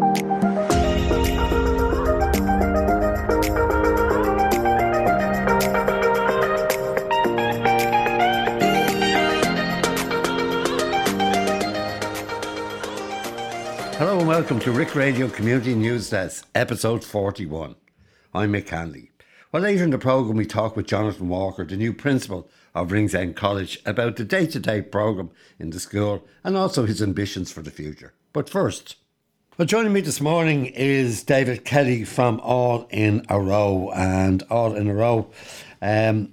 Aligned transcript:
Hello 0.00 0.08
and 14.18 14.26
welcome 14.26 14.58
to 14.60 14.72
Rick 14.72 14.94
Radio 14.94 15.28
Community 15.28 15.74
News 15.74 16.08
Desk, 16.08 16.48
episode 16.54 17.04
41. 17.04 17.74
I'm 18.32 18.52
Mick 18.52 18.70
Hanley. 18.70 19.10
Well, 19.52 19.64
later 19.64 19.84
in 19.84 19.90
the 19.90 19.98
programme, 19.98 20.38
we 20.38 20.46
talk 20.46 20.76
with 20.76 20.86
Jonathan 20.86 21.28
Walker, 21.28 21.66
the 21.66 21.76
new 21.76 21.92
principal 21.92 22.48
of 22.74 22.90
Ringsend 22.90 23.36
College, 23.36 23.82
about 23.84 24.16
the 24.16 24.24
day 24.24 24.46
to 24.46 24.58
day 24.58 24.80
programme 24.80 25.30
in 25.58 25.68
the 25.68 25.78
school 25.78 26.26
and 26.42 26.56
also 26.56 26.86
his 26.86 27.02
ambitions 27.02 27.52
for 27.52 27.60
the 27.60 27.70
future. 27.70 28.14
But 28.32 28.48
first, 28.48 28.96
well, 29.60 29.66
joining 29.66 29.92
me 29.92 30.00
this 30.00 30.22
morning 30.22 30.64
is 30.64 31.22
David 31.22 31.66
Kelly 31.66 32.02
from 32.02 32.40
All 32.40 32.88
in 32.88 33.26
a 33.28 33.38
Row. 33.38 33.92
And 33.94 34.42
All 34.48 34.74
in 34.74 34.88
a 34.88 34.94
Row 34.94 35.30
um, 35.82 36.32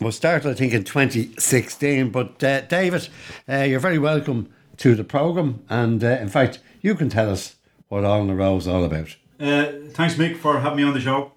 was 0.00 0.16
started, 0.16 0.50
I 0.50 0.54
think, 0.54 0.72
in 0.72 0.82
2016. 0.82 2.10
But 2.10 2.42
uh, 2.42 2.62
David, 2.62 3.08
uh, 3.48 3.58
you're 3.58 3.78
very 3.78 4.00
welcome 4.00 4.52
to 4.78 4.96
the 4.96 5.04
programme. 5.04 5.62
And 5.68 6.02
uh, 6.02 6.18
in 6.20 6.28
fact, 6.28 6.58
you 6.82 6.96
can 6.96 7.08
tell 7.08 7.30
us 7.30 7.54
what 7.86 8.04
All 8.04 8.22
in 8.22 8.28
a 8.28 8.34
Row 8.34 8.56
is 8.56 8.66
all 8.66 8.82
about. 8.82 9.14
Uh, 9.38 9.66
thanks, 9.90 10.16
Mick, 10.16 10.36
for 10.36 10.58
having 10.58 10.78
me 10.78 10.82
on 10.82 10.94
the 10.94 11.00
show. 11.00 11.30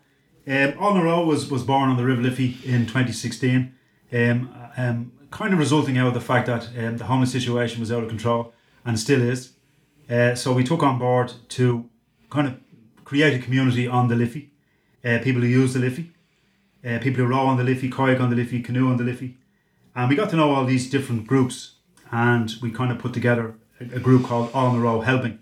Um, 0.47 0.73
All 0.79 0.95
in 0.95 1.01
a 1.01 1.03
Row 1.03 1.23
was, 1.23 1.51
was 1.51 1.61
born 1.61 1.91
on 1.91 1.97
the 1.97 2.03
River 2.03 2.23
Liffey 2.23 2.57
in 2.65 2.87
2016, 2.87 3.75
um, 4.11 4.55
um, 4.75 5.11
kind 5.29 5.53
of 5.53 5.59
resulting 5.59 5.99
out 5.99 6.07
of 6.07 6.15
the 6.15 6.19
fact 6.19 6.47
that 6.47 6.69
um, 6.75 6.97
the 6.97 7.03
homeless 7.03 7.31
situation 7.31 7.79
was 7.79 7.91
out 7.91 8.01
of 8.01 8.09
control 8.09 8.55
and 8.83 8.99
still 8.99 9.21
is. 9.21 9.51
Uh, 10.09 10.35
so 10.35 10.53
we 10.53 10.63
took 10.63 10.83
on 10.83 10.97
board 10.97 11.33
to 11.49 11.89
kind 12.29 12.47
of 12.47 12.55
create 13.03 13.33
a 13.33 13.43
community 13.43 13.87
on 13.87 14.07
the 14.07 14.15
Liffey, 14.15 14.51
uh, 15.03 15.19
people 15.23 15.41
who 15.41 15.47
use 15.47 15.73
the 15.73 15.79
Liffey, 15.79 16.11
uh, 16.85 16.99
people 16.99 17.23
who 17.23 17.25
row 17.25 17.45
on 17.45 17.57
the 17.57 17.63
Liffey, 17.63 17.89
kayak 17.89 18.19
on 18.19 18.29
the 18.29 18.35
Liffey, 18.35 18.61
canoe 18.61 18.89
on 18.89 18.97
the 18.97 19.03
Liffey. 19.03 19.37
And 19.95 20.09
we 20.09 20.15
got 20.15 20.29
to 20.29 20.35
know 20.35 20.53
all 20.53 20.65
these 20.65 20.89
different 20.89 21.27
groups 21.27 21.75
and 22.11 22.53
we 22.61 22.71
kind 22.71 22.91
of 22.91 22.99
put 22.99 23.13
together 23.13 23.55
a, 23.79 23.95
a 23.95 23.99
group 23.99 24.25
called 24.25 24.51
All 24.53 24.69
in 24.69 24.77
a 24.77 24.79
Row 24.79 25.01
Helping. 25.01 25.39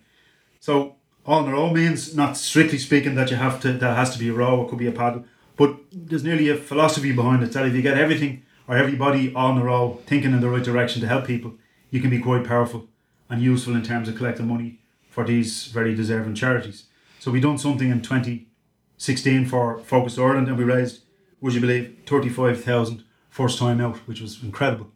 So 0.60 0.96
all 1.26 1.44
in 1.44 1.52
a 1.52 1.54
row 1.54 1.72
means 1.72 2.16
not 2.16 2.38
strictly 2.38 2.78
speaking 2.78 3.16
that 3.16 3.30
you 3.32 3.38
have 3.38 3.60
to 3.62 3.74
that 3.74 3.96
has 3.96 4.12
to 4.14 4.20
be 4.20 4.30
a 4.30 4.34
row, 4.34 4.64
it 4.64 4.70
could 4.70 4.80
be 4.80 4.88
a 4.88 4.92
paddle, 4.92 5.26
but 5.58 5.76
there's 5.92 6.24
nearly 6.24 6.50
a 6.50 6.56
philosophy 6.56 7.12
behind 7.12 7.44
it 7.44 7.52
that 7.54 7.66
if 7.66 7.74
you 7.74 7.82
get 7.82 7.98
everything 7.98 8.44
or 8.68 8.78
everybody 8.78 9.28
in 9.28 9.36
a 9.36 9.64
row 9.64 10.00
thinking 10.06 10.34
in 10.34 10.42
the 10.42 10.50
right 10.50 10.64
direction 10.64 11.02
to 11.02 11.08
help 11.08 11.26
people, 11.26 11.54
you 11.92 12.00
can 12.02 12.10
be 12.10 12.20
quite 12.20 12.44
powerful 12.44 12.88
and 13.30 13.42
useful 13.42 13.76
in 13.76 13.84
terms 13.84 14.08
of 14.08 14.16
collecting 14.16 14.48
money 14.48 14.80
for 15.10 15.24
these 15.24 15.66
very 15.68 15.96
deserving 15.96 16.36
charities. 16.36 16.86
So 17.20 17.32
we 17.32 17.40
done 17.40 17.58
something 17.58 17.90
in 17.90 18.02
2016 18.02 19.46
for 19.46 19.80
Focus 19.80 20.18
Ireland 20.18 20.48
and 20.48 20.58
we 20.58 20.64
raised, 20.64 21.04
would 21.42 21.54
you 21.54 21.62
believe, 21.62 21.98
35,000 22.06 23.04
first 23.30 23.58
time 23.58 23.82
out, 23.82 23.98
which 24.08 24.22
was 24.22 24.42
incredible. 24.44 24.92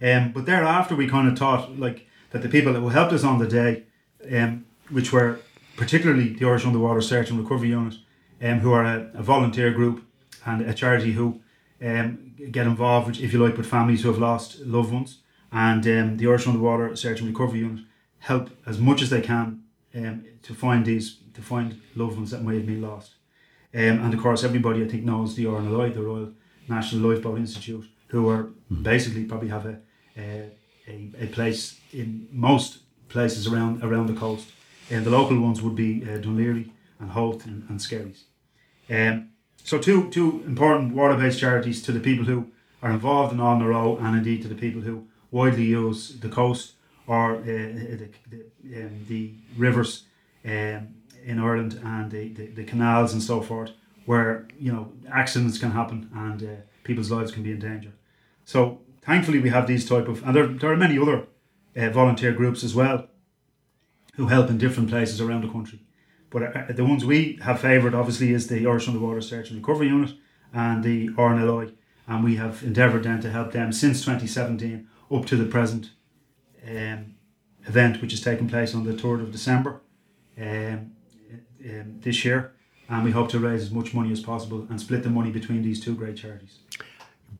Um, 0.00 0.32
but 0.32 0.46
thereafter 0.46 0.94
we 0.94 1.08
kind 1.08 1.28
of 1.28 1.38
thought 1.38 1.78
like 1.78 2.06
that 2.30 2.42
the 2.42 2.48
people 2.48 2.72
that 2.72 2.82
will 2.82 2.90
help 2.90 3.12
us 3.12 3.24
on 3.24 3.38
the 3.38 3.46
day, 3.46 3.84
um, 4.30 4.66
which 4.90 5.12
were 5.12 5.40
particularly 5.76 6.34
the 6.34 6.46
Irish 6.46 6.66
Underwater 6.66 7.00
Search 7.00 7.30
and 7.30 7.38
Recovery 7.38 7.68
Unit, 7.68 7.94
um, 8.42 8.60
who 8.60 8.72
are 8.72 8.84
a, 8.84 9.10
a 9.14 9.22
volunteer 9.22 9.70
group 9.72 10.04
and 10.44 10.62
a 10.62 10.74
charity 10.74 11.12
who 11.12 11.40
um, 11.82 12.34
get 12.50 12.66
involved, 12.66 13.20
if 13.20 13.32
you 13.32 13.42
like, 13.42 13.56
with 13.56 13.66
families 13.66 14.02
who 14.02 14.08
have 14.08 14.18
lost 14.18 14.60
loved 14.60 14.92
ones. 14.92 15.18
And 15.52 15.86
um, 15.86 16.16
the 16.16 16.26
Irish 16.26 16.46
Underwater 16.46 16.94
Search 16.96 17.20
and 17.20 17.28
Recovery 17.28 17.60
Unit 17.60 17.84
help 18.18 18.50
as 18.66 18.78
much 18.78 19.02
as 19.02 19.10
they 19.10 19.20
can 19.20 19.62
um, 19.94 20.24
to 20.42 20.54
find 20.54 20.84
these 20.84 21.18
to 21.34 21.42
find 21.42 21.80
loved 21.94 22.16
ones 22.16 22.30
that 22.30 22.42
may 22.42 22.56
have 22.56 22.66
been 22.66 22.82
lost. 22.82 23.14
Um, 23.74 24.04
and 24.04 24.14
of 24.14 24.20
course, 24.20 24.42
everybody 24.42 24.82
I 24.82 24.88
think 24.88 25.04
knows 25.04 25.34
the 25.34 25.44
RNLI, 25.44 25.94
the 25.94 26.02
Royal 26.02 26.32
National 26.68 27.10
Lifeboat 27.10 27.38
Institute, 27.38 27.86
who 28.08 28.28
are 28.28 28.48
basically 28.82 29.24
probably 29.24 29.48
have 29.48 29.66
a, 29.66 29.78
a, 30.16 30.50
a, 31.20 31.26
place 31.26 31.78
in 31.92 32.26
most 32.32 32.78
places 33.08 33.46
around 33.46 33.82
around 33.84 34.06
the 34.06 34.14
coast. 34.14 34.48
And 34.90 35.04
the 35.04 35.10
local 35.10 35.38
ones 35.40 35.60
would 35.62 35.74
be 35.74 36.02
uh, 36.04 36.18
Dun 36.18 36.36
Laoghaire 36.36 36.70
and 37.00 37.10
Howth 37.10 37.44
and, 37.44 37.68
and 37.68 37.80
Skerries. 37.80 38.24
Um, 38.88 39.30
so 39.62 39.78
two 39.78 40.08
two 40.10 40.42
important 40.46 40.94
water-based 40.94 41.40
charities 41.40 41.82
to 41.82 41.92
the 41.92 42.00
people 42.00 42.24
who 42.24 42.50
are 42.82 42.90
involved 42.90 43.32
in 43.32 43.40
All 43.40 43.56
in 43.56 43.62
a 43.62 43.68
Row 43.68 43.98
and 44.00 44.16
indeed 44.16 44.42
to 44.42 44.48
the 44.48 44.54
people 44.54 44.82
who 44.82 45.06
widely 45.36 45.64
use 45.64 46.00
the 46.24 46.30
coast 46.40 46.64
or 47.06 47.36
uh, 47.36 47.42
the, 47.42 48.08
the, 48.32 48.40
um, 48.80 49.04
the 49.08 49.22
rivers 49.56 50.04
um, 50.44 50.82
in 51.30 51.38
Ireland 51.38 51.72
and 51.84 52.10
the, 52.10 52.28
the, 52.28 52.46
the 52.58 52.64
canals 52.64 53.12
and 53.12 53.22
so 53.22 53.40
forth 53.40 53.70
where 54.06 54.46
you 54.58 54.72
know 54.72 54.84
accidents 55.12 55.58
can 55.58 55.72
happen 55.72 55.98
and 56.14 56.42
uh, 56.42 56.56
people's 56.84 57.10
lives 57.10 57.30
can 57.32 57.42
be 57.42 57.52
in 57.52 57.58
danger. 57.58 57.92
So 58.44 58.80
thankfully 59.02 59.40
we 59.40 59.50
have 59.50 59.66
these 59.66 59.86
type 59.88 60.08
of 60.08 60.16
and 60.24 60.34
there, 60.34 60.46
there 60.46 60.72
are 60.72 60.76
many 60.86 60.98
other 60.98 61.18
uh, 61.76 61.90
volunteer 61.90 62.32
groups 62.32 62.64
as 62.64 62.74
well 62.74 63.08
who 64.16 64.28
help 64.28 64.48
in 64.48 64.56
different 64.56 64.88
places 64.88 65.20
around 65.20 65.42
the 65.42 65.52
country. 65.56 65.80
But 66.30 66.42
uh, 66.56 66.72
the 66.72 66.84
ones 66.84 67.04
we 67.04 67.38
have 67.42 67.60
favoured 67.60 67.94
obviously 67.94 68.32
is 68.32 68.46
the 68.46 68.66
Irish 68.66 68.88
Underwater 68.88 69.20
Search 69.20 69.50
and 69.50 69.58
Recovery 69.58 69.88
Unit 69.88 70.12
and 70.52 70.82
the 70.82 71.08
RNLI, 71.10 71.74
and 72.08 72.24
we 72.24 72.36
have 72.36 72.62
endeavoured 72.62 73.04
then 73.04 73.20
to 73.20 73.30
help 73.30 73.52
them 73.52 73.72
since 73.72 74.00
2017 74.00 74.88
up 75.10 75.26
to 75.26 75.36
the 75.36 75.44
present 75.44 75.90
um, 76.66 77.14
event, 77.66 78.00
which 78.00 78.12
is 78.12 78.20
taking 78.20 78.48
place 78.48 78.74
on 78.74 78.84
the 78.84 78.92
3rd 78.92 79.22
of 79.22 79.32
December 79.32 79.80
um, 80.40 80.92
um, 81.64 82.00
this 82.00 82.24
year. 82.24 82.52
And 82.88 83.04
we 83.04 83.10
hope 83.10 83.28
to 83.30 83.38
raise 83.38 83.62
as 83.62 83.70
much 83.70 83.94
money 83.94 84.12
as 84.12 84.20
possible 84.20 84.66
and 84.70 84.80
split 84.80 85.02
the 85.02 85.10
money 85.10 85.30
between 85.30 85.62
these 85.62 85.80
two 85.80 85.94
great 85.94 86.16
charities. 86.16 86.58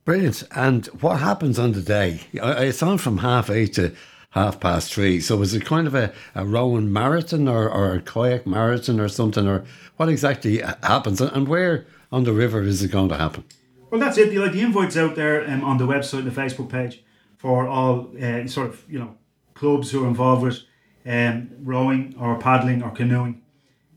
Brilliant. 0.03 0.43
And 0.55 0.85
what 1.01 1.19
happens 1.19 1.57
on 1.57 1.71
the 1.71 1.81
day? 1.81 2.21
It's 2.33 2.83
on 2.83 2.97
from 2.97 3.19
half 3.19 3.49
eight 3.49 3.73
to 3.73 3.95
half 4.31 4.59
past 4.59 4.93
three. 4.93 5.19
So 5.21 5.37
was 5.37 5.53
it 5.53 5.65
kind 5.65 5.87
of 5.87 5.95
a, 5.95 6.13
a 6.35 6.45
rowing 6.45 6.91
marathon 6.91 7.47
or, 7.47 7.69
or 7.69 7.93
a 7.93 8.01
kayak 8.01 8.45
marathon 8.45 8.99
or 8.99 9.07
something? 9.07 9.47
Or 9.47 9.65
what 9.95 10.09
exactly 10.09 10.59
happens? 10.59 11.21
And 11.21 11.47
where 11.47 11.85
on 12.11 12.23
the 12.25 12.33
river 12.33 12.61
is 12.63 12.83
it 12.83 12.91
going 12.91 13.09
to 13.09 13.17
happen? 13.17 13.45
Well, 13.89 14.01
that's 14.01 14.17
it. 14.17 14.29
The, 14.29 14.39
like 14.39 14.51
the 14.51 14.61
invites 14.61 14.97
out 14.97 15.15
there 15.15 15.49
um, 15.49 15.63
on 15.63 15.77
the 15.77 15.87
website 15.87 16.19
and 16.19 16.31
the 16.31 16.41
Facebook 16.41 16.69
page 16.69 17.03
for 17.37 17.67
all 17.67 18.11
uh, 18.21 18.47
sort 18.47 18.67
of 18.67 18.83
you 18.89 18.99
know 18.99 19.15
clubs 19.53 19.91
who 19.91 20.03
are 20.03 20.07
involved 20.07 20.43
with 20.43 20.59
um, 21.05 21.49
rowing 21.63 22.15
or 22.19 22.37
paddling 22.37 22.83
or 22.83 22.91
canoeing. 22.91 23.41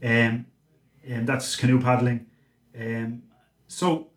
Um, 0.02 0.46
and 1.06 1.26
that's 1.26 1.56
canoe 1.56 1.80
paddling. 1.80 2.26
Um, 2.78 3.22
so 3.68 4.08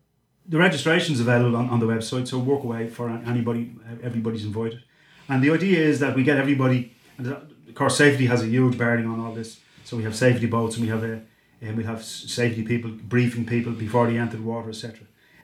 the 0.48 0.58
registration 0.58 1.14
is 1.14 1.20
available 1.20 1.56
on, 1.56 1.70
on 1.70 1.80
the 1.80 1.86
website. 1.86 2.28
So 2.28 2.38
work 2.40 2.64
away 2.64 2.88
for 2.90 3.10
anybody. 3.10 3.76
Everybody's 4.02 4.46
invited. 4.46 4.84
And 5.28 5.44
the 5.44 5.52
idea 5.52 5.80
is 5.80 6.00
that 6.00 6.16
we 6.16 6.24
get 6.24 6.38
everybody. 6.38 6.94
And 7.18 7.28
of 7.28 7.76
course, 7.76 7.98
safety 7.98 8.28
has 8.28 8.44
a 8.44 8.48
huge 8.48 8.78
bearing 8.78 9.08
on 9.08 9.20
all 9.20 9.34
this. 9.34 9.60
So 9.86 9.98
we 9.98 10.04
have 10.04 10.16
safety 10.16 10.46
boats 10.46 10.76
and 10.76 10.86
we 10.86 10.90
have 10.90 11.04
a 11.04 11.22
and 11.62 11.78
we 11.78 11.86
have 11.86 12.04
safety 12.04 12.62
people 12.62 12.92
briefing 12.92 13.46
people 13.46 13.72
before 13.72 14.06
they 14.08 14.18
enter 14.18 14.36
the 14.36 14.44
water, 14.44 14.70
etc. 14.70 15.00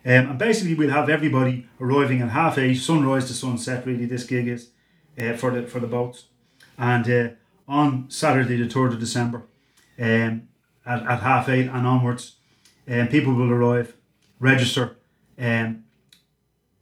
Um, 0.10 0.32
and 0.32 0.40
basically, 0.40 0.74
we'll 0.74 0.90
have 0.90 1.08
everybody 1.08 1.68
arriving 1.80 2.22
at 2.22 2.32
half 2.32 2.58
eight, 2.58 2.74
sunrise 2.78 3.28
to 3.28 3.34
sunset. 3.36 3.86
Really, 3.86 4.08
this 4.08 4.24
gig 4.24 4.48
is 4.48 4.72
uh, 5.22 5.34
for 5.34 5.52
the 5.52 5.68
for 5.68 5.80
the 5.80 5.86
boats, 5.86 6.26
and 6.80 7.08
uh, 7.08 7.30
on 7.68 8.10
Saturday, 8.10 8.58
the 8.58 8.68
third 8.68 8.94
of 8.94 9.00
December, 9.00 9.44
um, 10.00 10.48
at, 10.84 11.04
at 11.04 11.20
half 11.20 11.48
eight 11.48 11.68
and 11.68 11.86
onwards, 11.86 12.38
um, 12.88 13.08
people 13.08 13.36
will 13.36 13.52
arrive, 13.52 13.96
register, 14.40 14.96
um, 15.38 15.84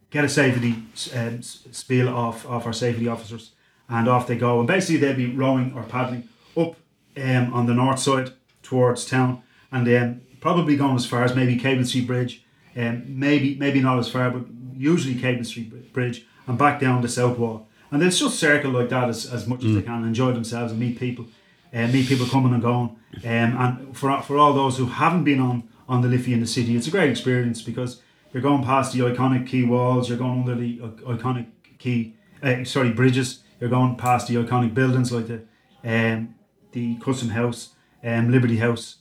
get 0.10 0.24
a 0.24 0.30
safety 0.30 0.76
um, 1.14 1.42
spiel 1.42 2.08
off 2.08 2.46
of 2.46 2.66
our 2.66 2.72
safety 2.72 3.10
officers, 3.10 3.52
and 3.90 4.08
off 4.08 4.28
they 4.28 4.38
go. 4.38 4.60
And 4.60 4.68
basically, 4.70 5.02
they'll 5.02 5.18
be 5.18 5.36
rowing 5.36 5.74
or 5.74 5.84
paddling 5.84 6.30
up 6.56 6.78
um, 7.18 7.54
on 7.54 7.66
the 7.66 7.74
north 7.74 8.00
side 8.00 8.32
towards 8.64 9.04
town, 9.04 9.44
and 9.70 9.86
then 9.86 10.22
probably 10.40 10.78
going 10.78 10.96
as 10.96 11.06
far 11.06 11.26
as 11.26 11.36
maybe 11.36 11.58
Capel 11.58 11.84
Street 11.84 12.08
Bridge, 12.08 12.46
um, 12.78 13.04
maybe 13.08 13.56
maybe 13.56 13.82
not 13.82 14.00
as 14.00 14.10
far, 14.10 14.30
but 14.30 14.44
usually 14.76 15.16
Capel 15.16 15.44
Street 15.44 15.94
Bridge, 15.94 16.26
and 16.46 16.58
back 16.58 16.80
down 16.80 17.02
the 17.02 17.10
south 17.10 17.38
wall. 17.38 17.68
And 17.90 18.02
they'll 18.02 18.10
just 18.10 18.40
circle 18.40 18.72
like 18.72 18.90
that 18.90 19.10
as, 19.10 19.26
as 19.26 19.48
much 19.48 19.62
mm. 19.62 19.70
as 19.70 19.76
they 19.76 19.82
can, 19.82 20.04
enjoy 20.04 20.34
themselves 20.34 20.72
and 20.72 20.80
meet 20.80 21.00
people, 21.00 21.26
uh, 21.74 21.88
meet 21.88 22.08
people 22.08 22.28
coming 22.28 22.54
and 22.54 22.62
going. 22.62 22.96
Um, 23.24 23.58
and 23.58 23.98
for 23.98 24.22
for 24.22 24.38
all 24.38 24.54
those 24.54 24.78
who 24.78 24.86
haven't 24.86 25.24
been 25.24 25.40
on 25.40 25.64
on 25.90 26.02
the 26.02 26.08
Liffey 26.08 26.34
in 26.34 26.42
the 26.42 26.48
city, 26.48 26.76
it's 26.76 26.88
a 26.88 26.92
great 26.92 27.10
experience 27.10 27.62
because 27.62 28.02
you're 28.34 28.44
going 28.44 28.64
past 28.64 28.94
the 28.94 29.00
iconic 29.00 29.48
quay 29.48 29.64
walls, 29.64 30.10
you're 30.10 30.18
going 30.18 30.42
under 30.42 30.56
the 30.56 30.80
iconic 30.80 31.48
key, 31.80 32.16
uh, 32.44 32.64
sorry, 32.64 32.92
bridges. 32.92 33.44
You're 33.60 33.70
going 33.70 33.96
past 33.96 34.28
the 34.28 34.36
iconic 34.36 34.74
buildings 34.74 35.12
like 35.12 35.28
the 35.28 35.42
um, 35.84 36.36
the 36.74 36.96
Custom 36.98 37.30
House, 37.30 37.74
um, 38.04 38.32
Liberty 38.32 38.58
Hall. 38.58 38.98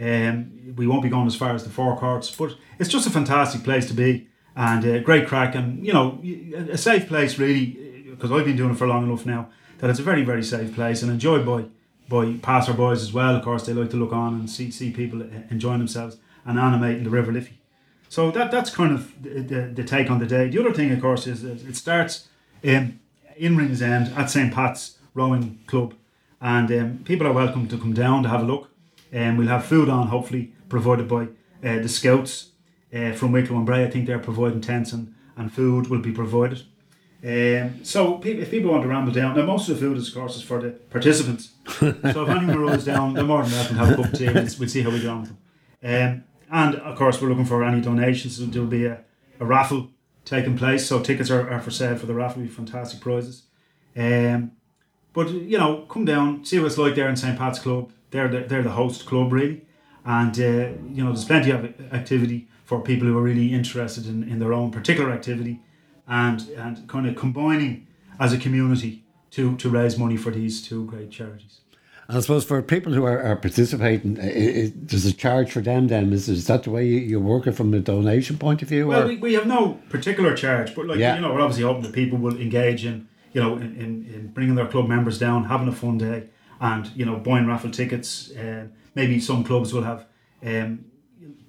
Um, 0.00 0.74
we 0.76 0.86
won't 0.86 1.02
be 1.02 1.08
going 1.08 1.26
as 1.26 1.34
far 1.34 1.54
as 1.54 1.64
the 1.64 1.70
Four 1.70 1.96
Courts, 1.96 2.34
but 2.34 2.54
it's 2.78 2.90
just 2.90 3.06
a 3.06 3.10
fantastic 3.10 3.64
place 3.64 3.86
to 3.88 3.94
be 3.94 4.28
and 4.54 4.84
uh, 4.84 4.98
great 5.00 5.28
crack 5.28 5.54
and 5.54 5.86
you 5.86 5.92
know 5.92 6.18
a 6.70 6.78
safe 6.78 7.06
place 7.08 7.38
really 7.38 7.66
because 8.10 8.32
I've 8.32 8.46
been 8.46 8.56
doing 8.56 8.72
it 8.72 8.78
for 8.78 8.86
long 8.86 9.04
enough 9.04 9.26
now 9.26 9.50
that 9.78 9.90
it's 9.90 9.98
a 9.98 10.02
very 10.02 10.24
very 10.24 10.42
safe 10.42 10.74
place 10.74 11.02
and 11.02 11.12
enjoyed 11.12 11.44
by 11.44 11.66
by 12.08 12.34
passerboys 12.34 13.02
as 13.02 13.12
well. 13.12 13.36
Of 13.36 13.44
course, 13.44 13.66
they 13.66 13.72
like 13.72 13.90
to 13.90 13.96
look 13.96 14.12
on 14.12 14.34
and 14.34 14.50
see 14.50 14.70
see 14.70 14.90
people 14.90 15.22
enjoying 15.50 15.78
themselves 15.78 16.16
and 16.44 16.58
animating 16.58 17.04
the 17.04 17.10
River 17.10 17.32
Liffey. 17.32 17.58
So 18.08 18.30
that 18.30 18.50
that's 18.50 18.70
kind 18.70 18.92
of 18.92 19.22
the, 19.22 19.40
the, 19.40 19.60
the 19.74 19.84
take 19.84 20.10
on 20.10 20.18
the 20.18 20.26
day. 20.26 20.48
The 20.48 20.60
other 20.60 20.72
thing, 20.72 20.92
of 20.92 21.00
course, 21.00 21.26
is 21.26 21.44
it 21.44 21.76
starts 21.76 22.28
in 22.62 23.00
in 23.36 23.56
Ringsend 23.56 24.16
at 24.16 24.30
St 24.30 24.52
Pat's 24.52 24.98
Rowing 25.14 25.58
Club, 25.66 25.94
and 26.40 26.70
um, 26.72 26.98
people 27.04 27.26
are 27.26 27.32
welcome 27.32 27.66
to 27.68 27.76
come 27.76 27.92
down 27.92 28.22
to 28.22 28.28
have 28.28 28.42
a 28.42 28.46
look. 28.46 28.70
And 29.12 29.30
um, 29.30 29.36
we'll 29.36 29.48
have 29.48 29.64
food 29.64 29.88
on, 29.88 30.08
hopefully 30.08 30.52
provided 30.68 31.08
by 31.08 31.24
uh, 31.64 31.78
the 31.78 31.88
Scouts 31.88 32.50
uh, 32.94 33.12
from 33.12 33.32
Wicklow 33.32 33.56
and 33.56 33.66
Bray. 33.66 33.84
I 33.84 33.90
think 33.90 34.06
they're 34.06 34.18
providing 34.18 34.60
tents 34.60 34.92
and, 34.92 35.14
and 35.36 35.52
food 35.52 35.88
will 35.88 36.00
be 36.00 36.12
provided. 36.12 36.62
Um, 37.24 37.84
so 37.84 38.20
if 38.22 38.50
people 38.50 38.70
want 38.70 38.82
to 38.82 38.88
ramble 38.88 39.12
down, 39.12 39.36
now 39.36 39.44
most 39.44 39.68
of 39.68 39.76
the 39.76 39.86
food 39.86 39.96
is 39.96 40.08
of 40.08 40.14
course 40.14 40.36
is 40.36 40.42
for 40.42 40.60
the 40.60 40.70
participants. 40.70 41.52
so 41.78 41.88
if 41.88 42.28
anyone 42.28 42.58
rolls 42.58 42.84
down, 42.84 43.14
they're 43.14 43.24
more 43.24 43.42
than 43.42 43.52
welcome 43.52 43.76
to 43.76 43.84
have 43.84 43.92
a 43.92 43.96
cup 43.96 44.12
of 44.12 44.18
tea. 44.18 44.26
We'll, 44.26 44.46
we'll 44.60 44.68
see 44.68 44.82
how 44.82 44.90
we 44.90 45.00
get 45.00 45.08
on 45.08 45.20
with 45.22 45.30
them. 45.30 45.38
Um, 46.12 46.24
and 46.50 46.74
of 46.76 46.96
course, 46.96 47.20
we're 47.20 47.28
looking 47.28 47.44
for 47.44 47.64
any 47.64 47.80
donations. 47.80 48.36
So 48.36 48.44
there'll 48.44 48.68
be 48.68 48.86
a, 48.86 49.00
a 49.40 49.44
raffle 49.44 49.90
taking 50.24 50.56
place. 50.56 50.86
So 50.86 51.00
tickets 51.00 51.30
are, 51.30 51.50
are 51.50 51.60
for 51.60 51.70
sale 51.70 51.96
for 51.96 52.06
the 52.06 52.14
raffle. 52.14 52.42
Be 52.42 52.48
fantastic 52.48 53.00
prizes. 53.00 53.44
Um, 53.96 54.52
but 55.12 55.30
you 55.30 55.58
know, 55.58 55.86
come 55.88 56.04
down, 56.04 56.44
see 56.44 56.58
what 56.58 56.66
it's 56.66 56.78
like 56.78 56.94
there 56.94 57.08
in 57.08 57.16
St 57.16 57.38
Pat's 57.38 57.58
Club. 57.58 57.90
They're 58.16 58.28
the, 58.28 58.40
they're 58.48 58.62
the 58.62 58.70
host 58.70 59.04
club 59.04 59.30
really, 59.30 59.62
and 60.04 60.34
uh, 60.38 60.42
you 60.94 61.04
know, 61.04 61.12
there's 61.12 61.26
plenty 61.26 61.50
of 61.50 61.64
activity 61.92 62.48
for 62.64 62.80
people 62.80 63.06
who 63.06 63.16
are 63.18 63.22
really 63.22 63.52
interested 63.52 64.06
in, 64.06 64.22
in 64.22 64.38
their 64.38 64.52
own 64.52 64.70
particular 64.70 65.12
activity, 65.12 65.60
and 66.08 66.40
and 66.56 66.88
kind 66.88 67.06
of 67.06 67.14
combining 67.14 67.86
as 68.18 68.32
a 68.32 68.38
community 68.38 69.04
to 69.32 69.56
to 69.56 69.68
raise 69.68 69.98
money 69.98 70.16
for 70.16 70.30
these 70.30 70.66
two 70.66 70.86
great 70.86 71.10
charities. 71.10 71.60
And 72.08 72.16
I 72.16 72.20
suppose 72.20 72.44
for 72.44 72.62
people 72.62 72.92
who 72.92 73.04
are, 73.04 73.20
are 73.20 73.36
participating, 73.36 74.16
it, 74.18 74.88
there's 74.88 75.04
a 75.04 75.12
charge 75.12 75.50
for 75.50 75.60
them 75.60 75.88
then. 75.88 76.12
Is, 76.12 76.28
is 76.28 76.46
that 76.46 76.62
the 76.62 76.70
way 76.70 76.86
you're 76.86 77.20
working 77.20 77.52
from 77.52 77.74
a 77.74 77.80
donation 77.80 78.38
point 78.38 78.62
of 78.62 78.68
view? 78.68 78.86
Well, 78.86 79.08
we, 79.08 79.16
we 79.16 79.34
have 79.34 79.46
no 79.46 79.80
particular 79.90 80.34
charge, 80.36 80.74
but 80.74 80.86
like, 80.86 80.98
yeah. 80.98 81.16
you 81.16 81.20
know, 81.20 81.34
we're 81.34 81.40
obviously 81.40 81.64
hoping 81.64 81.82
that 81.82 81.92
people 81.92 82.16
will 82.18 82.40
engage 82.40 82.86
in, 82.86 83.08
you 83.32 83.42
know, 83.42 83.56
in, 83.56 83.74
in, 83.76 84.14
in 84.14 84.28
bringing 84.28 84.54
their 84.54 84.68
club 84.68 84.88
members 84.88 85.18
down, 85.18 85.44
having 85.44 85.68
a 85.68 85.72
fun 85.72 85.98
day 85.98 86.28
and, 86.60 86.90
you 86.94 87.04
know, 87.04 87.16
buying 87.16 87.46
raffle 87.46 87.70
tickets. 87.70 88.30
Uh, 88.32 88.66
maybe 88.94 89.20
some 89.20 89.44
clubs 89.44 89.72
will 89.72 89.82
have 89.82 90.06
um, 90.44 90.84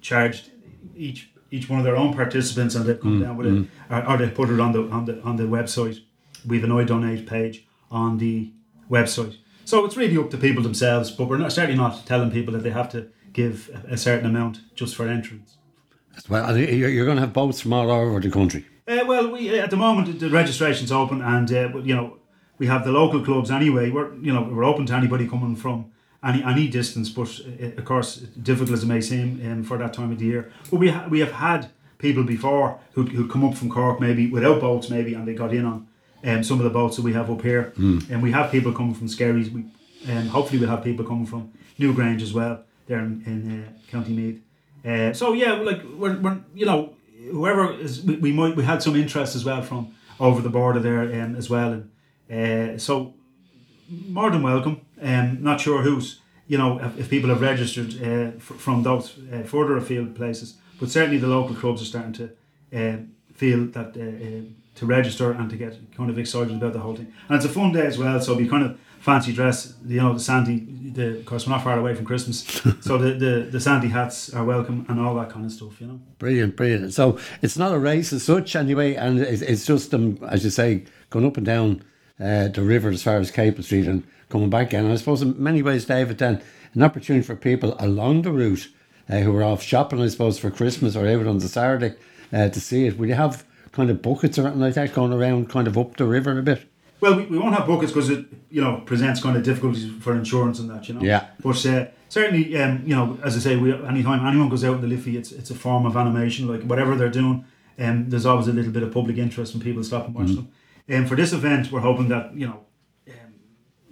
charged 0.00 0.50
each 0.96 1.30
each 1.50 1.68
one 1.70 1.78
of 1.78 1.84
their 1.84 1.96
own 1.96 2.12
participants 2.12 2.74
and 2.74 2.84
they've 2.84 3.00
come 3.00 3.20
mm, 3.20 3.24
down 3.24 3.36
with 3.36 3.46
mm. 3.46 3.64
it 3.64 3.70
or, 3.90 4.06
or, 4.06 4.18
they 4.18 4.28
put 4.28 4.50
it 4.50 4.60
on 4.60 4.72
the 4.72 4.82
on 4.90 5.06
the 5.06 5.20
on 5.22 5.36
the 5.36 5.44
website. 5.44 5.98
We 6.46 6.60
have 6.60 6.64
an 6.64 6.76
I 6.76 6.84
donate 6.84 7.26
page 7.26 7.66
on 7.90 8.18
the 8.18 8.52
website. 8.90 9.36
So 9.64 9.84
it's 9.84 9.96
really 9.96 10.16
up 10.18 10.30
to 10.30 10.36
people 10.36 10.62
themselves, 10.62 11.10
but 11.10 11.28
we're 11.28 11.38
not 11.38 11.52
certainly 11.52 11.76
not 11.76 12.06
telling 12.06 12.30
people 12.30 12.52
that 12.54 12.62
they 12.62 12.70
have 12.70 12.90
to 12.90 13.08
give 13.32 13.70
a 13.88 13.96
certain 13.96 14.26
amount 14.26 14.60
just 14.74 14.94
for 14.96 15.06
entrance. 15.08 15.56
Well, 16.28 16.56
you're 16.56 17.04
going 17.04 17.16
to 17.16 17.22
have 17.22 17.32
boats 17.32 17.60
from 17.60 17.72
all 17.72 17.90
over 17.90 18.20
the 18.20 18.30
country. 18.30 18.66
Uh, 18.86 19.04
well, 19.06 19.30
we 19.30 19.58
at 19.58 19.70
the 19.70 19.76
moment 19.76 20.18
the 20.18 20.30
registration's 20.30 20.90
open, 20.90 21.20
and 21.20 21.52
uh, 21.52 21.78
you 21.78 21.94
know 21.94 22.16
we 22.58 22.66
have 22.66 22.84
the 22.84 22.92
local 22.92 23.22
clubs 23.22 23.50
anyway. 23.50 23.90
We're 23.90 24.14
you 24.14 24.32
know 24.32 24.42
we're 24.42 24.64
open 24.64 24.86
to 24.86 24.94
anybody 24.94 25.28
coming 25.28 25.56
from 25.56 25.92
any 26.22 26.42
any 26.42 26.68
distance, 26.68 27.08
but 27.08 27.28
uh, 27.62 27.78
of 27.78 27.84
course 27.84 28.16
difficult 28.16 28.70
as 28.72 28.82
it 28.82 28.86
may 28.86 29.00
seem 29.00 29.40
um, 29.46 29.62
for 29.64 29.78
that 29.78 29.92
time 29.92 30.12
of 30.12 30.18
the 30.18 30.26
year. 30.26 30.52
But 30.70 30.78
we 30.80 30.88
ha- 30.90 31.06
we 31.08 31.20
have 31.20 31.32
had 31.32 31.70
people 31.98 32.24
before 32.24 32.78
who 32.92 33.04
who 33.04 33.28
come 33.28 33.44
up 33.44 33.54
from 33.54 33.70
Cork 33.70 34.00
maybe 34.00 34.28
without 34.30 34.60
boats 34.60 34.90
maybe, 34.90 35.14
and 35.14 35.26
they 35.26 35.34
got 35.34 35.52
in 35.52 35.64
on 35.64 35.86
um, 36.24 36.42
some 36.42 36.58
of 36.58 36.64
the 36.64 36.70
boats 36.70 36.96
that 36.96 37.02
we 37.02 37.12
have 37.12 37.30
up 37.30 37.42
here. 37.42 37.72
Mm. 37.78 38.10
And 38.10 38.22
we 38.22 38.32
have 38.32 38.50
people 38.50 38.72
coming 38.72 38.94
from 38.94 39.08
Skerries. 39.08 39.50
We 39.50 39.64
um, 40.08 40.28
hopefully 40.28 40.58
we'll 40.60 40.70
have 40.70 40.84
people 40.84 41.04
coming 41.04 41.26
from 41.26 41.52
Newgrange 41.78 42.22
as 42.22 42.32
well 42.32 42.64
there 42.86 43.00
in, 43.00 43.22
in 43.26 43.64
uh, 43.64 43.90
County 43.90 44.12
Meath. 44.12 44.40
Uh, 44.84 45.12
so 45.12 45.32
yeah, 45.32 45.52
like 45.52 45.82
we're, 45.96 46.18
we're 46.18 46.38
you 46.54 46.66
know 46.66 46.94
whoever 47.30 47.72
is 47.72 48.02
we, 48.02 48.16
we 48.16 48.32
might 48.32 48.56
we 48.56 48.64
had 48.64 48.82
some 48.82 48.96
interest 48.96 49.36
as 49.36 49.44
well 49.44 49.62
from 49.62 49.94
over 50.20 50.40
the 50.40 50.48
border 50.48 50.80
there 50.80 51.02
um, 51.02 51.36
as 51.36 51.48
well, 51.48 51.72
and 51.72 51.90
uh, 52.32 52.78
so 52.78 53.14
more 53.88 54.30
than 54.30 54.42
welcome. 54.42 54.80
Um, 55.00 55.42
not 55.42 55.60
sure 55.60 55.82
who's 55.82 56.20
you 56.46 56.58
know 56.58 56.78
if, 56.80 56.98
if 56.98 57.10
people 57.10 57.30
have 57.30 57.40
registered 57.40 57.94
uh, 58.02 58.36
f- 58.36 58.42
from 58.42 58.82
those 58.82 59.16
uh, 59.32 59.42
further 59.42 59.76
afield 59.76 60.14
places, 60.14 60.56
but 60.80 60.90
certainly 60.90 61.18
the 61.18 61.26
local 61.26 61.54
clubs 61.54 61.82
are 61.82 61.86
starting 61.86 62.12
to 62.12 62.24
uh, 62.74 62.96
feel 63.34 63.66
that 63.66 63.96
uh, 63.96 64.00
uh, 64.26 64.42
to 64.74 64.86
register 64.86 65.32
and 65.32 65.50
to 65.50 65.56
get 65.56 65.76
kind 65.96 66.10
of 66.10 66.18
excited 66.18 66.54
about 66.56 66.72
the 66.72 66.78
whole 66.80 66.96
thing. 66.96 67.12
And 67.28 67.36
it's 67.36 67.44
a 67.44 67.48
fun 67.48 67.72
day 67.72 67.86
as 67.86 67.98
well, 67.98 68.20
so 68.20 68.34
we 68.34 68.48
kind 68.48 68.64
of 68.64 68.78
fancy 69.00 69.32
dress. 69.32 69.74
You 69.86 70.00
know, 70.00 70.12
the 70.12 70.20
Sandy. 70.20 70.66
The 70.92 71.18
of 71.18 71.26
course 71.26 71.46
we're 71.46 71.52
not 71.52 71.64
far 71.64 71.78
away 71.78 71.94
from 71.94 72.04
Christmas, 72.04 72.38
so 72.80 72.98
the, 72.98 73.12
the 73.12 73.48
the 73.50 73.60
Sandy 73.60 73.88
hats 73.88 74.34
are 74.34 74.44
welcome 74.44 74.84
and 74.88 75.00
all 75.00 75.14
that 75.16 75.30
kind 75.30 75.46
of 75.46 75.52
stuff. 75.52 75.80
You 75.80 75.86
know. 75.86 76.00
Brilliant, 76.18 76.56
brilliant. 76.56 76.92
So 76.94 77.18
it's 77.42 77.56
not 77.56 77.72
a 77.72 77.78
race 77.78 78.12
as 78.12 78.22
such 78.24 78.56
anyway, 78.56 78.94
and 78.94 79.20
it's, 79.20 79.42
it's 79.42 79.66
just 79.66 79.94
um, 79.94 80.18
as 80.28 80.44
you 80.44 80.50
say, 80.50 80.84
going 81.10 81.26
up 81.26 81.36
and 81.36 81.46
down 81.46 81.82
uh, 82.20 82.48
the 82.48 82.62
river 82.62 82.90
as 82.90 83.02
far 83.02 83.16
as 83.16 83.30
Capel 83.30 83.62
Street 83.62 83.86
and 83.86 84.04
coming 84.28 84.50
back 84.50 84.68
again. 84.68 84.84
And 84.84 84.92
I 84.92 84.96
suppose 84.96 85.22
in 85.22 85.42
many 85.42 85.62
ways, 85.62 85.84
David, 85.84 86.18
then 86.18 86.42
an 86.74 86.82
opportunity 86.82 87.24
for 87.24 87.36
people 87.36 87.76
along 87.78 88.22
the 88.22 88.32
route 88.32 88.68
uh, 89.08 89.18
who 89.20 89.34
are 89.36 89.44
off 89.44 89.62
shopping, 89.62 90.00
I 90.00 90.08
suppose, 90.08 90.38
for 90.38 90.50
Christmas 90.50 90.96
or 90.96 91.06
out 91.06 91.26
on 91.26 91.38
the 91.38 91.48
Saturday 91.48 91.94
uh, 92.32 92.48
to 92.48 92.60
see 92.60 92.86
it. 92.86 92.98
Will 92.98 93.08
you 93.08 93.14
have 93.14 93.44
kind 93.72 93.90
of 93.90 94.02
buckets 94.02 94.38
or 94.38 94.42
anything 94.42 94.60
like 94.60 94.74
that 94.74 94.94
going 94.94 95.12
around 95.12 95.48
kind 95.48 95.66
of 95.66 95.78
up 95.78 95.96
the 95.96 96.06
river 96.06 96.38
a 96.38 96.42
bit? 96.42 96.68
Well, 97.00 97.16
we, 97.16 97.26
we 97.26 97.38
won't 97.38 97.54
have 97.54 97.66
buckets 97.66 97.92
because 97.92 98.10
it 98.10 98.26
you 98.50 98.60
know 98.60 98.82
presents 98.84 99.22
kind 99.22 99.36
of 99.36 99.42
difficulties 99.42 99.90
for 100.02 100.14
insurance 100.14 100.58
and 100.58 100.68
that 100.70 100.88
you 100.88 100.94
know. 100.94 101.00
Yeah. 101.00 101.26
But 101.42 101.64
uh, 101.64 101.86
certainly, 102.08 102.56
um, 102.58 102.82
you 102.84 102.94
know, 102.94 103.18
as 103.22 103.36
I 103.36 103.38
say, 103.38 103.56
we 103.56 103.72
anytime 103.72 104.26
anyone 104.26 104.48
goes 104.48 104.64
out 104.64 104.76
in 104.76 104.80
the 104.80 104.88
Liffey, 104.88 105.16
it's 105.16 105.30
it's 105.30 105.50
a 105.50 105.54
form 105.54 105.86
of 105.86 105.96
animation. 105.96 106.48
Like 106.48 106.62
whatever 106.62 106.96
they're 106.96 107.08
doing, 107.08 107.44
um, 107.78 108.10
there's 108.10 108.26
always 108.26 108.48
a 108.48 108.52
little 108.52 108.72
bit 108.72 108.82
of 108.82 108.92
public 108.92 109.16
interest 109.16 109.54
when 109.54 109.62
people 109.62 109.84
stop 109.84 110.06
and 110.06 110.14
watch 110.14 110.28
mm. 110.28 110.36
them. 110.36 110.48
And 110.88 111.04
um, 111.04 111.06
for 111.06 111.16
this 111.16 111.32
event, 111.32 111.70
we're 111.70 111.80
hoping 111.80 112.08
that 112.08 112.34
you 112.34 112.46
know, 112.46 112.60
um, 113.08 113.34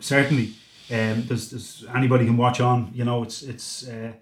certainly, 0.00 0.54
um, 0.90 1.24
there's, 1.26 1.50
there's 1.50 1.84
anybody 1.94 2.24
can 2.24 2.36
watch 2.36 2.60
on. 2.60 2.90
You 2.94 3.04
know, 3.04 3.22
it's 3.22 3.42
it's. 3.42 3.88
Uh, 3.88 4.12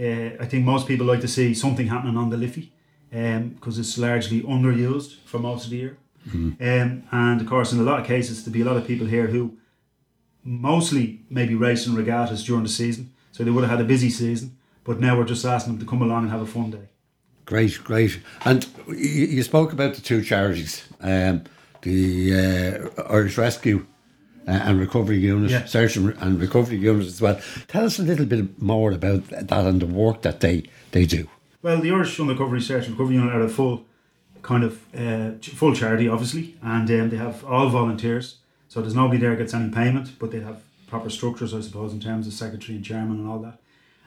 uh, 0.00 0.30
I 0.38 0.46
think 0.46 0.64
most 0.64 0.86
people 0.86 1.06
like 1.06 1.20
to 1.22 1.28
see 1.28 1.54
something 1.54 1.88
happening 1.88 2.16
on 2.16 2.30
the 2.30 2.36
Liffey 2.36 2.72
because 3.10 3.76
um, 3.76 3.80
it's 3.80 3.98
largely 3.98 4.42
underused 4.42 5.16
for 5.24 5.40
most 5.40 5.64
of 5.64 5.70
the 5.70 5.76
year. 5.76 5.98
Mm-hmm. 6.28 6.62
Um, 6.62 7.02
and 7.10 7.40
of 7.40 7.46
course, 7.46 7.72
in 7.72 7.80
a 7.80 7.82
lot 7.82 8.00
of 8.00 8.06
cases, 8.06 8.44
there'll 8.44 8.54
be 8.54 8.60
a 8.60 8.64
lot 8.64 8.76
of 8.76 8.86
people 8.86 9.06
here 9.06 9.26
who 9.26 9.56
mostly 10.44 11.20
maybe 11.30 11.54
racing 11.54 11.94
regattas 11.94 12.44
during 12.44 12.62
the 12.62 12.68
season, 12.68 13.12
so 13.32 13.44
they 13.44 13.50
would 13.50 13.64
have 13.64 13.70
had 13.70 13.80
a 13.80 13.88
busy 13.88 14.10
season. 14.10 14.56
But 14.84 15.00
now 15.00 15.18
we're 15.18 15.24
just 15.24 15.44
asking 15.44 15.74
them 15.74 15.80
to 15.80 15.90
come 15.90 16.02
along 16.02 16.22
and 16.22 16.30
have 16.30 16.40
a 16.40 16.46
fun 16.46 16.70
day. 16.70 16.88
Great, 17.44 17.82
great. 17.82 18.20
And 18.44 18.66
you, 18.88 18.94
you 19.26 19.42
spoke 19.42 19.72
about 19.72 19.94
the 19.94 20.00
two 20.00 20.22
charities, 20.22 20.84
um, 21.00 21.44
the 21.82 22.90
uh, 22.98 23.02
Irish 23.10 23.38
Rescue 23.38 23.86
uh, 24.46 24.50
and 24.50 24.80
Recovery 24.80 25.18
Unit, 25.18 25.50
yeah. 25.50 25.64
Search 25.66 25.96
and 25.96 26.40
Recovery 26.40 26.78
Unit 26.78 27.06
as 27.06 27.20
well. 27.20 27.40
Tell 27.66 27.84
us 27.84 27.98
a 27.98 28.02
little 28.02 28.26
bit 28.26 28.60
more 28.60 28.92
about 28.92 29.28
that 29.28 29.52
and 29.66 29.80
the 29.80 29.86
work 29.86 30.22
that 30.22 30.40
they, 30.40 30.64
they 30.92 31.04
do. 31.04 31.28
Well, 31.62 31.80
the 31.80 31.90
Irish 31.90 32.18
Recovery 32.18 32.60
Search 32.60 32.86
and 32.86 32.92
Recovery 32.92 33.16
Unit 33.16 33.34
are 33.34 33.42
a 33.42 33.48
full 33.48 33.84
kind 34.42 34.64
of 34.64 34.94
uh, 34.94 35.32
full 35.42 35.74
charity, 35.74 36.08
obviously, 36.08 36.56
and 36.62 36.90
um, 36.90 37.10
they 37.10 37.16
have 37.16 37.44
all 37.44 37.68
volunteers. 37.68 38.38
So 38.68 38.80
there's 38.80 38.94
nobody 38.94 39.18
there 39.18 39.36
gets 39.36 39.54
any 39.54 39.70
payment, 39.70 40.18
but 40.18 40.30
they 40.30 40.40
have 40.40 40.62
proper 40.86 41.10
structures, 41.10 41.52
I 41.52 41.60
suppose, 41.60 41.92
in 41.92 42.00
terms 42.00 42.26
of 42.26 42.32
secretary 42.32 42.76
and 42.76 42.84
chairman 42.84 43.18
and 43.18 43.28
all 43.28 43.38
that. 43.40 43.60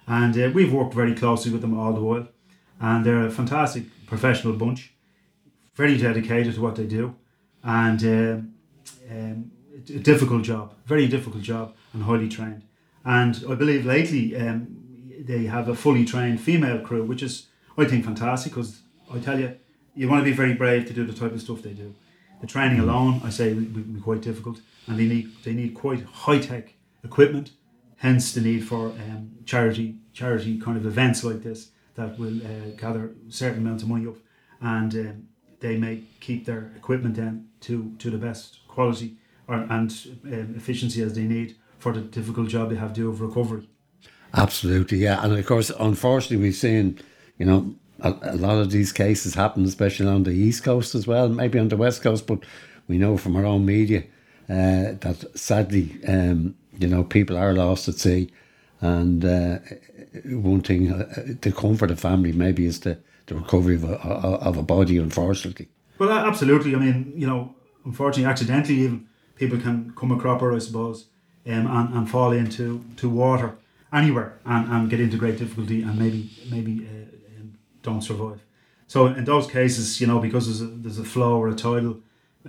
And 0.07 0.37
uh, 0.37 0.49
we've 0.53 0.73
worked 0.73 0.93
very 0.93 1.13
closely 1.13 1.51
with 1.51 1.61
them 1.61 1.77
all 1.77 1.93
the 1.93 2.01
while, 2.01 2.27
and 2.79 3.05
they're 3.05 3.25
a 3.25 3.31
fantastic 3.31 3.83
professional 4.07 4.53
bunch, 4.53 4.93
very 5.75 5.97
dedicated 5.97 6.55
to 6.55 6.61
what 6.61 6.75
they 6.75 6.85
do, 6.85 7.15
and 7.63 8.03
um, 8.03 8.53
um, 9.09 9.51
a 9.75 9.99
difficult 9.99 10.43
job, 10.43 10.73
very 10.85 11.07
difficult 11.07 11.43
job, 11.43 11.75
and 11.93 12.03
highly 12.03 12.29
trained. 12.29 12.63
And 13.03 13.43
I 13.49 13.55
believe 13.55 13.85
lately 13.85 14.35
um, 14.35 14.77
they 15.19 15.45
have 15.45 15.67
a 15.69 15.75
fully 15.75 16.05
trained 16.05 16.39
female 16.39 16.79
crew, 16.79 17.03
which 17.03 17.23
is 17.23 17.47
I 17.77 17.85
think 17.85 18.05
fantastic 18.05 18.53
because 18.53 18.81
I 19.13 19.19
tell 19.19 19.39
you, 19.39 19.55
you 19.95 20.07
want 20.07 20.21
to 20.21 20.29
be 20.29 20.35
very 20.35 20.53
brave 20.53 20.85
to 20.87 20.93
do 20.93 21.05
the 21.05 21.13
type 21.13 21.33
of 21.33 21.41
stuff 21.41 21.61
they 21.61 21.73
do. 21.73 21.93
The 22.41 22.47
training 22.47 22.79
mm. 22.79 22.83
alone, 22.83 23.21
I 23.23 23.29
say, 23.29 23.53
would 23.53 23.93
be 23.93 24.01
quite 24.01 24.21
difficult, 24.21 24.61
and 24.87 24.97
they 24.97 25.05
need 25.05 25.31
they 25.43 25.53
need 25.53 25.73
quite 25.73 26.03
high 26.03 26.39
tech 26.39 26.73
equipment. 27.03 27.51
Hence 27.97 28.33
the 28.33 28.41
need 28.41 28.67
for 28.67 28.87
um, 28.87 29.31
charity 29.45 29.95
charity 30.13 30.59
kind 30.59 30.77
of 30.77 30.85
events 30.85 31.23
like 31.23 31.43
this 31.43 31.69
that 31.95 32.17
will 32.17 32.37
uh, 32.37 32.71
gather 32.77 33.11
certain 33.29 33.59
amounts 33.59 33.83
of 33.83 33.89
money 33.89 34.07
up, 34.07 34.15
and 34.61 34.93
um, 34.95 35.27
they 35.61 35.77
may 35.77 36.01
keep 36.19 36.45
their 36.45 36.71
equipment 36.75 37.15
then 37.15 37.47
to 37.61 37.93
to 37.99 38.09
the 38.09 38.17
best 38.17 38.59
quality 38.67 39.15
or, 39.47 39.55
and 39.55 39.91
um, 40.25 40.53
efficiency 40.55 41.01
as 41.01 41.13
they 41.13 41.23
need 41.23 41.55
for 41.79 41.93
the 41.93 42.01
difficult 42.01 42.49
job 42.49 42.69
they 42.69 42.75
have 42.75 42.93
to 42.93 43.01
do 43.01 43.09
of 43.09 43.21
recovery. 43.21 43.67
Absolutely, 44.33 44.99
yeah, 44.99 45.23
and 45.23 45.33
of 45.33 45.45
course, 45.45 45.71
unfortunately, 45.79 46.37
we've 46.37 46.55
seen 46.55 46.99
you 47.37 47.45
know 47.45 47.75
a, 48.01 48.13
a, 48.21 48.35
lot 48.35 48.57
of 48.57 48.71
these 48.71 48.91
cases 48.91 49.35
happen, 49.35 49.65
especially 49.65 50.07
on 50.07 50.23
the 50.23 50.31
east 50.31 50.63
coast 50.63 50.95
as 50.95 51.07
well, 51.07 51.29
maybe 51.29 51.59
on 51.59 51.69
the 51.69 51.77
west 51.77 52.01
coast. 52.01 52.27
But 52.27 52.39
we 52.87 52.97
know 52.97 53.17
from 53.17 53.35
our 53.35 53.45
own 53.45 53.65
media 53.65 54.03
uh, 54.49 54.99
that 54.99 55.25
sadly 55.35 55.99
um, 56.07 56.55
you 56.81 56.87
know, 56.87 57.03
people 57.03 57.37
are 57.37 57.53
lost 57.53 57.87
at 57.87 57.95
sea, 57.95 58.31
and 58.81 59.23
uh, 59.23 59.59
one 60.25 60.61
thing 60.61 60.91
uh, 60.91 61.35
to 61.41 61.51
comfort 61.51 61.87
the 61.87 61.95
family 61.95 62.31
maybe 62.31 62.65
is 62.65 62.79
the, 62.79 62.97
the 63.27 63.35
recovery 63.35 63.75
of 63.75 63.83
a, 63.83 63.95
of 63.95 64.57
a 64.57 64.63
body, 64.63 64.97
unfortunately. 64.97 65.69
Well, 65.99 66.11
absolutely. 66.11 66.75
I 66.75 66.79
mean, 66.79 67.13
you 67.15 67.27
know, 67.27 67.53
unfortunately, 67.85 68.29
accidentally, 68.29 68.79
even 68.79 69.07
people 69.35 69.59
can 69.59 69.93
come 69.95 70.11
a 70.11 70.17
cropper, 70.17 70.53
I 70.53 70.59
suppose, 70.59 71.05
um, 71.45 71.67
and, 71.67 71.93
and 71.93 72.09
fall 72.09 72.31
into 72.31 72.83
to 72.97 73.09
water 73.09 73.55
anywhere 73.93 74.39
and, 74.45 74.67
and 74.71 74.89
get 74.89 74.99
into 74.99 75.17
great 75.17 75.37
difficulty 75.37 75.81
and 75.83 75.97
maybe 75.99 76.29
maybe 76.49 76.87
uh, 76.87 77.39
um, 77.39 77.53
don't 77.83 78.01
survive. 78.01 78.41
So 78.87 79.07
in 79.07 79.25
those 79.25 79.47
cases, 79.47 80.01
you 80.01 80.07
know, 80.07 80.19
because 80.19 80.47
there's 80.47 80.61
a, 80.61 80.73
there's 80.73 80.99
a 80.99 81.03
flow 81.03 81.37
or 81.37 81.49
a 81.49 81.55
tidal 81.55 81.99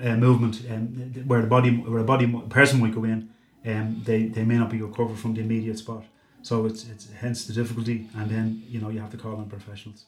uh, 0.01 0.17
movement 0.17 0.63
um, 0.71 0.87
where 1.27 1.43
the 1.43 1.47
body 1.47 1.71
where 1.77 2.01
a 2.01 2.05
body 2.05 2.27
person 2.49 2.81
might 2.81 2.95
go 2.95 3.05
in, 3.05 3.29
um, 3.67 4.03
they, 4.05 4.25
they 4.27 4.45
may 4.45 4.57
not 4.57 4.71
be 4.71 4.81
recovered 4.81 5.19
from 5.19 5.35
the 5.35 5.41
immediate 5.41 5.79
spot. 5.79 6.05
So 6.43 6.67
it's 6.67 6.89
it's 6.89 7.11
hence 7.13 7.47
the 7.47 7.53
difficulty, 7.53 8.09
and 8.17 8.31
then 8.31 8.63
you 8.69 8.81
know 8.81 8.89
you 8.89 9.01
have 9.01 9.11
to 9.11 9.17
call 9.17 9.37
on 9.37 9.49
professionals. 9.49 10.05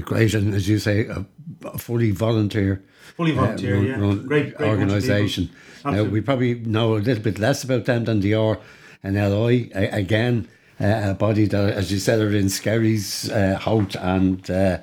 Great, 0.00 0.34
and 0.34 0.54
as 0.54 0.68
you 0.68 0.78
say, 0.78 1.06
a, 1.06 1.26
a 1.64 1.78
fully 1.78 2.10
volunteer, 2.10 2.82
fully 3.16 3.32
volunteer, 3.32 3.74
uh, 3.74 3.78
run, 3.78 3.86
yeah, 3.86 4.00
run 4.00 4.26
great, 4.26 4.54
great 4.54 4.68
organisation. 4.68 5.50
Now 5.84 6.04
we 6.04 6.20
probably 6.20 6.54
know 6.54 6.96
a 6.96 6.98
little 6.98 7.22
bit 7.22 7.38
less 7.38 7.64
about 7.64 7.84
them 7.84 8.04
than 8.04 8.20
the 8.20 8.34
R 8.34 8.58
and 9.02 9.16
LI. 9.16 9.70
again, 9.72 10.48
uh, 10.80 11.10
a 11.10 11.14
body 11.14 11.46
that, 11.46 11.74
as 11.74 11.92
you 11.92 11.98
said, 11.98 12.20
are 12.20 12.34
in 12.34 12.46
Skerries, 12.46 13.30
uh, 13.30 13.58
and 14.00 14.50
uh, 14.50 14.78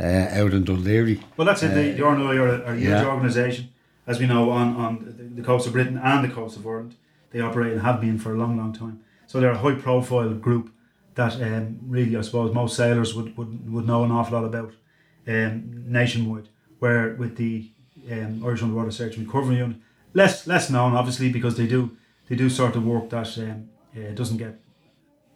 uh, 0.00 0.04
out 0.04 0.52
in 0.52 0.64
Laoghaire. 0.64 1.22
Well, 1.36 1.46
that's 1.46 1.62
it. 1.62 1.68
The, 1.68 1.92
the 1.92 2.02
RNLI 2.02 2.38
are 2.38 2.48
a, 2.48 2.58
are 2.64 2.72
a 2.72 2.76
huge 2.76 2.88
yeah. 2.88 3.06
organisation, 3.06 3.68
as 4.06 4.18
we 4.18 4.26
know, 4.26 4.50
on, 4.50 4.76
on 4.76 5.14
the, 5.16 5.40
the 5.40 5.42
coast 5.42 5.66
of 5.66 5.74
Britain 5.74 5.98
and 6.02 6.24
the 6.24 6.32
coast 6.32 6.56
of 6.56 6.66
Ireland. 6.66 6.96
They 7.30 7.40
operate 7.40 7.72
and 7.72 7.82
have 7.82 8.00
been 8.00 8.18
for 8.18 8.34
a 8.34 8.36
long, 8.36 8.56
long 8.56 8.72
time. 8.72 9.01
So 9.32 9.40
they're 9.40 9.52
a 9.52 9.56
high 9.56 9.76
profile 9.76 10.34
group 10.34 10.70
that 11.14 11.40
um, 11.40 11.78
really, 11.86 12.18
I 12.18 12.20
suppose, 12.20 12.52
most 12.54 12.76
sailors 12.76 13.14
would, 13.14 13.34
would, 13.38 13.72
would 13.72 13.86
know 13.86 14.04
an 14.04 14.10
awful 14.10 14.38
lot 14.38 14.44
about 14.44 14.74
um, 15.26 15.90
nationwide. 15.90 16.50
Where 16.80 17.14
with 17.14 17.36
the 17.36 17.70
um, 18.10 18.42
Irish 18.44 18.62
Underwater 18.62 18.90
Search 18.90 19.16
and 19.16 19.26
Recovery 19.26 19.56
Unit, 19.56 19.78
less 20.12 20.46
less 20.46 20.68
known 20.68 20.94
obviously 20.94 21.32
because 21.32 21.56
they 21.56 21.66
do 21.66 21.96
they 22.28 22.36
do 22.36 22.50
sort 22.50 22.76
of 22.76 22.84
work 22.84 23.08
that 23.08 23.38
um, 23.38 23.70
uh, 23.96 24.10
doesn't 24.12 24.36
get 24.36 24.60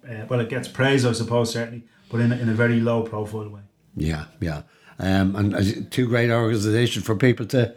uh, 0.06 0.26
well, 0.28 0.40
it 0.40 0.50
gets 0.50 0.68
praise, 0.68 1.06
I 1.06 1.12
suppose, 1.12 1.52
certainly, 1.54 1.84
but 2.10 2.20
in 2.20 2.32
a, 2.32 2.36
in 2.36 2.50
a 2.50 2.54
very 2.54 2.80
low 2.80 3.02
profile 3.02 3.48
way. 3.48 3.62
Yeah, 3.96 4.26
yeah, 4.40 4.62
um, 4.98 5.34
and 5.36 5.90
two 5.90 6.06
great 6.06 6.30
organisations 6.30 7.06
for 7.06 7.16
people 7.16 7.46
to 7.46 7.74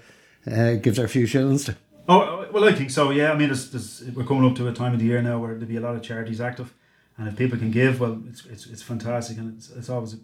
uh, 0.51 0.73
give 0.73 0.95
their 0.97 1.07
few 1.07 1.25
shillings 1.25 1.63
to. 1.63 1.77
Oh 2.09 2.38
well, 2.51 2.65
I 2.65 2.73
think 2.73 2.89
so. 2.89 3.11
Yeah, 3.11 3.31
I 3.31 3.37
mean, 3.37 3.49
there's, 3.49 3.69
there's, 3.71 4.03
we're 4.15 4.25
coming 4.25 4.49
up 4.49 4.55
to 4.57 4.67
a 4.67 4.73
time 4.73 4.93
of 4.93 4.99
the 4.99 5.05
year 5.05 5.21
now 5.21 5.39
where 5.39 5.53
there'll 5.53 5.67
be 5.67 5.77
a 5.77 5.81
lot 5.81 5.95
of 5.95 6.01
charities 6.01 6.41
active, 6.41 6.73
and 7.17 7.27
if 7.27 7.35
people 7.35 7.57
can 7.57 7.71
give, 7.71 7.99
well, 7.99 8.21
it's 8.27 8.45
it's, 8.45 8.65
it's 8.67 8.81
fantastic, 8.81 9.37
and 9.37 9.55
it's, 9.57 9.69
it's 9.71 9.89
always 9.89 10.13
a, 10.13 10.17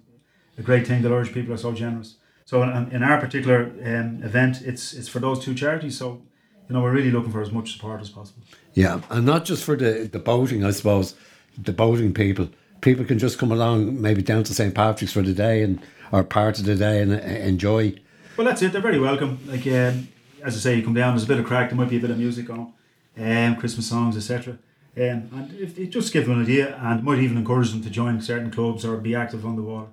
a 0.58 0.62
great 0.62 0.88
thing 0.88 1.02
that 1.02 1.12
Irish 1.12 1.34
people 1.34 1.54
are 1.54 1.58
so 1.58 1.72
generous. 1.72 2.16
So 2.46 2.62
in, 2.64 2.92
in 2.92 3.04
our 3.04 3.20
particular 3.20 3.72
um, 3.84 4.22
event, 4.24 4.62
it's 4.62 4.94
it's 4.94 5.08
for 5.08 5.20
those 5.20 5.44
two 5.44 5.56
charities. 5.56 5.98
So 5.98 6.22
you 6.70 6.74
know, 6.76 6.82
we're 6.82 6.92
really 6.92 7.12
looking 7.12 7.32
for 7.32 7.42
as 7.42 7.52
much 7.52 7.74
support 7.74 8.02
as 8.02 8.10
possible. 8.10 8.42
Yeah, 8.74 9.02
and 9.10 9.26
not 9.26 9.46
just 9.46 9.64
for 9.64 9.76
the 9.76 10.10
the 10.12 10.20
boating, 10.20 10.64
I 10.64 10.72
suppose, 10.72 11.16
the 11.58 11.74
boating 11.74 12.14
people. 12.14 12.50
People 12.82 13.06
can 13.06 13.18
just 13.18 13.40
come 13.40 13.52
along, 13.52 14.00
maybe 14.00 14.22
down 14.22 14.44
to 14.44 14.54
St 14.54 14.76
Patrick's 14.76 15.14
for 15.14 15.24
the 15.24 15.34
day 15.34 15.64
and 15.64 15.82
or 16.12 16.24
part 16.24 16.60
of 16.60 16.66
the 16.66 16.76
day 16.76 17.02
and 17.02 17.14
uh, 17.14 17.18
enjoy. 17.18 17.96
Well, 18.38 18.46
that's 18.46 18.62
it. 18.62 18.74
They're 18.74 18.82
very 18.82 19.00
welcome. 19.00 19.40
Like 19.48 19.66
um, 19.68 20.08
as 20.46 20.56
I 20.56 20.60
say, 20.60 20.76
you 20.76 20.84
come 20.84 20.94
down, 20.94 21.14
there's 21.14 21.24
a 21.24 21.28
bit 21.28 21.40
of 21.40 21.46
crack, 21.46 21.70
there 21.70 21.78
might 21.78 21.90
be 21.90 21.98
a 21.98 22.00
bit 22.00 22.12
of 22.12 22.18
music 22.18 22.50
on, 22.50 22.72
um, 23.18 23.56
Christmas 23.56 23.88
songs, 23.88 24.16
etc. 24.16 24.60
Um, 24.96 25.30
and 25.34 25.54
if 25.60 25.78
it 25.78 25.88
just 25.88 26.14
give 26.14 26.26
them 26.26 26.36
an 26.36 26.44
idea 26.44 26.78
and 26.78 27.04
might 27.04 27.20
even 27.20 27.38
encourage 27.38 27.72
them 27.72 27.82
to 27.82 27.90
join 27.90 28.22
certain 28.22 28.52
clubs 28.52 28.86
or 28.86 28.96
be 28.98 29.16
active 29.16 29.46
on 29.46 29.56
the 29.56 29.62
water. 29.62 29.88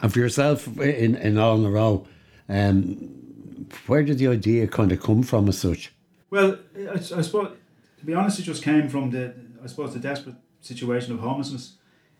And 0.00 0.12
for 0.12 0.18
yourself 0.20 0.66
in, 0.78 1.16
in 1.16 1.36
All 1.36 1.58
in 1.58 1.64
a 1.64 1.70
Row, 1.70 2.06
um, 2.48 3.66
where 3.86 4.02
did 4.02 4.18
the 4.18 4.28
idea 4.28 4.66
kind 4.66 4.92
of 4.92 5.02
come 5.02 5.22
from 5.22 5.48
as 5.48 5.58
such? 5.58 5.92
Well, 6.30 6.58
I, 6.76 6.92
I 6.94 6.98
suppose, 7.00 7.56
to 7.98 8.06
be 8.06 8.14
honest, 8.14 8.38
it 8.38 8.42
just 8.42 8.62
came 8.62 8.88
from 8.88 9.10
the, 9.10 9.34
I 9.62 9.66
suppose, 9.66 9.92
the 9.92 10.00
desperate 10.00 10.36
situation 10.60 11.12
of 11.12 11.20
homelessness 11.20 11.74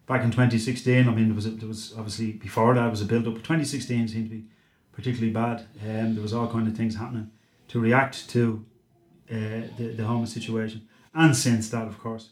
back 0.06 0.22
in 0.22 0.30
2016. 0.30 1.08
I 1.08 1.14
mean, 1.14 1.28
there 1.28 1.34
was, 1.34 1.46
a, 1.46 1.50
there 1.50 1.68
was 1.68 1.94
obviously 1.96 2.32
before 2.32 2.74
that, 2.74 2.90
was 2.90 3.00
a 3.00 3.06
build 3.06 3.28
up. 3.28 3.34
2016 3.34 4.08
seemed 4.08 4.28
to 4.28 4.36
be 4.36 4.44
particularly 4.92 5.32
bad. 5.32 5.66
Um, 5.82 6.14
there 6.14 6.22
was 6.22 6.34
all 6.34 6.50
kind 6.50 6.66
of 6.66 6.76
things 6.76 6.96
happening 6.96 7.30
to 7.70 7.80
react 7.80 8.28
to 8.30 8.64
uh, 9.30 9.62
the, 9.78 9.94
the 9.96 10.04
homeless 10.04 10.32
situation. 10.32 10.88
And 11.14 11.36
since 11.36 11.70
that, 11.70 11.86
of 11.86 11.98
course, 11.98 12.30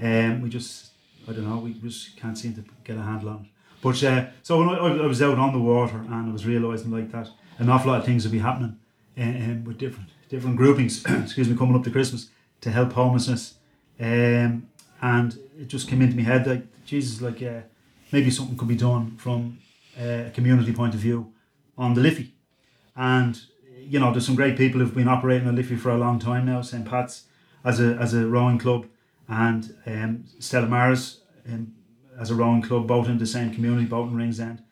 um, 0.00 0.42
we 0.42 0.50
just, 0.50 0.90
I 1.26 1.32
don't 1.32 1.48
know, 1.48 1.58
we 1.58 1.72
just 1.74 2.16
can't 2.16 2.36
seem 2.36 2.54
to 2.54 2.64
get 2.84 2.98
a 2.98 3.02
handle 3.02 3.30
on 3.30 3.36
it. 3.44 3.50
But 3.82 4.02
uh, 4.04 4.26
so 4.42 4.58
when 4.58 4.68
I, 4.68 4.76
I, 4.76 5.06
was 5.06 5.22
out 5.22 5.38
on 5.38 5.52
the 5.52 5.58
water 5.58 5.96
and 5.96 6.30
I 6.30 6.32
was 6.32 6.46
realising 6.46 6.90
like 6.90 7.10
that 7.12 7.28
an 7.58 7.70
awful 7.70 7.90
lot 7.90 8.00
of 8.00 8.06
things 8.06 8.24
would 8.24 8.32
be 8.32 8.38
happening 8.38 8.78
um, 9.18 9.64
with 9.64 9.78
different 9.78 10.10
different 10.28 10.56
groupings, 10.56 11.04
excuse 11.08 11.48
me, 11.48 11.56
coming 11.56 11.76
up 11.76 11.84
to 11.84 11.90
Christmas 11.90 12.30
to 12.60 12.70
help 12.70 12.92
homelessness. 12.92 13.54
Um, 13.98 14.68
and 15.00 15.38
it 15.58 15.68
just 15.68 15.88
came 15.88 16.02
into 16.02 16.16
my 16.16 16.22
head 16.22 16.46
like, 16.46 16.84
Jesus, 16.84 17.22
like 17.22 17.42
uh, 17.42 17.60
maybe 18.12 18.30
something 18.30 18.56
could 18.56 18.68
be 18.68 18.76
done 18.76 19.16
from 19.16 19.58
uh, 19.98 20.24
a 20.26 20.30
community 20.34 20.72
point 20.72 20.94
of 20.94 21.00
view 21.00 21.32
on 21.78 21.94
the 21.94 22.00
Liffey. 22.00 22.32
And 22.94 23.40
you 23.88 23.98
know, 23.98 24.10
there's 24.10 24.26
some 24.26 24.34
great 24.34 24.56
people 24.56 24.80
who've 24.80 24.94
been 24.94 25.08
operating 25.08 25.48
a 25.48 25.52
Liffey 25.52 25.76
for 25.76 25.90
a 25.90 25.98
long 25.98 26.18
time 26.18 26.46
now. 26.46 26.62
St 26.62 26.84
Pat's 26.84 27.24
as 27.64 27.80
a 27.80 27.94
as 27.96 28.14
a 28.14 28.26
rowing 28.26 28.58
club, 28.58 28.86
and 29.28 29.74
um, 29.86 30.24
Stella 30.38 30.66
Maris 30.66 31.20
um, 31.48 31.74
as 32.18 32.30
a 32.30 32.34
rowing 32.34 32.62
club, 32.62 32.86
both 32.86 33.08
in 33.08 33.18
the 33.18 33.26
same 33.26 33.52
community, 33.52 33.86
both 33.86 34.10
in 34.10 34.16
Ringsend, 34.16 34.62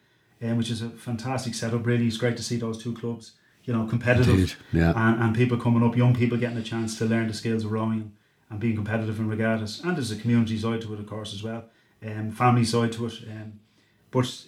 um, 0.42 0.56
which 0.56 0.70
is 0.70 0.82
a 0.82 0.90
fantastic 0.90 1.54
setup. 1.54 1.86
Really, 1.86 2.06
it's 2.06 2.16
great 2.16 2.36
to 2.36 2.42
see 2.42 2.56
those 2.56 2.82
two 2.82 2.94
clubs, 2.94 3.32
you 3.64 3.72
know, 3.72 3.86
competitive, 3.86 4.34
Indeed, 4.34 4.54
yeah. 4.72 4.92
and, 4.96 5.22
and 5.22 5.34
people 5.34 5.56
coming 5.56 5.82
up, 5.82 5.96
young 5.96 6.14
people 6.14 6.38
getting 6.38 6.58
a 6.58 6.62
chance 6.62 6.98
to 6.98 7.04
learn 7.04 7.28
the 7.28 7.34
skills 7.34 7.64
of 7.64 7.72
rowing 7.72 8.00
and, 8.00 8.12
and 8.50 8.60
being 8.60 8.76
competitive 8.76 9.18
in 9.18 9.28
regattas. 9.28 9.80
And 9.84 9.96
there's 9.96 10.10
a 10.10 10.16
community 10.16 10.58
side 10.58 10.82
to 10.82 10.94
it, 10.94 11.00
of 11.00 11.06
course, 11.06 11.34
as 11.34 11.42
well, 11.42 11.64
um, 12.04 12.30
family 12.30 12.64
side 12.64 12.92
to 12.92 13.06
it. 13.06 13.14
Um, 13.30 13.60
but 14.10 14.44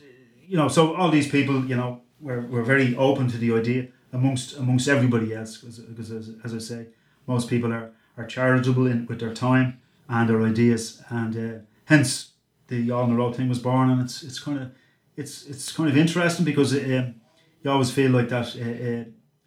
you 0.49 0.57
know, 0.57 0.69
so 0.69 0.95
all 0.95 1.11
these 1.11 1.29
people, 1.29 1.65
you 1.65 1.77
know, 1.77 2.03
we're, 2.21 2.41
we're 2.41 2.63
very 2.63 2.97
open 2.97 3.29
to 3.29 3.37
the 3.37 3.53
idea 3.53 3.89
amongst 4.17 4.57
amongst 4.57 4.89
everybody 4.89 5.29
else 5.35 5.59
because 5.59 6.11
as, 6.11 6.25
as 6.45 6.55
I 6.55 6.59
say 6.71 6.87
most 7.27 7.49
people 7.49 7.73
are, 7.73 7.91
are 8.17 8.27
charitable 8.27 8.87
in 8.87 9.07
with 9.07 9.21
their 9.21 9.35
time 9.35 9.81
and 10.09 10.29
their 10.29 10.43
ideas 10.43 11.03
and 11.09 11.33
uh, 11.37 11.59
hence 11.87 12.33
the 12.69 12.91
all 12.91 13.05
in 13.05 13.11
the 13.11 13.17
road 13.17 13.37
thing 13.37 13.49
was 13.49 13.59
born. 13.59 13.91
And 13.91 14.03
it's 14.03 14.23
it's 14.23 14.39
kind 14.39 14.59
of 14.59 14.71
it's 15.17 15.47
it's 15.47 15.73
kind 15.73 15.89
of 15.89 15.97
interesting 15.97 16.45
because 16.45 16.73
it, 16.73 16.99
um, 16.99 17.15
you 17.63 17.71
always 17.71 17.91
feel 17.91 18.11
like 18.11 18.29
that 18.29 18.57
uh, 18.57 18.61
uh, 18.61 19.05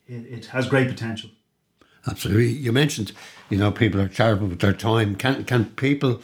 it, 0.07 0.37
it 0.37 0.45
has 0.47 0.67
great 0.67 0.87
potential. 0.87 1.29
Absolutely. 2.07 2.49
You 2.49 2.71
mentioned 2.71 3.11
you 3.49 3.57
know 3.57 3.71
people 3.71 4.01
are 4.01 4.07
charitable 4.07 4.47
with 4.47 4.59
their 4.59 4.73
time. 4.73 5.15
Can 5.15 5.43
can 5.45 5.65
people 5.65 6.21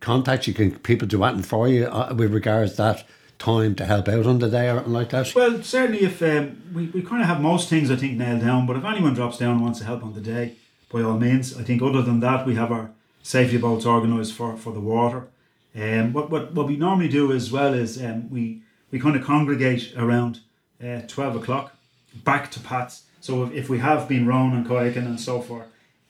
contact 0.00 0.46
you 0.46 0.54
can 0.54 0.78
people 0.80 1.06
do 1.06 1.22
anything 1.24 1.42
for 1.42 1.68
you 1.68 1.86
uh, 1.86 2.14
with 2.16 2.32
regards 2.32 2.76
that 2.76 3.04
time 3.38 3.74
to 3.76 3.84
help 3.84 4.08
out 4.08 4.26
on 4.26 4.38
the 4.38 4.48
day 4.48 4.68
or 4.68 4.76
anything 4.76 4.92
like 4.92 5.10
that? 5.10 5.34
Well, 5.34 5.62
certainly 5.62 6.02
if 6.02 6.22
um, 6.22 6.62
we, 6.74 6.86
we 6.86 7.02
kind 7.02 7.22
of 7.22 7.28
have 7.28 7.40
most 7.40 7.68
things 7.68 7.90
I 7.90 7.96
think 7.96 8.16
nailed 8.16 8.40
down, 8.40 8.66
but 8.66 8.76
if 8.76 8.84
anyone 8.84 9.14
drops 9.14 9.38
down 9.38 9.56
and 9.56 9.62
wants 9.62 9.78
to 9.80 9.84
help 9.84 10.02
on 10.02 10.14
the 10.14 10.20
day, 10.20 10.56
by 10.90 11.02
all 11.02 11.18
means. 11.18 11.56
I 11.56 11.62
think 11.62 11.82
other 11.82 12.02
than 12.02 12.20
that, 12.20 12.46
we 12.46 12.54
have 12.54 12.72
our 12.72 12.90
safety 13.22 13.58
boats 13.58 13.86
organised 13.86 14.32
for, 14.32 14.56
for 14.56 14.72
the 14.72 14.80
water. 14.80 15.28
Um, 15.74 16.12
what, 16.12 16.30
what, 16.30 16.52
what 16.54 16.66
we 16.66 16.76
normally 16.76 17.08
do 17.08 17.32
as 17.32 17.50
well 17.52 17.74
is 17.74 18.02
um, 18.02 18.30
we, 18.30 18.62
we 18.90 18.98
kind 18.98 19.16
of 19.16 19.24
congregate 19.24 19.94
around 19.96 20.40
uh, 20.82 21.00
12 21.06 21.36
o'clock 21.36 21.76
back 22.24 22.50
to 22.52 22.60
Pat's. 22.60 23.02
So 23.20 23.44
if, 23.44 23.52
if 23.52 23.68
we 23.68 23.78
have 23.78 24.08
been 24.08 24.26
rowing 24.26 24.52
and 24.52 24.66
kayaking 24.66 25.06
and 25.06 25.20
so 25.20 25.40
forth 25.40 25.66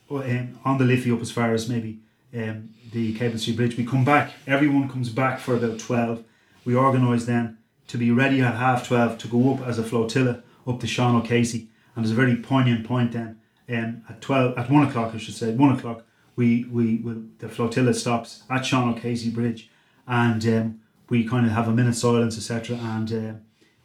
um, 0.09 0.59
on 0.63 0.77
the 0.77 0.85
Liffey 0.85 1.11
up 1.11 1.21
as 1.21 1.31
far 1.31 1.53
as 1.53 1.67
maybe 1.67 1.99
um, 2.33 2.69
the 2.91 3.13
Capel 3.15 3.39
Street 3.39 3.57
Bridge, 3.57 3.77
we 3.77 3.85
come 3.85 4.05
back. 4.05 4.33
Everyone 4.45 4.87
comes 4.87 5.09
back 5.09 5.39
for 5.39 5.55
about 5.55 5.79
12 5.79 6.23
we 6.67 6.75
organised 6.75 7.27
then 7.27 7.57
to 7.87 7.97
be 7.97 8.11
ready 8.11 8.41
at 8.41 8.55
half 8.55 8.85
12 8.85 9.17
to 9.19 9.27
go 9.29 9.53
up 9.53 9.65
as 9.65 9.79
a 9.79 9.83
flotilla 9.83 10.43
up 10.67 10.81
to 10.81 10.85
Sean 10.85 11.15
O'Casey. 11.15 11.69
And 11.95 12.03
there's 12.03 12.11
a 12.11 12.15
very 12.15 12.35
poignant 12.35 12.85
point 12.85 13.13
then. 13.13 13.39
Um, 13.69 14.01
at 14.09 14.19
12, 14.19 14.57
at 14.57 14.69
1 14.69 14.87
o'clock, 14.87 15.15
I 15.15 15.17
should 15.17 15.33
say, 15.33 15.53
1 15.53 15.77
o'clock, 15.77 16.03
we, 16.35 16.65
we 16.65 16.97
will, 16.97 17.23
the 17.39 17.47
flotilla 17.47 17.93
stops 17.93 18.43
at 18.49 18.65
Sean 18.65 18.93
O'Casey 18.93 19.29
Bridge 19.29 19.69
and 20.05 20.45
um, 20.45 20.81
we 21.07 21.25
kind 21.25 21.45
of 21.45 21.53
have 21.53 21.69
a 21.69 21.71
minute 21.71 21.95
silence, 21.95 22.37
etc. 22.37 22.75
And 22.75 23.13
uh, 23.13 23.39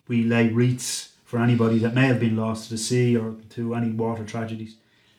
we 0.08 0.24
lay 0.24 0.48
wreaths 0.48 1.12
for 1.24 1.38
anybody 1.38 1.78
that 1.78 1.94
may 1.94 2.08
have 2.08 2.18
been 2.18 2.36
lost 2.36 2.64
to 2.64 2.70
the 2.70 2.78
sea 2.78 3.16
or 3.16 3.36
to 3.50 3.76
any 3.76 3.92
water 3.92 4.24
tragedies 4.24 4.74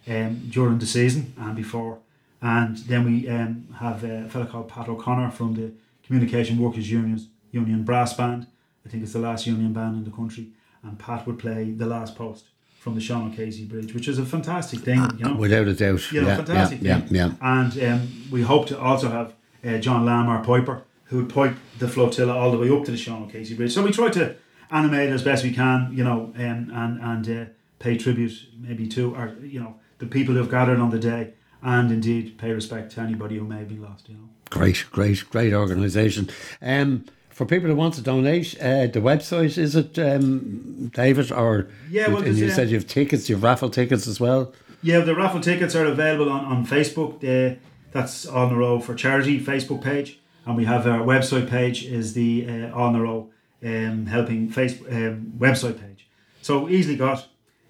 um, 0.10 0.50
during 0.50 0.80
the 0.80 0.86
season 0.86 1.34
and 1.38 1.56
before. 1.56 2.00
And 2.42 2.76
then 2.76 3.06
we 3.06 3.30
um, 3.30 3.70
have 3.80 4.04
a 4.04 4.28
fellow 4.28 4.48
called 4.48 4.68
Pat 4.68 4.90
O'Connor 4.90 5.32
from 5.32 5.54
the 5.54 5.72
Communication 6.06 6.58
Workers 6.58 6.92
Unions 6.92 7.30
Union 7.54 7.84
Brass 7.84 8.14
Band. 8.14 8.48
I 8.86 8.90
think 8.90 9.04
it's 9.04 9.14
the 9.14 9.20
last 9.20 9.48
union 9.48 9.72
band 9.72 9.96
in 9.96 10.04
the 10.04 10.12
country. 10.12 10.50
And 10.84 11.00
Pat 11.00 11.26
would 11.26 11.40
play 11.40 11.72
the 11.72 11.86
last 11.86 12.18
post 12.18 12.48
from 12.80 12.96
the 12.96 13.00
Sean 13.02 13.32
O'Casey 13.32 13.64
Bridge, 13.64 13.94
which 13.94 14.10
is 14.10 14.20
a 14.20 14.26
fantastic 14.26 14.82
thing. 14.82 15.00
You 15.18 15.26
know, 15.26 15.36
Without 15.36 15.70
a 15.70 15.74
doubt. 15.74 16.12
you 16.12 16.22
know, 16.22 16.28
yeah, 16.28 16.36
fantastic 16.36 16.82
yeah, 16.82 17.00
thing. 17.00 17.16
yeah, 17.16 17.28
yeah. 17.28 17.62
And 17.62 17.84
um, 17.84 18.12
we 18.30 18.42
hope 18.42 18.68
to 18.68 18.78
also 18.78 19.08
have 19.10 19.34
uh, 19.64 19.78
John 19.78 20.04
Lamb, 20.06 20.28
our 20.28 20.44
piper, 20.44 20.84
who 21.06 21.18
would 21.20 21.30
pipe 21.34 21.56
the 21.80 21.88
flotilla 21.88 22.36
all 22.36 22.52
the 22.52 22.58
way 22.58 22.70
up 22.70 22.84
to 22.84 22.92
the 22.92 22.98
Sean 22.98 23.24
O'Casey 23.24 23.56
Bridge. 23.56 23.74
So 23.74 23.82
we 23.84 23.92
try 23.92 24.10
to 24.10 24.36
animate 24.70 25.10
as 25.12 25.24
best 25.24 25.46
we 25.46 25.54
can, 25.54 25.90
you 25.94 26.04
know, 26.04 26.34
um, 26.36 26.72
and 26.74 27.00
and 27.02 27.30
uh, 27.30 27.52
pay 27.80 27.98
tribute 27.98 28.34
maybe 28.60 28.88
to 28.90 29.16
our, 29.16 29.30
you 29.42 29.62
know, 29.62 29.76
the 30.00 30.08
people 30.08 30.34
who 30.34 30.42
have 30.42 30.52
gathered 30.52 30.80
on 30.80 30.90
the 30.90 31.00
day, 31.00 31.34
and 31.62 31.90
indeed 31.90 32.38
pay 32.38 32.52
respect 32.52 32.92
to 32.94 33.02
anybody 33.02 33.38
who 33.38 33.46
may 33.46 33.64
be 33.64 33.78
lost. 33.78 34.10
You 34.10 34.16
know. 34.16 34.30
Great, 34.50 34.86
great, 34.92 35.24
great 35.30 35.54
organisation. 35.54 36.30
Um, 36.62 37.06
for 37.34 37.46
people 37.46 37.70
who 37.70 37.76
want 37.76 37.96
to 37.96 38.02
donate, 38.02 38.56
uh, 38.62 38.88
the 38.88 39.00
website 39.00 39.58
is 39.58 39.76
it 39.76 39.98
um, 40.00 40.92
David 40.94 41.32
or 41.32 41.68
Yeah, 41.90 42.10
well, 42.10 42.24
and 42.24 42.38
you 42.38 42.50
said 42.50 42.70
you 42.70 42.78
have 42.78 42.88
tickets, 42.88 43.30
you 43.30 43.36
have 43.36 43.44
raffle 43.44 43.70
tickets 43.70 44.08
as 44.08 44.20
well. 44.20 44.54
Yeah, 44.82 45.00
the 45.00 45.16
raffle 45.16 45.40
tickets 45.40 45.76
are 45.76 45.86
available 45.86 46.30
on, 46.30 46.46
on 46.46 46.66
Facebook. 46.66 47.24
Uh, 47.24 47.56
that's 47.94 48.26
On 48.26 48.50
the 48.50 48.56
Row 48.56 48.80
for 48.80 48.96
Charity 48.96 49.40
Facebook 49.40 49.82
page. 49.82 50.20
And 50.46 50.58
we 50.58 50.66
have 50.66 50.86
our 50.86 51.00
website 51.00 51.50
page 51.50 51.86
is 51.86 52.14
the 52.14 52.46
uh, 52.48 52.78
On 52.78 52.92
the 52.92 53.00
Row 53.00 53.30
um, 53.64 54.08
Helping 54.08 54.50
Facebook 54.50 54.92
um, 54.92 55.34
website 55.38 55.80
page. 55.80 56.08
So 56.42 56.68
easily 56.68 56.98
got 56.98 57.20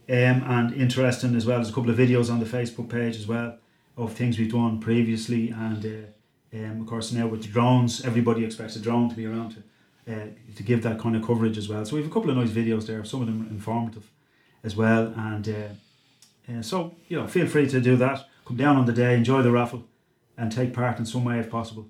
um, 0.09 0.43
and 0.47 0.73
interesting 0.73 1.35
as 1.35 1.45
well. 1.45 1.57
There's 1.57 1.69
a 1.69 1.73
couple 1.73 1.91
of 1.91 1.97
videos 1.97 2.31
on 2.31 2.39
the 2.39 2.45
Facebook 2.45 2.89
page 2.89 3.15
as 3.15 3.27
well 3.27 3.59
of 3.95 4.13
things 4.13 4.39
we've 4.39 4.51
done 4.51 4.79
previously. 4.79 5.49
And 5.49 5.85
uh, 5.85 6.07
um, 6.53 6.81
of 6.81 6.87
course, 6.87 7.11
now 7.11 7.27
with 7.27 7.41
the 7.41 7.47
drones, 7.47 8.05
everybody 8.05 8.45
expects 8.45 8.75
a 8.75 8.79
drone 8.79 9.09
to 9.09 9.15
be 9.15 9.25
around 9.25 9.55
to, 10.05 10.13
uh, 10.13 10.27
to 10.55 10.63
give 10.63 10.83
that 10.83 10.99
kind 10.99 11.15
of 11.15 11.25
coverage 11.25 11.57
as 11.57 11.67
well. 11.67 11.83
So 11.85 11.95
we 11.95 12.01
have 12.01 12.11
a 12.11 12.13
couple 12.13 12.29
of 12.29 12.37
nice 12.37 12.49
videos 12.49 12.85
there, 12.85 13.03
some 13.03 13.21
of 13.21 13.27
them 13.27 13.47
informative 13.49 14.09
as 14.63 14.75
well. 14.75 15.13
And 15.15 15.47
uh, 15.49 16.53
uh, 16.53 16.61
so, 16.61 16.95
you 17.07 17.19
know, 17.19 17.27
feel 17.27 17.47
free 17.47 17.67
to 17.69 17.81
do 17.81 17.95
that. 17.97 18.27
Come 18.45 18.57
down 18.57 18.75
on 18.75 18.85
the 18.85 18.93
day, 18.93 19.15
enjoy 19.15 19.41
the 19.41 19.51
raffle, 19.51 19.85
and 20.37 20.51
take 20.51 20.73
part 20.73 20.99
in 20.99 21.05
some 21.05 21.23
way 21.23 21.39
if 21.39 21.49
possible. 21.49 21.87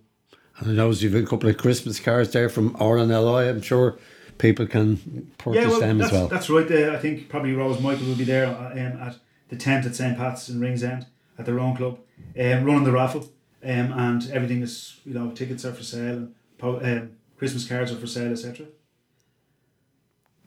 And 0.60 0.72
I 0.72 0.74
know 0.74 0.92
you've 0.92 1.16
a 1.16 1.24
couple 1.24 1.50
of 1.50 1.58
Christmas 1.58 2.00
cards 2.00 2.32
there 2.32 2.48
from 2.48 2.76
RNLI. 2.76 3.50
I'm 3.50 3.62
sure 3.62 3.98
people 4.38 4.68
can 4.68 5.32
purchase 5.38 5.80
them 5.80 6.02
as 6.02 6.12
well. 6.12 6.28
that's 6.28 6.50
right. 6.50 6.68
There, 6.68 6.92
I 6.92 6.98
think 6.98 7.28
probably 7.30 7.54
Rose 7.54 7.82
Michael 7.82 8.08
will 8.08 8.16
be 8.16 8.24
there 8.24 8.46
uh, 8.46 8.72
um, 8.72 9.02
at 9.02 9.18
the 9.50 9.56
tent 9.56 9.86
at 9.86 9.96
St 9.96 10.18
Pat's 10.18 10.50
in 10.50 10.60
Ringsend 10.60 11.08
at 11.38 11.46
their 11.46 11.60
own 11.60 11.76
club, 11.76 12.00
um, 12.40 12.64
running 12.64 12.84
the 12.84 12.92
raffle, 12.92 13.28
um, 13.64 13.94
and 13.94 14.30
everything 14.32 14.62
is 14.62 15.00
you 15.06 15.14
know 15.14 15.32
tickets 15.32 15.66
are 15.66 15.74
for 15.74 15.84
sale 15.84 16.18
and 16.18 16.36
po- 16.58 16.80
um, 16.82 17.12
Christmas 17.38 17.68
cards 17.68 17.92
are 17.92 17.98
for 17.98 18.08
sale, 18.08 18.32
etc. 18.32 18.68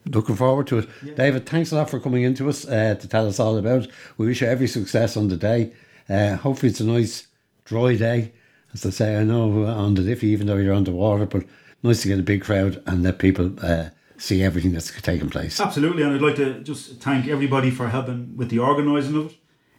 Looking 0.06 0.37
forward 0.37 0.68
to 0.68 0.78
it. 0.78 0.88
Yeah. 1.04 1.14
David, 1.14 1.46
thanks 1.46 1.73
a 1.73 1.76
lot 1.76 1.90
for 1.90 1.99
coming 1.99 2.23
into 2.23 2.49
us 2.49 2.66
uh, 2.66 2.94
to 2.94 3.08
tell 3.08 3.26
us 3.26 3.40
all 3.40 3.58
about 3.58 3.85
it. 3.85 3.90
We 4.16 4.26
wish 4.26 4.40
you 4.40 4.46
every 4.46 4.68
success 4.68 5.16
on 5.16 5.28
the 5.28 5.37
day. 5.37 5.73
Uh, 6.08 6.37
hopefully, 6.37 6.70
it's 6.70 6.80
a 6.80 6.85
nice, 6.85 7.26
dry 7.64 7.96
day. 7.96 8.32
As 8.73 8.87
I 8.87 8.90
say, 8.90 9.16
I 9.16 9.25
know 9.25 9.66
on 9.66 9.94
the 9.94 10.02
Liffey, 10.02 10.28
even 10.28 10.46
though 10.46 10.56
you're 10.56 10.75
underwater, 10.75 11.26
but 11.26 11.44
nice 11.82 12.02
to 12.02 12.08
get 12.08 12.18
a 12.18 12.23
big 12.23 12.42
crowd 12.42 12.82
and 12.87 13.02
let 13.02 13.18
people 13.18 13.52
uh, 13.62 13.88
see 14.16 14.42
everything 14.42 14.73
that's 14.73 14.90
taking 15.00 15.30
place. 15.30 15.61
Absolutely, 15.61 16.02
and 16.02 16.14
I'd 16.14 16.23
like 16.23 16.37
to 16.37 16.61
just 16.61 17.00
thank 17.00 17.26
everybody 17.28 17.70
for 17.70 17.88
helping 17.88 18.37
with 18.37 18.50
the 18.50 18.58
organising 18.58 19.16
of 19.16 19.32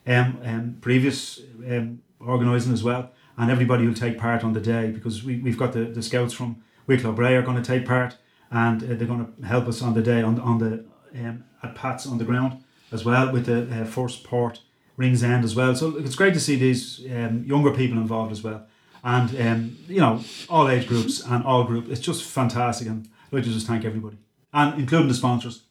it, 0.05 0.13
um, 0.13 0.39
um, 0.43 0.77
previous 0.81 1.39
um, 1.69 2.01
organising 2.19 2.73
as 2.73 2.83
well, 2.83 3.11
and 3.37 3.51
everybody 3.51 3.83
who'll 3.83 3.93
take 3.93 4.17
part 4.17 4.43
on 4.43 4.53
the 4.53 4.61
day 4.61 4.89
because 4.91 5.23
we, 5.23 5.37
we've 5.37 5.57
got 5.57 5.73
the, 5.73 5.85
the 5.85 6.01
scouts 6.01 6.33
from 6.33 6.63
Wicklow 6.87 7.11
Bray 7.11 7.35
are 7.35 7.41
going 7.41 7.61
to 7.61 7.63
take 7.63 7.85
part 7.85 8.17
and 8.51 8.83
uh, 8.83 8.87
they're 8.87 9.07
going 9.07 9.33
to 9.39 9.45
help 9.45 9.67
us 9.67 9.81
on 9.81 9.93
the 9.93 10.01
day 10.01 10.21
on, 10.21 10.39
on 10.39 10.57
the 10.59 10.85
um, 11.19 11.43
at 11.63 11.75
Pat's 11.75 12.07
on 12.07 12.17
the 12.17 12.23
ground 12.23 12.63
as 12.91 13.03
well 13.03 13.31
with 13.31 13.45
the 13.45 13.81
uh, 13.81 13.85
first 13.85 14.23
port 14.23 14.61
Ringsend 14.97 15.43
as 15.43 15.55
well. 15.55 15.75
So 15.75 15.97
it's 15.97 16.15
great 16.15 16.33
to 16.33 16.39
see 16.39 16.55
these 16.55 17.05
um, 17.11 17.43
younger 17.45 17.71
people 17.71 17.97
involved 17.97 18.31
as 18.31 18.43
well. 18.43 18.65
And 19.03 19.39
um, 19.39 19.77
you 19.87 19.99
know, 19.99 20.21
all 20.49 20.67
age 20.67 20.87
groups 20.87 21.23
and 21.23 21.43
all 21.43 21.63
group, 21.63 21.87
it's 21.89 22.01
just 22.01 22.23
fantastic. 22.23 22.87
And 22.87 23.07
I'd 23.27 23.33
like 23.33 23.43
to 23.43 23.51
just 23.51 23.67
thank 23.67 23.85
everybody, 23.85 24.17
and 24.53 24.79
including 24.79 25.07
the 25.07 25.13
sponsors. 25.13 25.63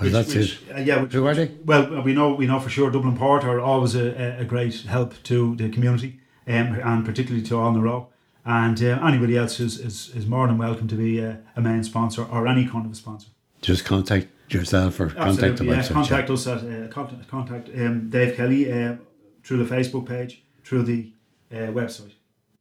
Well, 0.00 0.10
that's 0.10 0.34
which, 0.34 0.62
it. 0.68 0.76
Uh, 0.76 0.80
yeah, 0.80 1.02
which, 1.02 1.12
Who 1.12 1.26
are 1.26 1.34
they? 1.34 1.50
well, 1.64 2.02
we 2.02 2.14
know 2.14 2.34
we 2.34 2.46
know 2.46 2.60
for 2.60 2.70
sure 2.70 2.90
Dublin 2.90 3.16
Port 3.16 3.44
are 3.44 3.60
always 3.60 3.94
a, 3.94 4.40
a 4.40 4.44
great 4.44 4.82
help 4.82 5.20
to 5.24 5.56
the 5.56 5.68
community, 5.68 6.20
um, 6.46 6.78
and 6.82 7.04
particularly 7.04 7.44
to 7.46 7.56
On 7.58 7.74
the 7.74 7.80
Row. 7.80 8.08
And 8.44 8.82
uh, 8.82 8.98
anybody 9.04 9.36
else 9.36 9.60
is, 9.60 9.78
is, 9.78 10.10
is 10.14 10.26
more 10.26 10.46
than 10.46 10.56
welcome 10.56 10.88
to 10.88 10.94
be 10.94 11.18
a, 11.18 11.40
a 11.54 11.60
main 11.60 11.84
sponsor 11.84 12.24
or 12.24 12.46
any 12.46 12.66
kind 12.66 12.86
of 12.86 12.92
a 12.92 12.94
sponsor. 12.94 13.28
Just 13.60 13.84
contact 13.84 14.28
yourself 14.48 14.98
or 15.00 15.08
contact 15.08 15.38
the 15.38 15.48
Absolutely, 15.48 15.66
yeah. 15.66 15.82
website. 15.82 15.92
Contact 15.92 16.30
us 16.30 16.46
at 16.46 16.58
uh, 16.58 16.88
contact, 16.88 17.28
contact 17.28 17.68
um, 17.76 18.08
Dave 18.08 18.36
Kelly 18.36 18.72
uh, 18.72 18.96
through 19.44 19.64
the 19.64 19.74
Facebook 19.74 20.06
page, 20.06 20.42
through 20.64 20.84
the 20.84 21.12
uh, 21.52 21.72
website. 21.72 22.12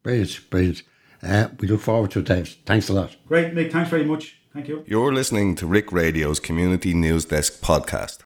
Brilliant, 0.03 0.49
brilliant. 0.49 0.83
Uh, 1.23 1.49
we 1.59 1.67
look 1.67 1.81
forward 1.81 2.11
to 2.11 2.19
it, 2.19 2.25
Dave. 2.25 2.57
Thanks 2.65 2.89
a 2.89 2.93
lot. 2.93 3.15
Great, 3.27 3.53
Mick. 3.53 3.71
Thanks 3.71 3.89
very 3.89 4.05
much. 4.05 4.36
Thank 4.57 4.69
you. 4.69 4.83
You're 4.87 5.13
listening 5.13 5.53
to 5.57 5.67
Rick 5.67 5.91
Radio's 5.91 6.39
Community 6.39 6.91
News 6.91 7.25
Desk 7.25 7.61
podcast. 7.61 8.21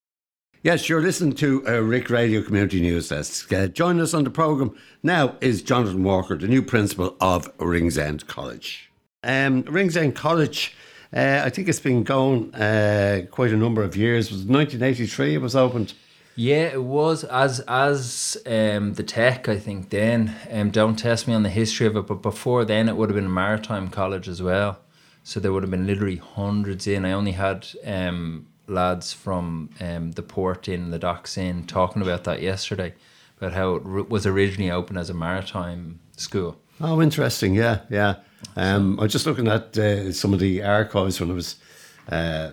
Yes, 0.64 0.88
you're 0.88 1.02
listening 1.02 1.34
to 1.34 1.62
uh, 1.68 1.80
Rick 1.80 2.10
Radio 2.10 2.42
Community 2.42 2.80
News 2.80 3.10
Desk. 3.10 3.52
Uh, 3.52 3.68
joining 3.68 4.02
us 4.02 4.14
on 4.14 4.24
the 4.24 4.30
programme 4.30 4.74
now 5.04 5.36
is 5.42 5.62
Jonathan 5.62 6.06
Walker, 6.06 6.38
the 6.38 6.48
new 6.48 6.62
principal 6.62 7.18
of 7.20 7.52
Ringsend 7.60 8.28
College. 8.28 8.90
Um, 9.26 9.64
Ringsend 9.64 10.16
College, 10.16 10.74
uh, 11.14 11.42
I 11.44 11.50
think 11.50 11.68
it's 11.68 11.82
been 11.82 12.06
going 12.06 12.56
uh, 12.56 13.24
quite 13.30 13.52
a 13.52 13.58
number 13.58 13.84
of 13.84 13.98
years. 13.98 14.28
It 14.28 14.32
was 14.32 14.46
1983 14.46 15.36
it 15.36 15.42
was 15.42 15.54
opened. 15.54 15.96
Yeah, 16.38 16.68
it 16.68 16.84
was 16.84 17.26
as 17.26 17.60
as 17.68 18.38
um, 18.46 18.94
the 18.94 19.04
tech. 19.04 19.50
I 19.50 19.60
think 19.60 19.90
then. 19.90 20.34
Um, 20.50 20.72
don't 20.72 20.96
test 20.96 21.28
me 21.28 21.34
on 21.34 21.44
the 21.44 21.50
history 21.50 21.88
of 21.88 21.98
it, 21.98 22.08
but 22.08 22.22
before 22.22 22.64
then, 22.64 22.88
it 22.88 22.96
would 22.96 23.10
have 23.10 23.16
been 23.16 23.26
a 23.26 23.30
maritime 23.30 23.90
college 23.90 24.30
as 24.30 24.42
well. 24.42 24.80
So 25.24 25.40
there 25.40 25.54
would 25.54 25.64
have 25.64 25.72
been 25.72 25.88
literally 25.88 26.18
hundreds 26.18 26.88
in. 26.88 27.06
I 27.06 27.12
only 27.12 27.34
had 27.34 27.68
um, 27.86 28.48
lads 28.68 29.14
from 29.14 29.70
um, 29.80 30.12
the 30.12 30.24
port 30.24 30.68
in, 30.68 30.92
the 30.92 31.00
docks 31.00 31.38
in, 31.38 31.66
talking 31.66 32.02
about 32.02 32.24
that 32.24 32.42
yesterday, 32.42 32.94
about 33.38 33.54
how 33.54 33.76
it 33.76 34.10
was 34.10 34.26
originally 34.26 34.72
open 34.72 34.98
as 34.98 35.10
a 35.10 35.14
maritime 35.14 36.00
school. 36.18 36.58
Oh, 36.80 37.02
interesting. 37.02 37.54
Yeah, 37.54 37.82
yeah. 37.90 38.16
Um, 38.56 39.00
I 39.00 39.04
was 39.04 39.12
just 39.12 39.26
looking 39.28 39.48
at 39.48 39.78
uh, 39.78 40.12
some 40.12 40.34
of 40.34 40.40
the 40.40 40.64
archives 40.64 41.20
when 41.20 41.30
I 41.30 41.34
was 41.34 41.58
uh, 42.10 42.52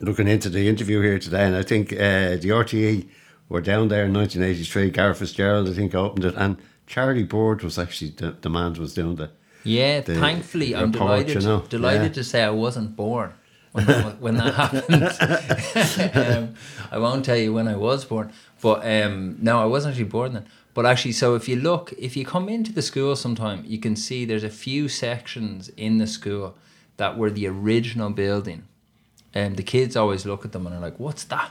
looking 0.00 0.28
into 0.28 0.50
the 0.50 0.68
interview 0.68 1.00
here 1.00 1.18
today, 1.18 1.46
and 1.46 1.56
I 1.56 1.62
think 1.62 1.92
uh, 1.92 2.36
the 2.36 2.50
RTE 2.50 3.08
were 3.48 3.60
down 3.60 3.88
there 3.88 4.04
in 4.04 4.12
1983. 4.12 4.90
Garret 4.90 5.16
FitzGerald, 5.16 5.70
I 5.70 5.74
think, 5.74 5.94
opened 5.94 6.24
it, 6.24 6.34
and 6.36 6.58
Charlie 6.86 7.24
Bird 7.24 7.62
was 7.62 7.78
actually 7.78 8.10
the, 8.10 8.32
the 8.40 8.50
man 8.50 8.74
was 8.74 8.94
doing 8.94 9.16
the. 9.16 9.30
Yeah, 9.64 10.00
The 10.00 10.14
thankfully, 10.14 10.74
I'm 10.74 10.90
delighted. 10.90 11.42
you 11.42 11.48
know, 11.48 11.60
delighted 11.68 12.02
yeah. 12.02 12.22
to 12.22 12.24
say 12.24 12.42
I 12.42 12.50
wasn't 12.50 12.96
born 12.96 13.32
when 13.72 13.86
that, 13.86 14.20
when 14.20 14.36
that 14.36 14.54
happened. 14.62 16.16
um, 16.16 16.54
I 16.90 16.98
won't 16.98 17.24
tell 17.24 17.36
you 17.36 17.52
when 17.52 17.68
I 17.68 17.76
was 17.76 18.04
born, 18.04 18.32
but 18.60 18.84
um, 18.86 19.36
no, 19.40 19.60
I 19.60 19.66
wasn't 19.66 19.92
actually 19.92 20.08
born 20.08 20.32
then. 20.32 20.46
But 20.72 20.86
actually, 20.86 21.12
so 21.12 21.34
if 21.34 21.48
you 21.48 21.56
look, 21.56 21.92
if 21.98 22.16
you 22.16 22.24
come 22.24 22.48
into 22.48 22.72
the 22.72 22.82
school 22.82 23.16
sometime, 23.16 23.64
you 23.66 23.78
can 23.78 23.96
see 23.96 24.24
there's 24.24 24.44
a 24.44 24.50
few 24.50 24.88
sections 24.88 25.68
in 25.76 25.98
the 25.98 26.06
school 26.06 26.56
that 26.96 27.18
were 27.18 27.30
the 27.30 27.46
original 27.46 28.10
building, 28.10 28.64
and 29.34 29.56
the 29.56 29.62
kids 29.62 29.96
always 29.96 30.24
look 30.24 30.44
at 30.44 30.52
them 30.52 30.66
and 30.66 30.76
are 30.76 30.80
like, 30.80 30.98
"What's 30.98 31.24
that?" 31.24 31.50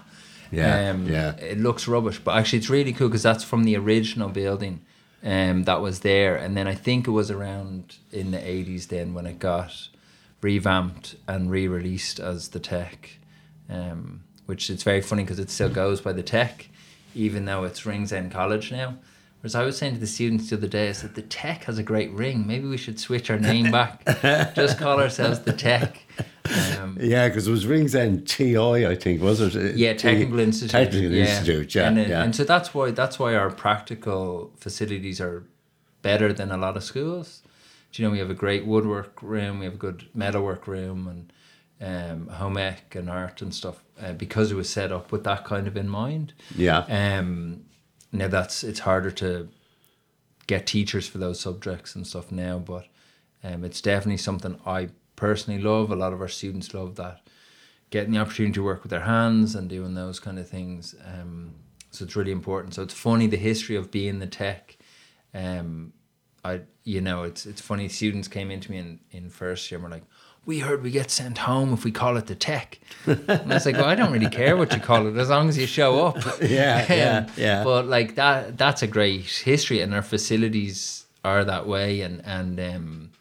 Yeah, 0.52 0.90
um, 0.90 1.08
yeah. 1.08 1.36
It 1.36 1.60
looks 1.60 1.88
rubbish, 1.88 2.20
but 2.24 2.36
actually, 2.38 2.60
it's 2.60 2.70
really 2.70 2.94
cool 2.94 3.10
because 3.10 3.24
that's 3.24 3.44
from 3.44 3.66
the 3.66 3.76
original 3.76 4.30
building 4.30 4.82
um, 5.24 5.64
that 5.64 5.82
was 5.82 6.02
there. 6.02 6.36
And 6.36 6.56
then 6.56 6.68
I 6.68 6.76
think 6.76 7.08
it 7.08 7.12
was 7.12 7.32
around 7.32 7.98
in 8.12 8.32
the 8.32 8.38
80s 8.38 8.88
then 8.88 9.14
when 9.14 9.26
it 9.26 9.40
got 9.40 9.90
revamped 10.42 11.16
and 11.28 11.52
re 11.52 11.68
released 11.68 12.20
as 12.20 12.50
the 12.50 12.60
Tech, 12.60 13.18
um, 13.70 14.24
which 14.46 14.70
it's 14.70 14.84
very 14.84 15.02
funny 15.02 15.24
because 15.24 15.40
it 15.40 15.50
still 15.50 15.70
goes 15.70 16.02
by 16.02 16.14
the 16.14 16.24
Tech, 16.24 16.70
even 17.14 17.46
though 17.46 17.64
it's 17.64 17.86
Ringsend 17.86 18.32
College 18.32 18.72
now. 18.72 18.98
Whereas 19.42 19.56
I 19.56 19.64
was 19.64 19.78
saying 19.78 19.94
to 19.94 20.00
the 20.00 20.08
students 20.08 20.50
the 20.50 20.58
other 20.58 20.68
day, 20.68 20.90
I 20.90 20.92
said, 20.92 21.16
the 21.16 21.22
Tech 21.22 21.64
has 21.64 21.78
a 21.78 21.84
great 21.84 22.12
ring. 22.12 22.46
Maybe 22.46 22.68
we 22.68 22.76
should 22.76 23.00
switch 23.00 23.30
our 23.30 23.40
name 23.40 23.72
back. 23.72 24.04
Just 24.56 24.78
call 24.78 25.00
ourselves 25.00 25.40
the 25.40 25.54
Tech. 25.54 26.04
Um, 26.78 26.98
Yeah, 27.00 27.30
because 27.30 27.48
it 27.48 27.52
was 27.52 27.66
Ringsend 27.66 28.28
TI, 28.28 28.86
I 28.86 28.96
think, 28.96 29.22
was 29.22 29.40
it? 29.40 29.78
yeah, 29.78 29.94
technical 29.94 30.40
institute. 30.40 30.72
Technical 30.72 31.12
yeah. 31.12 31.24
Institute, 31.24 31.76
yeah. 31.76 31.88
and, 31.88 32.00
uh, 32.00 32.02
yeah. 32.02 32.24
and 32.24 32.36
so 32.36 32.44
that's 32.44 32.74
why 32.74 32.92
that's 32.92 33.18
why 33.18 33.34
our 33.36 33.50
practical 33.50 34.52
facilities 34.58 35.22
are 35.22 35.46
better 36.02 36.34
than 36.34 36.52
a 36.52 36.58
lot 36.58 36.76
of 36.76 36.84
schools. 36.84 37.42
Do 37.92 38.02
you 38.02 38.08
know 38.08 38.12
we 38.12 38.20
have 38.20 38.30
a 38.30 38.36
great 38.36 38.66
woodwork 38.66 39.22
room, 39.22 39.60
we 39.60 39.66
have 39.66 39.76
a 39.76 39.78
good 39.78 40.10
metalwork 40.14 40.68
room, 40.68 41.08
and 41.08 41.32
um, 41.82 42.28
home 42.28 42.58
ec 42.58 42.94
and 42.96 43.10
art 43.10 43.42
and 43.42 43.54
stuff 43.54 43.84
uh, 44.02 44.14
because 44.14 44.52
it 44.52 44.56
was 44.56 44.70
set 44.70 44.92
up 44.92 45.12
with 45.12 45.24
that 45.24 45.46
kind 45.46 45.68
of 45.68 45.78
in 45.78 45.88
mind. 45.88 46.34
yeah. 46.56 46.80
Um, 46.90 47.64
now 48.12 48.28
that's 48.28 48.64
it's 48.64 48.80
harder 48.80 49.12
to 49.12 49.50
get 50.48 50.66
teachers 50.66 51.08
for 51.08 51.20
those 51.20 51.40
subjects 51.40 51.96
and 51.96 52.08
stuff 52.08 52.32
now, 52.32 52.58
but 52.58 52.88
um, 53.44 53.64
it's 53.64 53.82
definitely 53.82 54.18
something 54.18 54.60
I 54.66 54.90
personally 55.16 55.62
love. 55.62 55.92
A 55.92 55.96
lot 55.96 56.14
of 56.14 56.22
our 56.22 56.28
students 56.28 56.74
love 56.74 56.96
that 56.96 57.22
getting 57.90 58.14
the 58.14 58.20
opportunity 58.20 58.54
to 58.54 58.64
work 58.64 58.84
with 58.84 58.90
their 58.92 59.02
hands 59.02 59.56
and 59.56 59.70
doing 59.70 59.96
those 59.96 60.20
kind 60.20 60.38
of 60.38 60.48
things. 60.48 60.96
Um, 61.06 61.56
so 61.92 62.06
it's 62.06 62.16
really 62.16 62.32
important. 62.32 62.76
So 62.76 62.84
it's 62.84 62.94
funny 62.94 63.28
the 63.28 63.38
history 63.38 63.76
of 63.76 63.92
being 63.92 64.20
the 64.20 64.28
tech. 64.28 64.78
Um, 65.34 65.94
I 66.44 66.62
you 66.84 67.02
know 67.02 67.24
it's 67.24 67.46
it's 67.46 67.62
funny. 67.62 67.90
Students 67.90 68.28
came 68.28 68.52
into 68.52 68.72
me 68.72 68.78
in 68.78 69.00
in 69.12 69.30
first 69.30 69.70
year 69.70 69.78
and 69.78 69.84
were 69.84 69.90
like, 69.90 70.04
"We 70.46 70.60
heard 70.60 70.84
we 70.84 70.92
get 70.92 71.12
sent 71.12 71.38
home 71.40 71.74
if 71.74 71.84
we 71.84 71.92
call 71.92 72.18
it 72.18 72.26
the 72.28 72.36
tech." 72.36 72.80
and 73.06 73.30
I 73.30 73.56
was 73.56 73.66
like, 73.66 73.76
"Well, 73.76 73.86
I 73.86 73.96
don't 73.96 74.12
really 74.12 74.30
care 74.30 74.56
what 74.58 74.74
you 74.74 74.80
call 74.80 75.08
it 75.08 75.18
as 75.18 75.30
long 75.30 75.50
as 75.50 75.58
you 75.58 75.68
show 75.68 76.06
up." 76.08 76.18
Yeah, 76.42 76.86
yeah, 76.94 77.18
Um, 77.18 77.32
yeah. 77.38 77.64
But 77.64 77.88
like 77.88 78.16
that, 78.16 78.58
that's 78.58 78.82
a 78.84 78.88
great 78.88 79.26
history, 79.26 79.82
and 79.82 79.94
our 79.94 80.02
facilities 80.04 81.06
are 81.24 81.44
that 81.46 81.68
way, 81.68 82.02
and 82.02 82.22
and 82.26 82.60
um, 82.60 83.12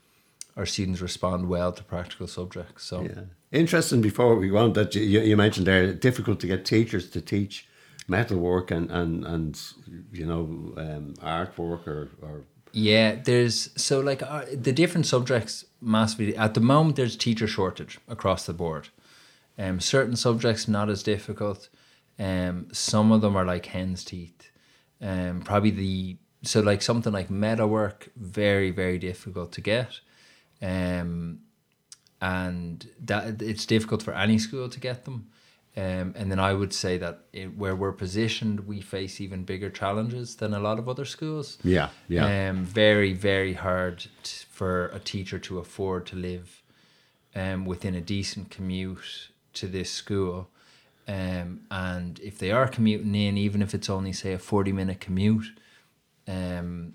our 0.57 0.67
students 0.67 1.01
respond 1.01 1.49
well 1.49 1.73
to 1.73 1.83
practical 1.85 2.27
subjects. 2.27 2.85
So 2.85 3.03
Yeah. 3.03 3.23
Interesting. 3.51 4.03
Before 4.03 4.35
we 4.37 4.49
go 4.51 4.59
on, 4.59 4.73
that 4.75 4.95
you, 4.95 5.21
you 5.21 5.37
mentioned 5.37 5.67
there, 5.67 5.95
difficult 5.95 6.39
to 6.41 6.47
get 6.47 6.67
teachers 6.67 7.09
to 7.11 7.21
teach 7.23 7.67
metalwork 8.07 8.71
and 8.71 8.91
and 8.91 9.25
and 9.25 9.61
you 10.13 10.27
know 10.27 10.43
um, 10.77 11.15
artwork 11.23 11.87
or 11.87 12.09
or 12.23 12.45
Yeah, 12.79 13.17
there's 13.17 13.71
so 13.75 13.99
like 13.99 14.23
uh, 14.23 14.45
the 14.53 14.73
different 14.73 15.07
subjects 15.07 15.65
massively 15.81 16.37
at 16.37 16.55
the 16.55 16.61
moment. 16.61 16.95
There's 16.95 17.17
teacher 17.17 17.49
shortage 17.49 17.99
across 18.07 18.47
the 18.47 18.53
board. 18.53 18.91
Um, 19.59 19.81
certain 19.81 20.15
subjects 20.15 20.69
not 20.69 20.89
as 20.89 21.03
difficult. 21.03 21.69
Um, 22.21 22.69
some 22.73 23.11
of 23.11 23.21
them 23.21 23.35
are 23.35 23.45
like 23.45 23.67
hen's 23.67 24.05
teeth. 24.05 24.53
Um, 25.01 25.43
probably 25.43 25.71
the 25.73 26.17
so 26.43 26.61
like 26.61 26.81
something 26.83 27.13
like 27.13 27.31
meta 27.31 27.67
work, 27.67 28.11
very 28.17 28.71
very 28.71 28.99
difficult 28.99 29.51
to 29.53 29.61
get. 29.61 29.99
Um, 30.63 31.41
and 32.21 32.89
that 33.01 33.43
it's 33.43 33.67
difficult 33.67 34.05
for 34.05 34.15
any 34.15 34.39
school 34.39 34.69
to 34.69 34.79
get 34.79 35.05
them. 35.05 35.31
Um, 35.79 36.13
and 36.17 36.27
then 36.31 36.41
I 36.41 36.53
would 36.55 36.73
say 36.73 36.99
that 36.99 37.15
it, 37.33 37.57
where 37.57 37.77
we're 37.77 37.93
positioned, 37.93 38.67
we 38.67 38.81
face 38.81 39.21
even 39.21 39.45
bigger 39.45 39.71
challenges 39.71 40.37
than 40.37 40.53
a 40.53 40.59
lot 40.59 40.79
of 40.81 40.89
other 40.89 41.05
schools. 41.05 41.59
yeah 41.63 41.89
yeah 42.09 42.51
Um, 42.51 42.65
very, 42.65 43.13
very 43.13 43.53
hard 43.55 43.99
t- 44.23 44.45
for 44.51 44.89
a 44.89 44.99
teacher 44.99 45.39
to 45.39 45.59
afford 45.59 46.07
to 46.07 46.17
live 46.17 46.63
um, 47.35 47.65
within 47.65 47.95
a 47.95 48.01
decent 48.01 48.51
commute 48.51 49.31
to 49.53 49.67
this 49.69 49.91
school. 49.93 50.49
Um, 51.07 51.61
and 51.71 52.19
if 52.21 52.39
they 52.39 52.51
are 52.51 52.67
commuting 52.69 53.15
in, 53.15 53.39
even 53.39 53.63
if 53.63 53.73
it's 53.73 53.89
only, 53.91 54.13
say, 54.13 54.33
a 54.33 54.39
40 54.39 54.73
minute 54.73 55.01
commute, 55.01 55.61
um, 56.27 56.95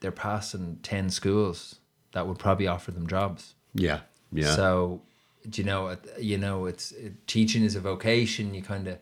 they're 0.00 0.12
passing 0.12 0.78
10 0.82 1.10
schools 1.10 1.80
that 2.12 2.26
would 2.26 2.38
probably 2.38 2.68
offer 2.68 2.92
them 2.92 3.06
jobs. 3.08 3.54
yeah 3.74 4.00
yeah 4.32 4.54
So, 4.54 5.02
do 5.48 5.62
you 5.62 5.66
know, 5.66 5.96
you 6.18 6.38
know, 6.38 6.66
it's 6.66 6.92
it, 6.92 7.26
teaching 7.26 7.62
is 7.64 7.74
a 7.76 7.80
vocation. 7.80 8.54
You 8.54 8.62
kind 8.62 8.88
of 8.88 8.98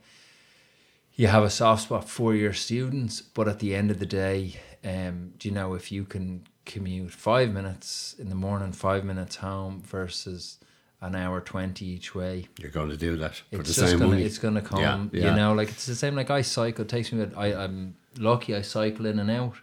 you 1.14 1.26
have 1.26 1.42
a 1.42 1.50
soft 1.50 1.82
spot 1.84 2.08
for 2.08 2.34
your 2.34 2.52
students, 2.52 3.20
but 3.20 3.48
at 3.48 3.58
the 3.58 3.74
end 3.74 3.90
of 3.90 3.98
the 3.98 4.06
day, 4.06 4.54
um, 4.84 5.32
do 5.38 5.48
you 5.48 5.54
know 5.54 5.74
if 5.74 5.90
you 5.90 6.04
can 6.04 6.46
commute 6.64 7.10
five 7.12 7.52
minutes 7.52 8.14
in 8.18 8.28
the 8.28 8.34
morning, 8.34 8.72
five 8.72 9.04
minutes 9.04 9.36
home 9.36 9.80
versus 9.82 10.58
an 11.00 11.14
hour 11.14 11.40
twenty 11.40 11.84
each 11.86 12.14
way, 12.14 12.46
you're 12.58 12.70
going 12.70 12.90
to 12.90 12.96
do 12.96 13.16
that 13.16 13.36
for 13.36 13.60
it's 13.60 13.68
the 13.70 13.74
just 13.74 13.90
same 13.90 13.98
gonna 13.98 14.10
money. 14.12 14.24
it's 14.24 14.38
gonna 14.38 14.62
come. 14.62 14.80
Yeah, 15.12 15.20
yeah. 15.20 15.30
You 15.30 15.36
know, 15.36 15.54
like 15.54 15.68
it's 15.70 15.86
the 15.86 15.94
same. 15.94 16.14
Like 16.14 16.30
I 16.30 16.42
cycle, 16.42 16.82
it 16.82 16.88
takes 16.88 17.12
me. 17.12 17.22
about- 17.22 17.38
I 17.38 17.54
I'm 17.64 17.96
lucky. 18.18 18.54
I 18.54 18.62
cycle 18.62 19.06
in 19.06 19.18
and 19.18 19.30
out. 19.30 19.54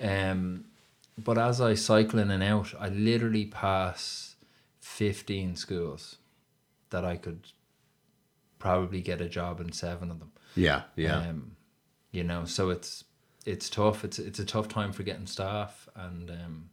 Um, 0.00 0.64
but 1.16 1.38
as 1.38 1.60
I 1.60 1.74
cycle 1.74 2.18
in 2.18 2.30
and 2.30 2.42
out, 2.42 2.74
I 2.78 2.88
literally 2.88 3.46
pass 3.46 4.33
fifteen 4.84 5.56
schools 5.56 6.16
that 6.90 7.04
I 7.04 7.16
could 7.16 7.48
probably 8.58 9.00
get 9.00 9.20
a 9.20 9.28
job 9.28 9.60
in 9.60 9.72
seven 9.72 10.10
of 10.10 10.18
them. 10.18 10.32
yeah 10.54 10.82
yeah 10.94 11.20
Um, 11.28 11.56
you 12.12 12.22
know, 12.22 12.44
so 12.44 12.70
it's 12.70 13.04
it's 13.46 13.68
tough. 13.68 14.04
It's 14.04 14.18
it's 14.18 14.38
a 14.38 14.44
tough 14.44 14.68
time 14.68 14.92
for 14.92 15.02
getting 15.02 15.26
staff, 15.26 15.88
and 15.96 16.30
um, 16.30 16.70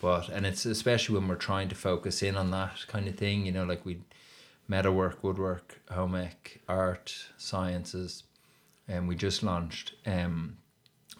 but 0.00 0.28
and 0.28 0.44
it's 0.44 0.66
especially 0.66 1.14
when 1.18 1.28
we're 1.28 1.36
trying 1.36 1.68
to 1.68 1.74
focus 1.74 2.22
in 2.22 2.36
on 2.36 2.50
that 2.50 2.84
kind 2.88 3.08
of 3.08 3.14
thing. 3.14 3.46
You 3.46 3.52
know, 3.52 3.64
like 3.64 3.86
we 3.86 4.02
metalwork, 4.68 5.24
woodwork, 5.24 5.80
home 5.90 6.14
ec, 6.16 6.60
art, 6.68 7.14
sciences, 7.38 8.24
and 8.86 9.08
we 9.08 9.14
just 9.14 9.42
launched 9.42 9.94
um, 10.04 10.58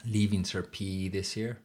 Leaving 0.05 0.43
Cert 0.43 0.71
PE 0.73 1.09
this 1.09 1.37
year. 1.37 1.59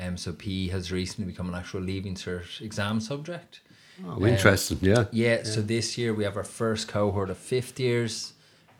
Um, 0.00 0.16
so 0.16 0.32
PE 0.32 0.68
has 0.68 0.90
recently 0.90 1.30
become 1.30 1.48
an 1.48 1.54
actual 1.54 1.80
Leaving 1.80 2.14
Cert 2.14 2.60
exam 2.60 3.00
subject. 3.00 3.60
oh, 4.06 4.24
interesting 4.26 4.78
yeah 4.80 5.04
Yeah, 5.12 5.42
so 5.42 5.60
this 5.60 5.98
year 5.98 6.14
we 6.14 6.24
have 6.24 6.36
our 6.36 6.44
first 6.44 6.88
cohort 6.88 7.28
of 7.28 7.36
fifth 7.36 7.78
years, 7.78 8.32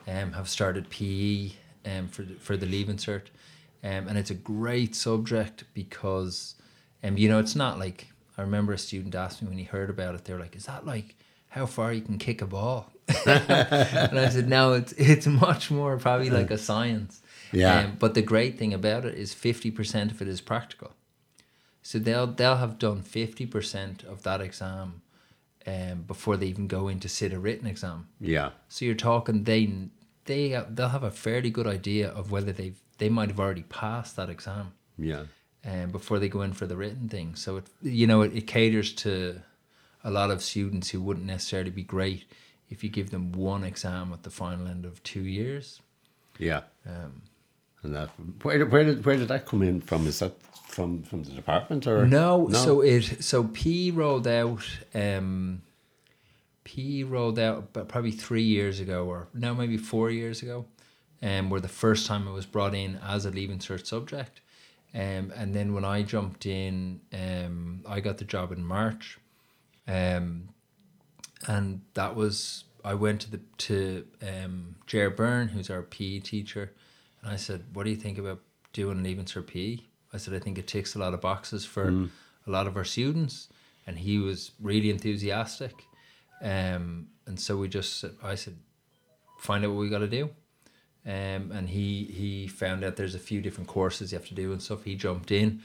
um, 0.09 0.33
have 0.33 0.49
started 0.49 0.89
PE 0.89 1.51
um, 1.85 2.09
for 2.09 2.23
the, 2.23 2.35
for 2.35 2.57
the 2.57 2.67
Leaving 2.67 2.97
Cert, 2.97 3.27
um, 3.85 4.09
and 4.09 4.17
it's 4.17 4.31
a 4.31 4.35
great 4.35 4.95
subject 4.95 5.65
because, 5.75 6.55
um, 7.05 7.19
you 7.19 7.29
know, 7.29 7.39
it's 7.39 7.57
not 7.57 7.79
like 7.79 8.09
I 8.39 8.43
remember 8.43 8.73
a 8.73 8.79
student 8.79 9.15
asked 9.15 9.43
me 9.43 9.49
when 9.49 9.59
he 9.59 9.65
heard 9.65 9.91
about 9.91 10.15
it, 10.15 10.25
They're 10.25 10.39
like, 10.39 10.57
"Is 10.57 10.65
that 10.67 10.87
like 10.87 11.17
how 11.51 11.67
far 11.67 11.93
you 11.93 12.01
can 12.01 12.17
kick 12.19 12.41
a 12.41 12.47
ball?" 12.47 12.91
and 13.27 14.19
I 14.19 14.29
said, 14.31 14.49
"No, 14.49 14.73
it's 14.73 14.93
it's 14.93 15.27
much 15.27 15.71
more 15.71 15.99
probably 15.99 16.31
like 16.31 16.51
a 16.51 16.59
science." 16.59 17.21
Yeah. 17.53 17.81
Um, 17.81 17.97
but 17.99 18.15
the 18.15 18.23
great 18.23 18.59
thing 18.59 18.73
about 18.73 19.05
it 19.05 19.15
is 19.15 19.35
fifty 19.35 19.71
percent 19.71 20.13
of 20.13 20.23
it 20.23 20.29
is 20.29 20.41
practical. 20.41 20.93
So 21.83 21.99
they'll 21.99 22.27
they'll 22.27 22.57
have 22.57 22.79
done 22.79 23.03
fifty 23.03 23.47
percent 23.47 24.05
of 24.05 24.23
that 24.23 24.41
exam 24.41 25.03
um, 25.67 26.03
before 26.07 26.37
they 26.37 26.47
even 26.47 26.67
go 26.67 26.89
in 26.89 27.01
to 27.01 27.09
sit 27.09 27.33
a 27.33 27.39
written 27.39 27.67
exam. 27.67 28.09
yeah 28.21 28.51
So 28.69 28.85
you're 28.85 28.95
talking 28.95 29.45
they 29.45 29.89
they 30.25 30.63
they'll 30.71 30.89
have 30.89 31.03
a 31.03 31.11
fairly 31.11 31.51
good 31.51 31.67
idea 31.67 32.09
of 32.11 32.31
whether 32.31 32.53
they've 32.53 32.81
they 32.99 33.09
might 33.09 33.29
have 33.31 33.41
already 33.41 33.63
passed 33.63 34.17
that 34.17 34.29
exam 34.29 34.73
yeah 34.99 35.25
um, 35.65 35.91
before 35.91 36.19
they 36.19 36.29
go 36.29 36.43
in 36.43 36.53
for 36.53 36.67
the 36.67 36.77
written 36.77 37.09
thing. 37.09 37.35
So 37.35 37.57
it 37.59 37.67
you 37.83 38.07
know 38.07 38.23
it, 38.23 38.35
it 38.37 38.47
caters 38.47 38.93
to 38.95 39.43
a 40.05 40.11
lot 40.11 40.31
of 40.31 40.43
students 40.43 40.91
who 40.91 41.01
wouldn't 41.01 41.27
necessarily 41.27 41.71
be 41.71 41.83
great 41.83 42.25
if 42.71 42.83
you 42.85 42.89
give 42.91 43.11
them 43.11 43.33
one 43.33 43.65
exam 43.65 44.13
at 44.13 44.23
the 44.23 44.31
final 44.31 44.67
end 44.69 44.85
of 44.85 45.03
two 45.03 45.23
years. 45.23 45.81
yeah 46.39 46.63
Um, 46.87 47.23
and 47.83 47.95
that 47.95 48.11
where 48.43 48.65
where 48.67 48.85
did 48.85 49.05
where 49.05 49.17
did 49.17 49.29
that 49.29 49.47
come 49.47 49.63
in 49.63 49.81
from 49.81 50.07
is 50.07 50.19
that 50.21 50.33
from 50.81 51.03
from 51.03 51.23
the 51.25 51.33
department 51.33 51.87
or 51.87 52.07
No, 52.07 52.49
so 52.53 52.81
it 52.81 53.23
so 53.23 53.45
P 53.45 53.91
rolled 53.91 54.27
out 54.27 54.65
um 54.95 55.63
P 56.65 57.05
rolled 57.05 57.39
out 57.39 57.73
but 57.73 57.89
probably 57.89 58.11
three 58.13 58.43
years 58.43 58.81
ago 58.81 59.07
or 59.07 59.29
now 59.35 59.55
maybe 59.55 59.77
four 59.77 60.11
years 60.11 60.43
ago. 60.43 60.65
Um 61.23 61.51
where 61.51 61.61
the 61.61 61.69
first 61.69 62.07
time 62.07 62.27
it 62.27 62.33
was 62.33 62.47
brought 62.47 62.75
in 62.75 62.99
as 63.07 63.27
a 63.27 63.31
leaving 63.31 63.59
cert 63.59 63.87
subject. 63.87 64.41
Um 64.95 65.33
and 65.37 65.55
then 65.55 65.75
when 65.75 65.85
I 65.85 66.03
jumped 66.03 66.47
in, 66.47 67.01
um 67.13 67.83
I 67.87 68.01
got 68.01 68.19
the 68.19 68.25
job 68.25 68.53
in 68.53 68.65
March. 68.65 69.19
Um 69.87 70.49
and 71.47 71.83
that 71.95 72.15
was 72.17 72.65
I 72.85 72.95
went 72.95 73.21
to 73.23 73.31
the 73.31 73.41
to 73.69 74.07
um 74.23 74.77
Jer 74.87 75.11
Byrne, 75.11 75.49
who's 75.49 75.71
our 75.71 75.83
PE 75.83 76.21
teacher, 76.21 76.73
and 77.23 77.31
I 77.31 77.37
said, 77.37 77.65
What 77.73 77.85
do 77.85 77.91
you 77.91 77.97
think 77.97 78.19
about 78.19 78.41
doing 78.73 79.03
leaving 79.03 79.27
cert 79.27 79.47
PE? 79.47 79.79
I 80.13 80.19
said, 80.19 80.35
I 80.35 80.39
think 80.39 80.59
it 80.59 80.67
ticks 80.67 80.95
a 80.95 80.99
lot 80.99 81.15
of 81.15 81.21
boxes 81.21 81.65
for 81.65 81.89
a 82.47 82.51
lot 82.51 82.67
of 82.67 82.77
our 82.77 82.85
students. 82.85 83.49
And 83.87 83.99
he 83.99 84.19
was 84.19 84.53
really 84.61 84.91
enthusiastic. 84.91 85.85
Um, 86.43 87.09
and 87.27 87.39
so 87.39 87.57
we 87.57 87.69
just, 87.69 88.05
I 88.23 88.35
said, 88.35 88.57
find 89.39 89.65
out 89.65 89.71
what 89.73 89.81
we 89.81 89.89
got 89.89 89.99
to 89.99 90.09
do. 90.09 90.31
Um, 91.07 91.51
and 91.53 91.69
he 91.69 92.05
he 92.05 92.47
found 92.47 92.85
out 92.85 92.97
there's 92.97 93.15
a 93.15 93.19
few 93.19 93.41
different 93.41 93.69
courses 93.69 94.13
you 94.13 94.19
have 94.19 94.29
to 94.29 94.35
do 94.35 94.53
and 94.53 94.63
stuff. 94.63 94.85
He 94.85 94.95
jumped 94.97 95.31
in, 95.31 95.63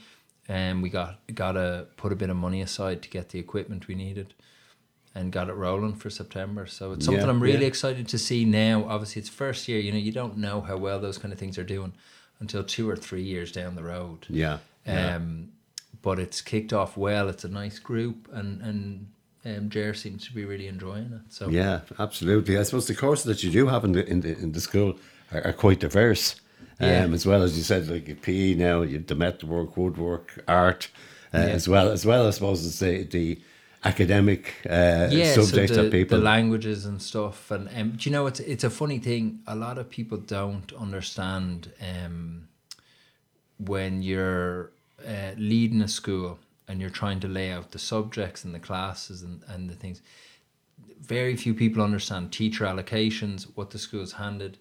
and 0.48 0.82
we 0.82 0.88
got 0.88 1.18
got 1.34 1.52
to 1.52 1.88
put 1.98 2.10
a 2.10 2.16
bit 2.16 2.30
of 2.30 2.36
money 2.36 2.62
aside 2.62 3.02
to 3.02 3.10
get 3.10 3.28
the 3.28 3.38
equipment 3.38 3.86
we 3.86 3.94
needed, 3.94 4.32
and 5.14 5.30
got 5.30 5.50
it 5.50 5.52
rolling 5.52 5.94
for 5.94 6.08
September. 6.08 6.66
So 6.66 6.92
it's 6.92 7.04
something 7.04 7.22
Yeah, 7.22 7.28
I'm 7.28 7.42
really 7.42 7.60
yeah. 7.60 7.66
excited 7.66 8.08
to 8.08 8.18
see 8.18 8.46
now. 8.46 8.86
Obviously, 8.88 9.20
it's 9.20 9.28
first 9.28 9.68
year. 9.68 9.78
You 9.78 9.92
know, 9.92 9.98
you 9.98 10.10
don't 10.10 10.38
know 10.38 10.62
how 10.62 10.78
well 10.78 10.98
those 11.00 11.18
kind 11.18 11.34
of 11.34 11.38
things 11.38 11.58
are 11.58 11.64
doing 11.64 11.92
until 12.40 12.62
two 12.64 12.88
or 12.88 12.96
three 12.96 13.22
years 13.22 13.52
down 13.52 13.74
the 13.76 13.82
road. 13.82 14.26
yeah 14.28 14.58
yeah 14.86 15.16
Um, 15.16 15.48
but 16.02 16.18
it's 16.18 16.40
kicked 16.42 16.72
off 16.72 16.96
well. 16.96 17.28
It's 17.28 17.44
a 17.44 17.48
nice 17.48 17.78
group, 17.80 18.28
and 18.32 18.62
and 18.62 19.06
um, 19.44 19.68
Jer 19.70 19.94
seems 19.94 20.24
to 20.26 20.32
be 20.34 20.44
really 20.44 20.68
enjoying 20.68 21.12
it. 21.12 21.32
So 21.32 21.48
Yeah, 21.48 21.80
absolutely. 21.98 22.58
I 22.58 22.62
suppose 22.64 22.86
the 22.86 22.94
courses 22.94 23.24
that 23.26 23.42
you 23.42 23.50
do 23.50 23.66
have 23.68 23.84
in 23.84 23.92
the 23.92 24.04
in 24.08 24.20
the 24.20 24.36
in 24.38 24.52
the 24.52 24.60
school 24.60 24.94
are, 25.32 25.42
are 25.46 25.52
quite 25.52 25.80
diverse. 25.80 26.36
Um, 26.78 27.14
as 27.14 27.24
well 27.24 27.42
as 27.42 27.56
you 27.56 27.62
said, 27.64 27.88
like 27.88 28.20
PE 28.22 28.54
now, 28.54 28.82
you 28.82 28.98
the 28.98 29.14
metalwork, 29.14 29.76
woodwork, 29.78 30.44
art, 30.46 30.90
uh, 31.34 31.38
Yeah. 31.38 31.54
as 31.54 31.66
well 31.68 31.88
as 31.90 32.04
well. 32.04 32.26
I 32.28 32.30
suppose 32.32 32.66
as 32.66 32.78
the 32.78 33.04
the 33.04 33.38
academic 33.84 34.54
uh, 34.68 35.08
yeah, 35.10 35.32
subjects 35.34 35.74
so 35.74 35.84
the, 35.84 35.90
people. 35.90 36.18
the 36.18 36.24
languages 36.24 36.86
and 36.86 37.00
stuff, 37.00 37.50
and 37.50 37.68
um, 37.76 37.92
do 37.92 38.08
you 38.08 38.12
know 38.12 38.26
it's 38.26 38.40
it's 38.40 38.64
a 38.64 38.70
funny 38.70 38.98
thing. 38.98 39.40
A 39.46 39.56
lot 39.56 39.78
of 39.78 39.88
people 39.90 40.18
don't 40.18 40.72
understand 40.72 41.72
um, 41.80 42.48
when 43.58 44.02
you're 44.02 44.72
uh, 45.06 45.32
leading 45.36 45.82
a 45.82 45.88
school 45.88 46.38
and 46.68 46.80
you're 46.80 46.90
trying 46.90 47.20
to 47.20 47.28
lay 47.28 47.50
out 47.50 47.70
the 47.70 47.78
subjects 47.78 48.44
and 48.44 48.54
the 48.54 48.58
classes 48.58 49.22
and, 49.22 49.42
and 49.48 49.70
the 49.70 49.74
things. 49.74 50.02
very 51.00 51.36
few 51.36 51.54
people 51.54 51.82
understand 51.82 52.32
teacher 52.32 52.64
allocations, 52.64 53.44
what 53.54 53.70
the 53.70 53.78
school's 53.78 54.12
handed, 54.12 54.58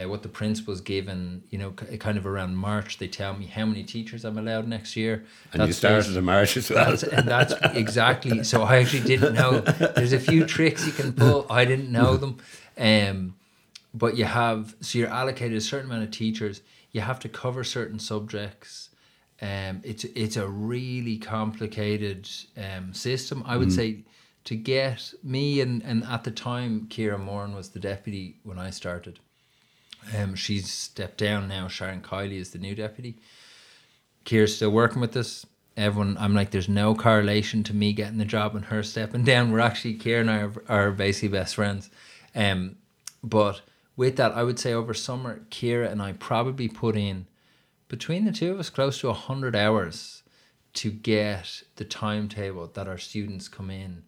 uh, 0.00 0.08
what 0.08 0.22
the 0.22 0.28
principal's 0.28 0.80
given. 0.80 1.44
You 1.50 1.58
know, 1.58 1.70
k- 1.70 1.96
kind 1.98 2.18
of 2.18 2.26
around 2.26 2.56
March, 2.56 2.98
they 2.98 3.08
tell 3.08 3.34
me 3.36 3.46
how 3.46 3.64
many 3.66 3.82
teachers 3.84 4.24
I'm 4.24 4.38
allowed 4.38 4.66
next 4.66 4.96
year. 4.96 5.24
And 5.52 5.66
you 5.66 5.72
started 5.72 6.16
in 6.16 6.24
March 6.24 6.56
as 6.56 6.70
well. 6.70 6.90
That's, 6.90 7.02
and 7.04 7.28
that's 7.28 7.52
exactly. 7.74 8.42
So 8.44 8.62
I 8.62 8.78
actually 8.78 9.04
didn't 9.04 9.34
know. 9.34 9.60
There's 9.60 10.12
a 10.12 10.20
few 10.20 10.46
tricks 10.46 10.86
you 10.86 10.92
can 10.92 11.12
pull. 11.12 11.46
I 11.48 11.64
didn't 11.64 11.90
know 11.92 12.16
them. 12.16 12.38
Um, 12.76 13.34
but 13.92 14.16
you 14.16 14.24
have 14.24 14.74
so 14.80 14.98
you're 14.98 15.08
allocated 15.08 15.56
a 15.56 15.60
certain 15.60 15.88
amount 15.90 16.04
of 16.04 16.10
teachers. 16.10 16.60
You 16.90 17.00
have 17.00 17.20
to 17.20 17.28
cover 17.28 17.62
certain 17.64 17.98
subjects. 17.98 18.90
Um, 19.40 19.80
it's 19.84 20.04
it's 20.04 20.36
a 20.36 20.48
really 20.48 21.18
complicated 21.18 22.28
um, 22.56 22.92
system. 22.94 23.42
I 23.46 23.56
would 23.56 23.72
say 23.72 23.98
to 24.44 24.56
get 24.56 25.14
me 25.22 25.60
and 25.60 25.82
and 25.84 26.04
at 26.04 26.24
the 26.24 26.30
time, 26.32 26.88
Kira 26.90 27.18
Moran 27.18 27.54
was 27.54 27.70
the 27.70 27.80
deputy 27.80 28.36
when 28.42 28.58
I 28.58 28.70
started. 28.70 29.20
Um, 30.16 30.34
she's 30.34 30.70
stepped 30.70 31.18
down 31.18 31.48
now. 31.48 31.68
Sharon 31.68 32.00
Kiley 32.00 32.38
is 32.38 32.50
the 32.50 32.58
new 32.58 32.74
deputy. 32.74 33.16
Kira's 34.24 34.56
still 34.56 34.70
working 34.70 35.00
with 35.00 35.16
us. 35.16 35.46
Everyone, 35.76 36.16
I'm 36.18 36.34
like, 36.34 36.50
there's 36.50 36.68
no 36.68 36.94
correlation 36.94 37.62
to 37.64 37.74
me 37.74 37.92
getting 37.92 38.18
the 38.18 38.24
job 38.24 38.54
and 38.54 38.66
her 38.66 38.82
stepping 38.82 39.24
down. 39.32 39.50
We're 39.50 39.60
actually, 39.60 39.96
Kira 39.96 40.20
and 40.20 40.30
I 40.30 40.42
are, 40.42 40.52
are 40.68 40.90
basically 40.90 41.28
best 41.28 41.54
friends. 41.54 41.90
Um, 42.34 42.76
but 43.22 43.62
with 43.96 44.16
that, 44.16 44.32
I 44.32 44.42
would 44.42 44.58
say 44.58 44.72
over 44.72 44.94
summer, 44.94 45.42
Kira 45.50 45.90
and 45.90 46.00
I 46.00 46.12
probably 46.12 46.68
put 46.68 46.96
in 46.96 47.26
between 47.88 48.24
the 48.24 48.32
two 48.32 48.52
of 48.52 48.58
us 48.58 48.70
close 48.70 49.00
to 49.00 49.08
100 49.08 49.54
hours 49.54 50.22
to 50.74 50.90
get 50.90 51.62
the 51.76 51.84
timetable 51.84 52.66
that 52.66 52.88
our 52.88 52.98
students 52.98 53.48
come 53.48 53.70
in 53.70 54.02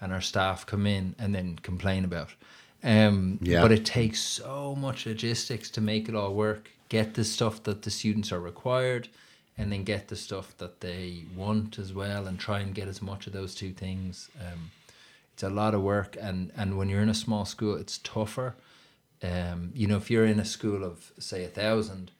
and 0.00 0.12
our 0.12 0.20
staff 0.20 0.64
come 0.66 0.86
in 0.86 1.14
and 1.18 1.34
then 1.34 1.58
complain 1.62 2.04
about. 2.04 2.34
Um, 2.82 3.38
Yeah. 3.40 3.62
But 3.62 3.72
it 3.72 3.84
takes 3.84 4.20
so 4.20 4.74
much 4.74 5.06
logistics 5.06 5.70
to 5.70 5.80
make 5.80 6.08
it 6.08 6.14
all 6.14 6.34
work. 6.34 6.70
Get 6.88 7.14
the 7.14 7.24
stuff 7.24 7.62
that 7.62 7.82
the 7.82 7.90
students 7.90 8.32
are 8.32 8.40
required, 8.40 9.08
and 9.56 9.70
then 9.72 9.84
get 9.84 10.08
the 10.08 10.16
stuff 10.16 10.56
that 10.58 10.80
they 10.80 11.24
want 11.36 11.78
as 11.78 11.92
well, 11.92 12.26
and 12.26 12.38
try 12.38 12.60
and 12.60 12.74
get 12.74 12.88
as 12.88 13.00
much 13.00 13.26
of 13.26 13.32
those 13.32 13.54
two 13.54 13.72
things. 13.72 14.28
Um, 14.40 14.70
it's 15.32 15.42
a 15.42 15.48
lot 15.48 15.74
of 15.74 15.82
work, 15.82 16.16
and 16.20 16.52
and 16.56 16.76
when 16.76 16.88
you're 16.88 17.02
in 17.02 17.08
a 17.08 17.14
small 17.14 17.44
school, 17.44 17.76
it's 17.76 17.98
tougher. 17.98 18.54
Um, 19.22 19.70
you 19.74 19.86
know, 19.86 19.96
if 19.96 20.10
you're 20.10 20.26
in 20.26 20.40
a 20.40 20.44
school 20.44 20.82
of 20.84 21.12
say 21.18 21.44
a 21.44 21.48
thousand, 21.48 22.10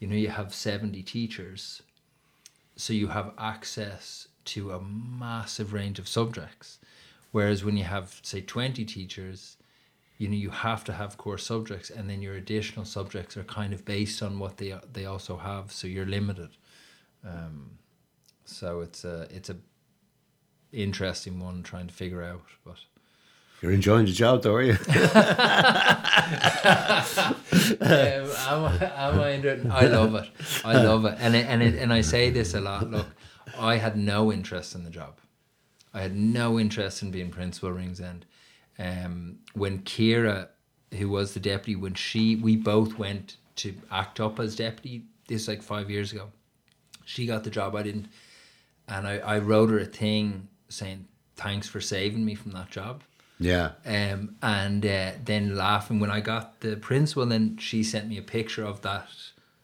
you 0.00 0.08
know 0.08 0.16
you 0.16 0.28
have 0.30 0.52
seventy 0.52 1.02
teachers, 1.02 1.82
so 2.76 2.92
you 2.92 3.08
have 3.08 3.32
access 3.38 4.28
to 4.46 4.72
a 4.72 4.80
massive 4.80 5.72
range 5.72 5.98
of 5.98 6.08
subjects. 6.08 6.78
Whereas 7.32 7.64
when 7.64 7.76
you 7.76 7.84
have 7.84 8.18
say 8.22 8.40
twenty 8.40 8.84
teachers, 8.84 9.56
you 10.18 10.28
know 10.28 10.36
you 10.36 10.50
have 10.50 10.84
to 10.84 10.92
have 10.92 11.16
core 11.16 11.38
subjects, 11.38 11.90
and 11.90 12.10
then 12.10 12.20
your 12.20 12.34
additional 12.34 12.84
subjects 12.84 13.36
are 13.36 13.44
kind 13.44 13.72
of 13.72 13.84
based 13.84 14.22
on 14.22 14.38
what 14.38 14.56
they 14.58 14.74
they 14.92 15.06
also 15.06 15.36
have, 15.36 15.72
so 15.72 15.86
you're 15.86 16.06
limited. 16.06 16.50
Um, 17.24 17.78
so 18.44 18.80
it's 18.80 19.04
a 19.04 19.28
it's 19.30 19.48
a 19.48 19.56
interesting 20.72 21.40
one 21.40 21.62
trying 21.62 21.86
to 21.86 21.94
figure 21.94 22.22
out, 22.22 22.44
but. 22.64 22.76
You're 23.60 23.72
enjoying 23.72 24.06
the 24.06 24.12
job, 24.12 24.44
though, 24.44 24.54
are 24.54 24.62
you? 24.62 24.72
um, 24.72 24.78
am, 27.80 28.64
I, 28.64 28.92
am 28.94 29.18
I 29.18 29.30
into 29.30 29.48
it? 29.48 29.66
I 29.66 29.86
love 29.86 30.14
it. 30.14 30.30
I 30.64 30.74
love 30.74 31.04
it. 31.06 31.16
And 31.18 31.34
it, 31.34 31.44
and 31.48 31.60
it, 31.60 31.74
and 31.74 31.92
I 31.92 32.02
say 32.02 32.30
this 32.30 32.54
a 32.54 32.60
lot. 32.60 32.88
Look, 32.88 33.08
I 33.58 33.78
had 33.78 33.96
no 33.96 34.32
interest 34.32 34.76
in 34.76 34.84
the 34.84 34.90
job. 34.90 35.18
I 35.92 36.02
had 36.02 36.14
no 36.14 36.56
interest 36.60 37.02
in 37.02 37.10
being 37.10 37.30
principal 37.30 37.72
Ringsend. 37.72 38.26
Um, 38.78 39.38
when 39.54 39.80
Kira, 39.80 40.48
who 40.94 41.08
was 41.08 41.34
the 41.34 41.40
deputy, 41.40 41.76
when 41.76 41.94
she 41.94 42.36
we 42.36 42.56
both 42.56 42.98
went 42.98 43.36
to 43.56 43.74
act 43.90 44.20
up 44.20 44.38
as 44.38 44.54
deputy, 44.56 45.04
this 45.26 45.48
like 45.48 45.62
five 45.62 45.90
years 45.90 46.12
ago. 46.12 46.28
She 47.04 47.26
got 47.26 47.44
the 47.44 47.50
job. 47.50 47.74
I 47.74 47.82
didn't, 47.82 48.08
and 48.86 49.06
I, 49.06 49.18
I 49.18 49.38
wrote 49.38 49.70
her 49.70 49.78
a 49.78 49.86
thing 49.86 50.48
saying 50.68 51.06
thanks 51.36 51.68
for 51.68 51.80
saving 51.80 52.24
me 52.24 52.34
from 52.34 52.52
that 52.52 52.70
job. 52.70 53.02
yeah. 53.38 53.72
Um, 53.86 54.36
and 54.42 54.84
uh, 54.84 55.12
then 55.24 55.56
laughing 55.56 56.00
when 56.00 56.10
I 56.10 56.20
got 56.20 56.60
the 56.60 56.76
principal, 56.76 57.24
then 57.26 57.56
she 57.58 57.82
sent 57.82 58.08
me 58.08 58.18
a 58.18 58.22
picture 58.22 58.64
of 58.64 58.82
that 58.82 59.08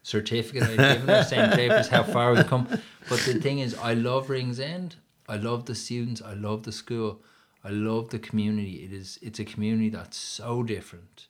certificate 0.03 0.63
I'd 0.63 0.77
given 0.77 1.09
her, 1.09 1.25
saying 1.25 1.51
papers 1.53 1.89
how 1.89 2.03
far 2.03 2.33
we've 2.33 2.47
come. 2.47 2.69
But 3.09 3.21
the 3.21 3.41
thing 3.41 3.59
is, 3.59 3.77
I 3.79 3.95
love 3.95 4.29
Ringsend. 4.31 4.97
I 5.29 5.37
love 5.37 5.67
the 5.67 5.75
students. 5.75 6.23
I 6.23 6.35
love 6.35 6.63
the 6.63 6.73
school. 6.73 7.21
I 7.65 7.71
love 7.71 8.11
the 8.11 8.19
community. 8.19 8.85
It 8.85 8.93
is 8.93 9.19
it's 9.23 9.39
a 9.41 9.45
community 9.45 9.89
that's 9.89 10.17
so 10.17 10.63
different 10.63 11.27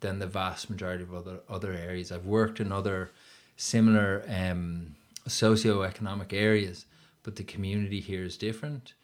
than 0.00 0.18
the 0.18 0.26
vast 0.26 0.68
majority 0.70 1.04
of 1.04 1.14
other 1.14 1.40
other 1.48 1.72
areas. 1.72 2.10
I've 2.10 2.26
worked 2.26 2.58
in 2.60 2.72
other 2.72 3.10
similar 3.56 4.24
um, 4.28 4.96
socioeconomic 5.28 6.32
areas, 6.32 6.86
but 7.22 7.36
the 7.36 7.44
community 7.44 8.00
here 8.00 8.22
is 8.24 8.36
different. 8.36 8.94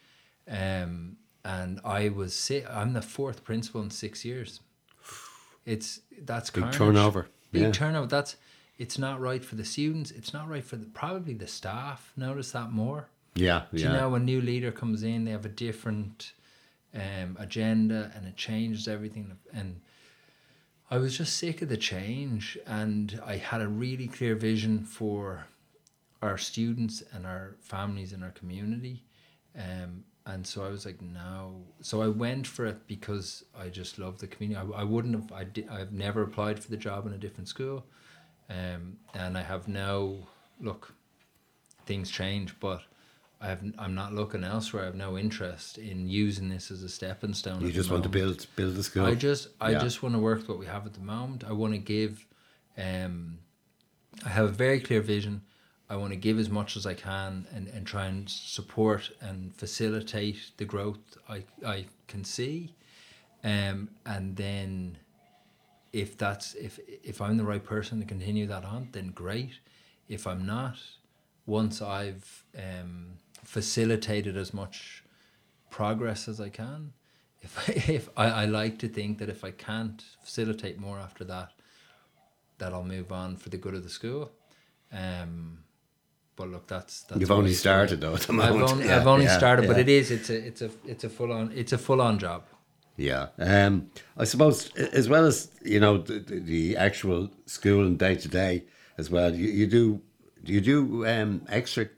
Um, 0.51 1.17
and 1.45 1.81
I 1.85 2.09
was 2.09 2.35
si- 2.35 2.65
I'm 2.65 2.93
the 2.95 3.03
fourth 3.03 3.45
principal 3.45 3.81
in 3.83 3.91
six 3.91 4.25
years. 4.25 4.61
It's 5.65 6.01
that's 6.23 6.51
Big 6.51 6.63
carnage. 6.63 6.79
turnover, 6.79 7.29
Big 7.53 7.63
yeah. 7.63 7.71
turnover. 7.73 8.07
That's 8.07 8.37
it's 8.79 8.99
not 8.99 9.21
right 9.21 9.45
for 9.45 9.57
the 9.57 9.65
students. 9.65 10.11
It's 10.11 10.33
not 10.33 10.49
right 10.49 10.65
for 10.65 10.77
the, 10.77 10.87
probably 10.87 11.35
the 11.35 11.47
staff. 11.47 12.13
Notice 12.17 12.53
that 12.53 12.71
more. 12.73 13.09
Yeah. 13.35 13.65
Do 13.73 13.81
Yeah. 13.83 13.93
you 13.93 13.97
know 13.99 14.09
when 14.11 14.25
new 14.25 14.41
leader 14.41 14.73
comes 14.73 15.03
in, 15.03 15.25
they 15.25 15.31
have 15.33 15.45
a 15.45 15.49
different 15.51 16.33
um, 16.95 17.37
agenda 17.39 18.11
and 18.15 18.27
it 18.27 18.37
changes 18.37 18.89
everything. 18.89 19.37
And 19.53 19.81
I 20.91 20.99
was 20.99 21.17
just 21.17 21.37
sick 21.37 21.61
of 21.61 21.69
the 21.69 21.77
change, 21.77 22.57
and 22.67 23.21
I 23.25 23.37
had 23.37 23.61
a 23.61 23.69
really 23.69 24.09
clear 24.09 24.35
vision 24.35 24.85
for 24.85 25.45
our 26.23 26.39
students 26.39 27.03
and 27.13 27.27
our 27.27 27.57
families 27.61 28.13
and 28.13 28.25
our 28.25 28.31
community. 28.31 29.05
Um, 29.57 30.05
and 30.25 30.47
so 30.47 30.65
I 30.65 30.69
was 30.69 30.87
like, 30.87 31.01
no. 31.03 31.63
So 31.81 32.03
I 32.03 32.09
went 32.09 32.47
for 32.47 32.65
it 32.67 32.87
because 32.87 33.45
I 33.59 33.69
just 33.69 33.99
love 33.99 34.19
the 34.19 34.27
community. 34.27 34.59
I, 34.59 34.81
I 34.81 34.85
wouldn't 34.85 35.15
have. 35.15 35.33
I 35.33 35.45
did, 35.45 35.69
I've 35.69 35.93
never 35.93 36.23
applied 36.23 36.59
for 36.59 36.71
the 36.71 36.77
job 36.77 37.07
in 37.07 37.13
a 37.13 37.19
different 37.19 37.49
school, 37.49 37.85
um, 38.49 38.97
and 39.15 39.37
I 39.37 39.43
have 39.43 39.69
no 39.69 40.27
look. 40.61 40.95
Things 41.87 42.11
change, 42.11 42.59
but 42.61 42.83
I 43.41 43.47
have. 43.47 43.63
I'm 43.79 43.95
not 43.95 44.15
looking 44.15 44.43
elsewhere. 44.45 44.83
I 44.83 44.87
have 44.87 44.95
no 44.97 45.17
interest 45.17 45.79
in 45.79 46.09
using 46.09 46.49
this 46.49 46.71
as 46.71 46.83
a 46.83 46.89
stepping 46.89 47.35
stone. 47.35 47.61
You 47.63 47.71
just 47.71 47.91
want 47.91 48.03
to 48.03 48.09
build 48.09 48.47
build 48.57 48.75
the 48.75 48.83
school. 48.83 49.07
I 49.07 49.15
just 49.15 49.49
I 49.61 49.73
Yeah. 49.73 49.79
just 49.79 50.03
want 50.03 50.15
to 50.15 50.19
work 50.19 50.39
with 50.39 50.49
what 50.49 50.59
we 50.59 50.67
have 50.67 50.87
at 50.87 50.95
the 50.95 51.01
moment. 51.01 51.45
I 51.45 51.53
want 51.53 51.73
to 51.75 51.79
give 51.79 52.27
um 52.77 53.39
I 54.25 54.31
have 54.31 54.47
a 54.47 54.53
very 54.65 54.81
clear 54.81 55.01
vision. 55.01 55.43
I 55.91 55.97
want 55.97 56.13
to 56.13 56.19
give 56.19 56.39
as 56.39 56.51
much 56.51 56.77
as 56.77 56.85
I 56.85 56.95
can 56.95 57.47
and, 57.55 57.69
and 57.69 57.87
try 57.87 58.07
and 58.07 58.29
support 58.29 59.11
and 59.21 59.55
facilitate 59.57 60.51
the 60.57 60.65
growth 60.65 60.99
I, 61.29 61.45
I 61.65 61.87
can 62.09 62.25
see. 62.25 62.75
Um 63.45 63.91
and 64.05 64.37
then 64.37 64.99
if 65.93 66.19
that's 66.19 66.55
if 66.55 66.81
if 67.05 67.21
I'm 67.21 67.37
the 67.37 67.45
right 67.45 67.65
person 67.65 68.01
to 68.01 68.05
continue 68.07 68.47
that 68.49 68.65
on, 68.65 68.89
then 68.93 69.13
great. 69.13 69.61
If 70.09 70.27
I'm 70.27 70.45
not, 70.45 70.77
once 71.47 71.81
I've 71.83 72.45
um, 72.57 73.19
facilitated 73.49 74.37
as 74.37 74.53
much 74.53 75.03
progress 75.71 76.29
as 76.29 76.39
I 76.39 76.51
can, 76.51 76.93
if 77.41 77.53
I, 77.67 77.73
if 77.93 78.09
I, 78.15 78.27
I 78.43 78.45
like 78.45 78.79
to 78.81 78.89
think 78.89 79.19
that 79.19 79.31
if 79.31 79.43
I 79.43 79.53
can't 79.53 80.05
facilitate 80.23 80.79
more 80.79 80.99
after 80.99 81.25
that, 81.25 81.53
that 82.59 82.75
I'll 82.75 82.85
move 82.85 83.11
on 83.11 83.37
for 83.37 83.49
the 83.49 83.57
good 83.57 83.75
of 83.75 83.85
the 83.85 83.89
school. 83.89 84.33
Um, 84.93 85.65
but 86.37 86.49
look, 86.51 86.67
that's 86.67 87.03
that's 87.03 87.21
You've 87.21 87.31
only 87.31 87.55
started 87.55 88.03
though 88.03 88.15
at 88.15 88.23
the 88.23 88.33
moment. 88.35 88.65
I've 88.65 88.71
only, 88.71 88.85
Yeah, 88.87 88.97
I've 88.97 89.07
only 89.07 89.25
yeah, 89.25 89.39
started, 89.39 89.67
but 89.67 89.79
it 89.79 89.89
is 89.89 90.11
it's 90.11 90.31
a 90.31 90.47
it's 90.47 90.63
a 90.63 90.71
it's 90.85 91.05
a 91.05 91.09
full 91.09 91.33
on 91.33 91.51
it's 91.55 91.73
a 91.73 91.79
full 91.79 92.01
on 92.03 92.19
job. 92.19 92.45
Yeah. 92.97 93.29
Um, 93.39 93.91
I 94.17 94.25
suppose 94.25 94.71
as 94.77 95.09
well 95.09 95.25
as 95.25 95.51
you 95.65 95.81
know 95.81 95.99
the, 95.99 96.19
the, 96.19 96.39
the 96.39 96.77
actual 96.77 97.31
school 97.47 97.87
and 97.87 97.99
day 97.99 98.15
to 98.17 98.29
day 98.29 98.65
as 98.99 99.11
well. 99.11 99.35
You, 99.35 99.49
you 99.49 99.67
do 99.67 100.01
do 100.45 100.53
you 100.53 100.61
do 100.61 101.07
um, 101.07 101.43
extra 101.49 101.89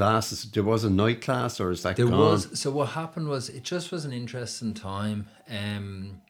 classes? 0.00 0.38
There 0.54 0.68
was 0.74 0.82
a 0.84 0.90
night 1.04 1.20
class, 1.26 1.60
or 1.60 1.70
is 1.70 1.82
that 1.82 1.96
There 1.96 2.06
gone? 2.08 2.18
was 2.18 2.40
so 2.62 2.70
what 2.78 2.88
happened 3.00 3.28
was 3.34 3.48
it 3.58 3.64
just 3.74 3.86
was 3.94 4.02
an 4.04 4.12
interesting 4.22 4.72
time. 4.74 5.20
Um, 5.48 6.20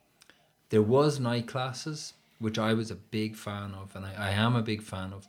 there 0.72 0.86
was 0.96 1.20
night 1.20 1.46
classes, 1.46 2.14
which 2.44 2.58
I 2.58 2.74
was 2.80 2.90
a 2.90 3.00
big 3.18 3.36
fan 3.36 3.74
of, 3.82 3.94
and 3.96 4.04
I, 4.10 4.12
I 4.28 4.30
am 4.46 4.54
a 4.56 4.62
big 4.72 4.82
fan 4.82 5.12
of. 5.12 5.22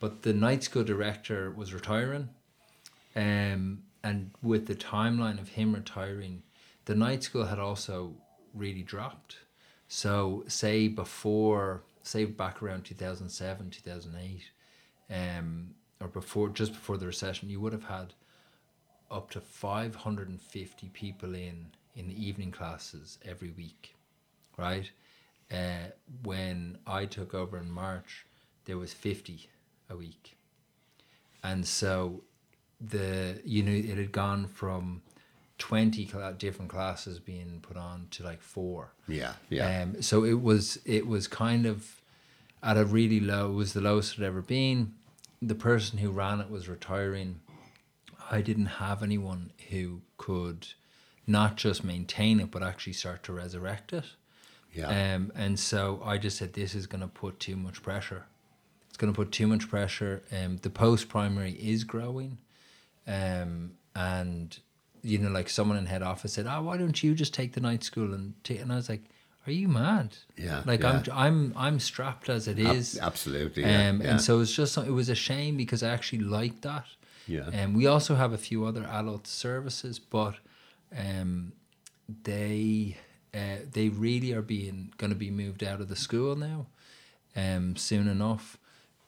But 0.00 0.12
the 0.22 0.32
night 0.32 0.62
school 0.64 0.84
director 0.84 1.40
was 1.60 1.68
retiring, 1.78 2.28
um, 3.16 3.62
and 4.02 4.18
with 4.42 4.66
the 4.66 4.74
timeline 4.74 5.38
of 5.40 5.48
him 5.50 5.74
retiring, 5.74 6.42
the 6.84 6.94
night 7.06 7.22
school 7.22 7.46
had 7.52 7.58
also 7.58 7.96
really 8.62 8.82
dropped. 8.94 9.32
So 9.88 10.44
say 10.48 10.88
before, 10.88 11.82
say 12.02 12.24
back 12.24 12.62
around 12.62 12.82
two 12.84 12.94
thousand 13.02 13.28
seven, 13.30 13.70
two 13.70 13.84
thousand 13.90 14.14
eight, 14.28 14.44
um, 15.10 15.74
or 16.04 16.08
before 16.08 16.50
just 16.50 16.72
before 16.72 16.98
the 16.98 17.06
recession, 17.06 17.48
you 17.48 17.60
would 17.60 17.72
have 17.72 17.84
had 17.84 18.12
up 19.10 19.30
to 19.30 19.40
550 19.40 20.88
people 20.88 21.34
in 21.34 21.66
in 21.96 22.08
the 22.08 22.26
evening 22.26 22.50
classes 22.50 23.18
every 23.24 23.50
week, 23.50 23.94
right? 24.58 24.90
Uh, 25.50 25.90
when 26.24 26.78
I 26.86 27.06
took 27.06 27.34
over 27.34 27.56
in 27.56 27.70
March, 27.70 28.26
there 28.64 28.76
was 28.76 28.92
50 28.92 29.48
a 29.90 29.96
week. 29.96 30.36
And 31.42 31.66
so 31.66 32.22
the 32.80 33.40
you 33.44 33.62
know 33.62 33.72
it 33.72 33.96
had 33.96 34.12
gone 34.12 34.46
from 34.46 35.02
20 35.58 36.06
cla 36.06 36.34
different 36.34 36.70
classes 36.70 37.18
being 37.18 37.60
put 37.62 37.76
on 37.76 38.08
to 38.10 38.22
like 38.22 38.42
four. 38.42 38.92
Yeah, 39.08 39.34
yeah. 39.48 39.82
Um, 39.82 40.02
so 40.02 40.24
it 40.24 40.42
was 40.42 40.78
it 40.84 41.06
was 41.06 41.28
kind 41.28 41.64
of 41.64 42.02
at 42.62 42.76
a 42.76 42.84
really 42.84 43.20
low. 43.20 43.50
It 43.50 43.54
was 43.54 43.72
the 43.72 43.80
lowest 43.80 44.14
it 44.14 44.18
had 44.18 44.26
ever 44.26 44.42
been. 44.42 44.94
The 45.46 45.54
person 45.54 45.98
who 45.98 46.10
ran 46.10 46.40
it 46.40 46.50
was 46.50 46.68
retiring. 46.68 47.40
I 48.30 48.40
didn't 48.40 48.66
have 48.66 49.02
anyone 49.02 49.52
who 49.70 50.00
could 50.16 50.68
not 51.26 51.56
just 51.56 51.84
maintain 51.84 52.40
it, 52.40 52.50
but 52.50 52.62
actually 52.62 52.94
start 52.94 53.22
to 53.24 53.32
resurrect 53.32 53.92
it. 53.92 54.04
yeah. 54.72 55.14
Um, 55.14 55.32
and 55.34 55.58
so 55.58 56.00
I 56.04 56.18
just 56.18 56.38
said, 56.38 56.54
this 56.54 56.74
is 56.74 56.86
going 56.86 57.02
to 57.02 57.08
put 57.08 57.40
too 57.40 57.56
much 57.56 57.82
pressure. 57.82 58.24
It's 58.88 58.96
going 58.96 59.12
to 59.12 59.16
put 59.16 59.32
too 59.32 59.46
much 59.46 59.68
pressure. 59.68 60.22
Um, 60.32 60.58
the 60.58 60.70
post 60.70 61.08
primary 61.08 61.52
is 61.52 61.84
growing. 61.84 62.38
Um, 63.06 63.72
and, 63.94 64.58
you 65.02 65.18
know, 65.18 65.30
like 65.30 65.50
someone 65.50 65.76
in 65.76 65.86
head 65.86 66.02
office 66.02 66.32
said, 66.32 66.46
oh, 66.46 66.62
why 66.62 66.76
don't 66.76 67.02
you 67.02 67.14
just 67.14 67.34
take 67.34 67.52
the 67.52 67.60
night 67.60 67.84
school? 67.84 68.14
And, 68.14 68.34
ta-? 68.44 68.54
and 68.54 68.72
I 68.72 68.76
was 68.76 68.88
like, 68.88 69.02
are 69.46 69.52
you 69.52 69.68
mad? 69.68 70.16
Yeah, 70.36 70.62
Like 70.64 70.80
yeah. 70.82 71.02
I'm, 71.06 71.12
I'm, 71.12 71.52
I'm 71.56 71.78
strapped 71.80 72.28
as 72.28 72.48
it 72.48 72.58
is. 72.58 72.96
Ab- 72.98 73.04
absolutely. 73.08 73.62
Yeah, 73.62 73.88
Um, 73.90 74.00
yeah. 74.00 74.10
And 74.10 74.20
so 74.20 74.36
it 74.36 74.38
was 74.38 74.56
just, 74.56 74.76
it 74.78 74.90
was 74.90 75.08
a 75.08 75.14
shame 75.14 75.56
because 75.56 75.82
I 75.82 75.90
actually 75.90 76.20
liked 76.20 76.62
that. 76.62 76.86
Yeah. 77.26 77.48
And 77.52 77.76
we 77.76 77.86
also 77.86 78.14
have 78.16 78.32
a 78.32 78.38
few 78.38 78.64
other 78.64 78.84
adult 78.84 79.26
services, 79.26 79.98
but 79.98 80.34
um, 80.96 81.52
they 82.22 82.96
uh, 83.34 83.56
they 83.72 83.88
really 83.88 84.32
are 84.32 84.42
being 84.42 84.92
going 84.98 85.10
to 85.10 85.16
be 85.16 85.30
moved 85.30 85.64
out 85.64 85.80
of 85.80 85.88
the 85.88 85.96
school 85.96 86.36
now, 86.36 86.66
um, 87.34 87.76
soon 87.76 88.06
enough, 88.08 88.58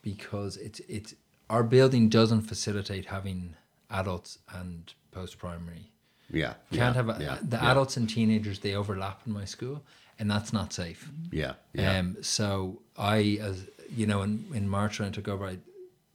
because 0.02 0.56
it's 0.56 0.80
it's 0.88 1.14
our 1.48 1.62
building 1.62 2.08
doesn't 2.08 2.42
facilitate 2.42 3.06
having 3.06 3.54
adults 3.90 4.38
and 4.52 4.92
post 5.12 5.38
primary. 5.38 5.92
yeah. 6.30 6.54
Can't 6.72 6.72
yeah, 6.72 6.92
have 6.94 7.08
a, 7.08 7.16
yeah, 7.20 7.38
the 7.42 7.56
yeah, 7.56 7.70
adults 7.70 7.96
and 7.96 8.08
teenagers. 8.10 8.58
They 8.60 8.74
overlap 8.74 9.20
in 9.26 9.32
my 9.32 9.44
school, 9.44 9.82
and 10.18 10.30
that's 10.30 10.52
not 10.52 10.72
safe. 10.72 11.10
Yeah, 11.30 11.54
yeah. 11.72 11.98
Um, 11.98 12.16
so 12.22 12.82
I, 12.96 13.38
as 13.40 13.66
you 13.94 14.06
know, 14.06 14.22
in, 14.22 14.46
in 14.54 14.68
March 14.68 14.98
when 14.98 15.08
I 15.08 15.12
took 15.12 15.28
over, 15.28 15.46
I, 15.46 15.58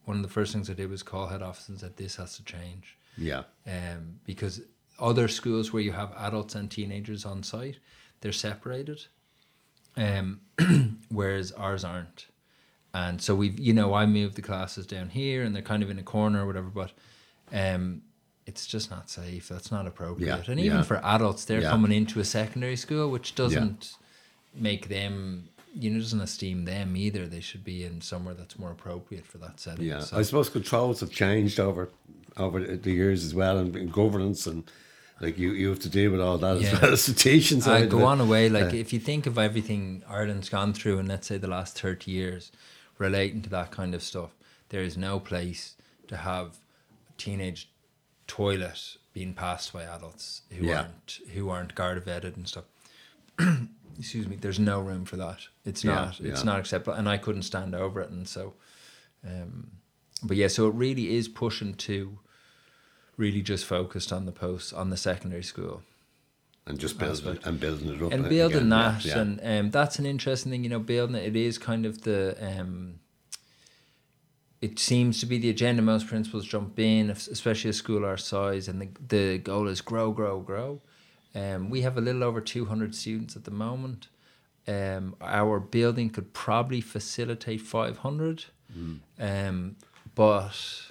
one 0.05 0.17
of 0.17 0.23
the 0.23 0.29
first 0.29 0.53
things 0.53 0.69
I 0.69 0.73
did 0.73 0.89
was 0.89 1.03
call 1.03 1.27
head 1.27 1.41
office 1.41 1.69
and 1.69 1.79
said 1.79 1.97
this 1.97 2.15
has 2.15 2.35
to 2.37 2.43
change, 2.43 2.97
yeah. 3.17 3.43
um, 3.67 4.19
because 4.25 4.61
other 4.99 5.27
schools 5.27 5.71
where 5.71 5.81
you 5.81 5.91
have 5.91 6.11
adults 6.17 6.55
and 6.55 6.69
teenagers 6.69 7.25
on 7.25 7.43
site, 7.43 7.77
they're 8.21 8.31
separated, 8.31 9.05
um, 9.97 10.41
whereas 11.09 11.51
ours 11.53 11.83
aren't, 11.83 12.27
and 12.93 13.21
so 13.21 13.35
we've, 13.35 13.59
you 13.59 13.73
know, 13.73 13.93
I 13.93 14.05
moved 14.05 14.35
the 14.35 14.41
classes 14.41 14.85
down 14.85 15.09
here 15.09 15.43
and 15.43 15.55
they're 15.55 15.61
kind 15.61 15.81
of 15.81 15.89
in 15.89 15.99
a 15.99 16.03
corner 16.03 16.43
or 16.43 16.47
whatever, 16.47 16.67
but, 16.67 16.91
um. 17.53 18.01
It's 18.45 18.65
just 18.65 18.89
not 18.89 19.09
safe. 19.09 19.47
That's 19.49 19.71
not 19.71 19.85
appropriate. 19.87 20.47
and 20.47 20.59
even 20.59 20.77
yeah. 20.77 20.83
for 20.83 20.97
adults, 21.05 21.45
they're 21.45 21.61
Yeah. 21.61 21.69
coming 21.69 21.91
into 21.91 22.19
a 22.19 22.25
secondary 22.25 22.75
school, 22.75 23.09
which 23.09 23.35
doesn't 23.35 23.93
make 24.53 24.89
them 24.89 25.47
you 25.73 25.89
know 25.89 25.99
doesn't 25.99 26.19
esteem 26.19 26.65
them 26.65 26.97
either 26.97 27.25
they 27.27 27.39
should 27.39 27.63
be 27.63 27.85
in 27.85 28.01
somewhere 28.01 28.33
that's 28.33 28.59
more 28.59 28.71
appropriate 28.71 29.25
for 29.25 29.37
that 29.37 29.57
setting 29.57 29.85
Yeah, 29.85 30.01
so, 30.01 30.17
I 30.17 30.21
suppose 30.23 30.49
controls 30.49 30.99
have 30.99 31.11
changed 31.11 31.61
over 31.61 31.87
over 32.37 32.59
the 32.59 32.91
years 32.91 33.23
as 33.23 33.33
well, 33.33 33.57
and, 33.57 33.75
and 33.75 33.91
governance, 33.91 34.47
and 34.47 34.69
like 35.19 35.37
you, 35.37 35.51
you 35.51 35.69
have 35.69 35.79
to 35.79 35.89
deal 35.89 36.11
with 36.11 36.19
all 36.21 36.37
that 36.39 36.59
Yeah. 36.59 36.71
as 36.73 36.81
well 36.81 36.91
as 36.93 37.05
the 37.05 37.13
teaching 37.13 37.59
I 37.59 37.61
side. 37.61 37.83
of 37.83 37.89
go 37.89 38.03
on 38.03 38.19
away 38.19 38.49
like 38.49 38.73
if 38.73 38.91
you 38.91 38.99
think 38.99 39.25
of 39.27 39.37
everything 39.37 40.03
Ireland's 40.09 40.49
gone 40.49 40.73
through 40.73 40.99
in 40.99 41.07
let's 41.07 41.27
say 41.27 41.37
the 41.37 41.47
last 41.47 41.79
30 41.79 42.11
years 42.11 42.51
relating 42.97 43.41
to 43.43 43.49
that 43.51 43.71
kind 43.71 43.95
of 43.95 44.03
stuff 44.03 44.31
there 44.69 44.81
is 44.81 44.97
no 44.97 45.19
place 45.21 45.75
to 46.07 46.17
have 46.17 46.57
teenage 47.17 47.69
toilet 48.31 48.95
being 49.13 49.33
passed 49.33 49.73
by 49.73 49.83
adults 49.83 50.43
who 50.57 50.65
Yeah. 50.65 50.77
aren't 50.83 51.19
who 51.33 51.49
aren't 51.49 51.75
guard 51.75 52.03
vetted 52.05 52.37
and 52.37 52.47
stuff 52.47 52.63
excuse 53.99 54.25
me 54.25 54.37
there's 54.37 54.59
no 54.59 54.79
room 54.79 55.03
for 55.03 55.17
that 55.17 55.39
it's 55.65 55.83
Yeah, 55.83 55.95
not 55.95 56.19
it's 56.21 56.43
not 56.45 56.59
acceptable 56.59 56.93
and 56.93 57.09
I 57.09 57.17
couldn't 57.17 57.43
stand 57.43 57.75
over 57.75 57.99
it 57.99 58.09
and 58.09 58.25
so 58.27 58.53
um 59.27 59.71
but 60.23 60.37
yeah 60.37 60.47
so 60.47 60.67
it 60.69 60.75
really 60.75 61.13
is 61.17 61.27
pushing 61.27 61.73
to 61.87 62.19
really 63.17 63.41
just 63.41 63.65
focused 63.65 64.13
on 64.13 64.25
the 64.25 64.31
post 64.31 64.73
on 64.73 64.89
the 64.91 64.97
secondary 64.97 65.43
school 65.43 65.81
and 66.65 66.79
just 66.79 66.97
building 66.97 67.33
it, 67.35 67.45
and 67.45 67.59
building 67.59 67.89
it 67.93 68.01
up 68.01 68.13
and 68.13 68.29
building 68.29 68.69
yeah, 68.69 68.91
that 68.91 69.05
yeah. 69.05 69.19
and 69.19 69.39
um, 69.43 69.71
that's 69.71 69.99
an 69.99 70.05
interesting 70.05 70.51
thing 70.51 70.63
you 70.63 70.69
know 70.69 70.79
building 70.79 71.17
it 71.17 71.25
it 71.25 71.35
is 71.35 71.57
kind 71.57 71.85
of 71.85 72.03
the 72.03 72.37
um, 72.49 72.99
it 74.61 74.77
seems 74.79 75.19
to 75.19 75.25
be 75.25 75.37
the 75.39 75.49
agenda 75.49 75.81
most 75.81 76.07
principals 76.07 76.45
jump 76.45 76.77
in 76.79 77.09
especially 77.09 77.69
a 77.69 77.73
school 77.73 78.05
our 78.05 78.17
size 78.17 78.67
and 78.67 78.81
the, 78.81 78.89
the 79.15 79.37
goal 79.39 79.67
is 79.67 79.81
grow 79.81 80.11
grow 80.11 80.39
grow 80.39 80.81
um, 81.33 81.69
we 81.69 81.81
have 81.81 81.97
a 81.97 82.01
little 82.01 82.23
over 82.23 82.41
200 82.41 82.93
students 82.95 83.35
at 83.35 83.43
the 83.45 83.51
moment 83.51 84.07
um, 84.67 85.15
our 85.21 85.59
building 85.59 86.09
could 86.09 86.33
probably 86.33 86.81
facilitate 86.81 87.61
500 87.61 88.45
Mm. 88.77 88.99
um, 89.19 89.75
but 90.15 90.45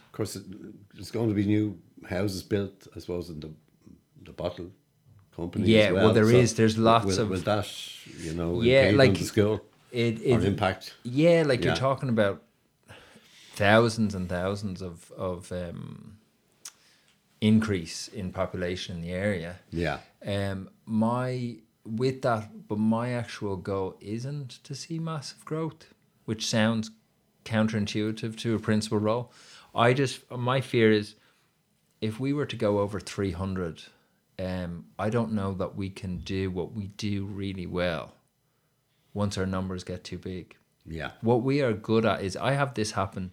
Of 0.06 0.12
course, 0.12 0.36
it, 0.36 0.42
there's 0.94 1.10
going 1.10 1.28
to 1.30 1.34
be 1.34 1.46
new 1.46 1.78
houses 2.06 2.42
built, 2.42 2.86
I 2.94 2.98
suppose, 2.98 3.30
in 3.30 3.40
the 3.40 3.50
the 4.22 4.32
bottle 4.32 4.70
company. 5.34 5.66
Yeah, 5.66 5.78
as 5.86 5.92
well, 5.94 6.04
well, 6.04 6.12
there 6.14 6.28
so 6.30 6.36
is, 6.36 6.54
there's 6.56 6.76
lots 6.76 7.06
will, 7.06 7.20
of- 7.20 7.30
will 7.30 7.38
that 7.52 7.68
you 8.24 8.34
know 8.34 8.60
Yeah, 8.60 8.90
like- 8.94 9.14
the 9.18 9.24
school 9.24 9.62
it, 9.92 10.20
or 10.30 10.44
impact. 10.46 10.94
Yeah, 11.04 11.44
like 11.46 11.64
you're 11.64 11.74
talking 11.74 12.10
about 12.10 12.42
thousands 13.64 14.14
and 14.14 14.28
thousands 14.28 14.82
of 14.82 14.96
of 15.30 15.52
um, 15.52 16.16
increase 17.40 18.08
in 18.08 18.32
population 18.32 18.96
in 18.96 19.02
the 19.02 19.12
area. 19.12 19.52
Yeah, 19.70 19.98
Um, 20.26 20.68
my 20.86 21.56
with 21.84 22.22
that, 22.22 22.68
but 22.68 22.78
my 22.78 23.06
actual 23.22 23.56
goal 23.56 23.96
isn't 24.00 24.50
to 24.64 24.74
see 24.74 24.98
massive 24.98 25.44
growth, 25.44 25.80
which 26.26 26.46
sounds 26.46 26.90
counterintuitive 27.44 28.36
to 28.36 28.54
a 28.54 28.58
principal 28.58 28.98
role. 28.98 29.32
I 29.74 29.92
just 29.94 30.30
my 30.30 30.60
fear 30.60 30.92
is 30.92 31.14
if 32.00 32.20
we 32.20 32.32
were 32.32 32.46
to 32.46 32.56
go 32.56 32.78
over 32.80 33.00
three 33.00 33.32
hundred, 33.32 33.82
um, 34.38 34.84
I 34.98 35.10
don't 35.10 35.32
know 35.32 35.54
that 35.54 35.74
we 35.76 35.88
can 35.90 36.18
do 36.18 36.50
what 36.50 36.72
we 36.72 36.88
do 37.08 37.24
really 37.24 37.66
well 37.66 38.14
once 39.14 39.38
our 39.40 39.46
numbers 39.46 39.84
get 39.84 40.04
too 40.04 40.18
big. 40.18 40.56
yeah, 40.86 41.10
What 41.20 41.42
we 41.42 41.62
are 41.62 41.72
good 41.72 42.04
at 42.06 42.22
is 42.22 42.36
I 42.36 42.52
have 42.52 42.74
this 42.74 42.92
happen 42.92 43.32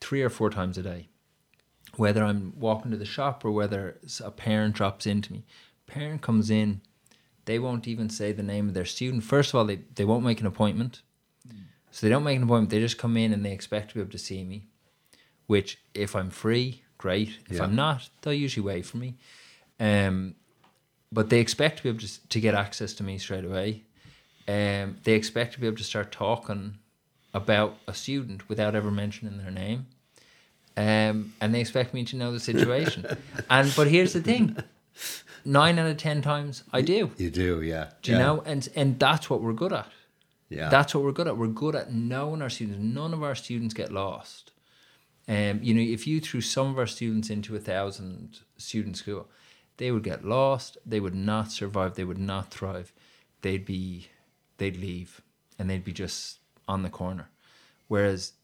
three 0.00 0.22
or 0.22 0.30
four 0.30 0.50
times 0.50 0.78
a 0.78 0.82
day. 0.82 1.08
Whether 1.96 2.22
I'm 2.22 2.52
walking 2.56 2.90
to 2.90 2.96
the 2.96 3.04
shop 3.04 3.44
or 3.44 3.50
whether 3.50 3.98
a 4.22 4.30
parent 4.30 4.74
drops 4.74 5.06
into 5.06 5.32
me. 5.32 5.44
Parent 5.86 6.20
comes 6.22 6.50
in, 6.50 6.80
they 7.46 7.58
won't 7.58 7.88
even 7.88 8.10
say 8.10 8.32
the 8.32 8.42
name 8.42 8.68
of 8.68 8.74
their 8.74 8.84
student. 8.84 9.24
First 9.24 9.50
of 9.50 9.54
all, 9.56 9.64
they, 9.64 9.80
they 9.94 10.04
won't 10.04 10.24
make 10.24 10.40
an 10.40 10.46
appointment. 10.46 11.02
So 11.90 12.06
they 12.06 12.10
don't 12.10 12.24
make 12.24 12.36
an 12.36 12.42
appointment, 12.42 12.70
they 12.70 12.80
just 12.80 12.98
come 12.98 13.16
in 13.16 13.32
and 13.32 13.44
they 13.44 13.52
expect 13.52 13.88
to 13.88 13.94
be 13.94 14.00
able 14.00 14.10
to 14.12 14.18
see 14.18 14.44
me. 14.44 14.66
Which 15.46 15.78
if 15.94 16.14
I'm 16.14 16.30
free, 16.30 16.82
great. 16.98 17.38
If 17.48 17.56
Yeah. 17.56 17.64
I'm 17.64 17.74
not, 17.74 18.10
they'll 18.20 18.34
usually 18.34 18.66
wait 18.66 18.84
for 18.84 18.98
me. 18.98 19.16
Um 19.80 20.34
but 21.10 21.30
they 21.30 21.40
expect 21.40 21.78
to 21.78 21.82
be 21.84 21.88
able 21.88 22.00
to, 22.00 22.28
to 22.28 22.40
get 22.40 22.54
access 22.54 22.92
to 22.94 23.02
me 23.02 23.18
straight 23.18 23.44
away. 23.44 23.84
Um, 24.46 24.96
they 25.04 25.14
expect 25.14 25.54
to 25.54 25.60
be 25.60 25.66
able 25.66 25.76
to 25.78 25.84
start 25.84 26.12
talking 26.12 26.78
about 27.34 27.76
a 27.86 27.94
student 27.94 28.48
without 28.48 28.74
ever 28.74 28.90
mentioning 28.90 29.38
their 29.38 29.50
name. 29.50 29.86
Um, 30.76 31.32
and 31.40 31.54
they 31.54 31.60
expect 31.60 31.92
me 31.92 32.04
to 32.04 32.16
know 32.16 32.32
the 32.32 32.40
situation. 32.40 33.04
and 33.50 33.72
but 33.76 33.88
here's 33.88 34.12
the 34.12 34.20
thing: 34.22 34.56
nine 35.44 35.78
out 35.78 35.88
of 35.88 35.96
ten 35.96 36.22
times 36.22 36.62
I 36.72 36.82
do. 36.82 37.10
you 37.16 37.30
do. 37.30 37.62
Yeah, 37.62 37.90
Do 38.02 38.12
you 38.12 38.18
yeah, 38.18 38.24
know? 38.24 38.42
And 38.46 38.68
and 38.76 38.98
that's 38.98 39.28
what 39.28 39.42
we're 39.42 39.52
good 39.52 39.72
at. 39.72 39.88
Yeah, 40.50 40.70
That's 40.70 40.94
what 40.94 41.04
we're 41.04 41.12
good 41.12 41.28
at. 41.28 41.36
We're 41.36 41.48
good 41.48 41.74
at 41.74 41.92
knowing 41.92 42.40
our 42.40 42.48
students. 42.48 42.78
None 42.82 43.12
of 43.12 43.22
our 43.22 43.34
students 43.34 43.74
get 43.74 43.92
lost. 43.92 44.52
Um, 45.28 45.60
you 45.62 45.74
know, 45.74 45.82
if 45.82 46.06
you 46.06 46.20
threw 46.20 46.40
some 46.40 46.68
of 46.70 46.78
our 46.78 46.86
students 46.86 47.28
into 47.28 47.54
a 47.54 47.58
thousand 47.58 48.40
student 48.56 48.96
school, 48.96 49.28
they 49.76 49.90
would 49.90 50.02
get 50.02 50.24
lost. 50.24 50.78
They 50.86 51.00
would 51.00 51.14
not 51.14 51.52
survive. 51.52 51.94
They 51.96 52.04
would 52.04 52.18
not 52.18 52.50
thrive. 52.50 52.94
They'd 53.42 53.66
be, 53.66 54.08
they'd 54.56 54.78
leave, 54.78 55.20
and 55.58 55.68
they'd 55.68 55.84
be 55.84 55.92
just 55.92 56.38
on 56.68 56.82
the 56.82 56.90
corner. 56.90 57.30
Whereas, 57.88 58.34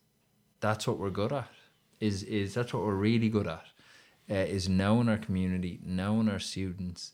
that's 0.60 0.86
what 0.86 0.98
we're 0.98 1.10
good 1.10 1.32
at. 1.32 1.50
Is 2.00 2.22
is 2.24 2.54
that's 2.54 2.72
what 2.72 2.82
we're 2.82 2.94
really 2.94 3.28
good 3.28 3.46
at? 3.46 3.66
Uh, 4.30 4.34
is 4.34 4.68
knowing 4.68 5.08
our 5.08 5.18
community, 5.18 5.78
knowing 5.84 6.28
our 6.28 6.38
students, 6.38 7.12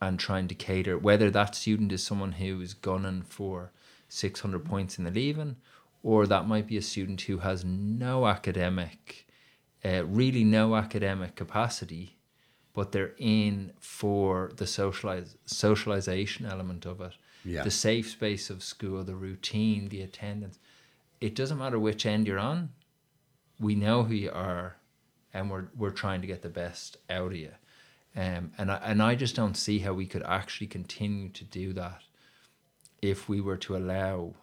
and 0.00 0.20
trying 0.20 0.46
to 0.48 0.54
cater 0.54 0.98
whether 0.98 1.30
that 1.30 1.54
student 1.54 1.90
is 1.92 2.04
someone 2.04 2.32
who 2.32 2.60
is 2.60 2.74
gunning 2.74 3.22
for 3.22 3.72
600 4.08 4.64
points 4.64 4.98
in 4.98 5.04
the 5.04 5.10
leaving 5.10 5.56
or 6.02 6.26
that 6.26 6.46
might 6.46 6.66
be 6.66 6.76
a 6.76 6.82
student 6.82 7.22
who 7.22 7.38
has 7.38 7.64
no 7.64 8.26
academic 8.26 9.26
uh, 9.84 10.04
really 10.04 10.44
no 10.44 10.76
academic 10.76 11.34
capacity 11.34 12.18
but 12.78 12.92
they're 12.92 13.16
in 13.18 13.72
for 13.80 14.52
the 14.54 14.64
socialize 14.64 15.36
socialization 15.46 16.46
element 16.46 16.86
of 16.86 17.00
it, 17.00 17.14
Yeah. 17.48 17.62
the 17.64 17.70
safe 17.70 18.10
space 18.10 18.50
of 18.50 18.62
school, 18.62 19.02
the 19.04 19.14
routine, 19.14 19.88
the 19.88 20.02
attendance. 20.02 20.58
It 21.20 21.34
doesn't 21.34 21.58
matter 21.58 21.78
which 21.78 22.04
end 22.06 22.26
you're 22.26 22.38
on. 22.38 22.70
We 23.58 23.74
know 23.74 24.04
who 24.04 24.14
you 24.14 24.30
are, 24.30 24.76
and 25.32 25.50
we're 25.50 25.68
we're 25.76 25.90
trying 25.90 26.20
to 26.20 26.26
get 26.26 26.42
the 26.42 26.48
best 26.50 26.98
out 27.08 27.32
of 27.32 27.36
you. 27.36 27.52
Um, 28.14 28.52
and 28.58 28.70
I 28.70 28.76
and 28.84 29.02
I 29.02 29.14
just 29.14 29.34
don't 29.34 29.56
see 29.56 29.78
how 29.80 29.94
we 29.94 30.06
could 30.06 30.22
actually 30.24 30.66
continue 30.68 31.28
to 31.30 31.44
do 31.44 31.72
that 31.72 32.02
if 33.02 33.28
we 33.28 33.40
were 33.40 33.56
to 33.58 33.76
allow 33.76 34.34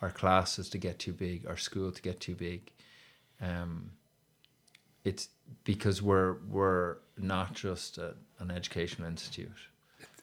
our 0.00 0.10
classes 0.10 0.68
to 0.70 0.78
get 0.78 0.98
too 0.98 1.12
big, 1.12 1.46
our 1.46 1.56
school 1.56 1.92
to 1.92 2.02
get 2.02 2.20
too 2.20 2.34
big. 2.34 2.70
Um, 3.40 3.90
it's 5.04 5.28
because 5.64 6.02
we're 6.02 6.36
we're 6.48 6.96
not 7.18 7.54
just 7.54 7.98
a, 7.98 8.14
an 8.38 8.50
educational 8.50 9.08
institute. 9.08 9.52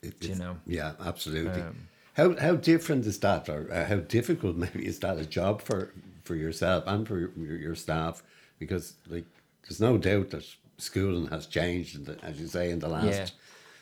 It- 0.01 0.19
Do 0.19 0.27
you 0.27 0.35
know? 0.35 0.57
Yeah, 0.65 0.93
absolutely. 0.99 1.61
Um, 1.61 1.87
how 2.13 2.35
how 2.37 2.55
different 2.55 3.05
is 3.05 3.19
that, 3.19 3.49
or 3.49 3.71
uh, 3.71 3.85
how 3.85 3.97
difficult 3.97 4.55
maybe 4.63 4.85
is 4.85 4.99
that 4.99 5.17
a 5.17 5.25
job 5.25 5.61
for 5.61 5.91
for 6.23 6.35
yourself 6.35 6.83
and 6.87 7.07
for 7.07 7.19
your, 7.19 7.57
your 7.57 7.75
staff? 7.75 8.23
Because 8.59 8.93
like, 9.09 9.25
there's 9.63 9.81
no 9.81 9.97
doubt 9.97 10.29
that 10.29 10.45
schooling 10.77 11.27
has 11.27 11.47
changed, 11.47 11.95
in 11.95 12.03
the, 12.05 12.17
as 12.23 12.39
you 12.39 12.47
say, 12.47 12.69
in 12.71 12.79
the 12.79 12.87
last 12.87 13.05
Yeah. 13.05 13.27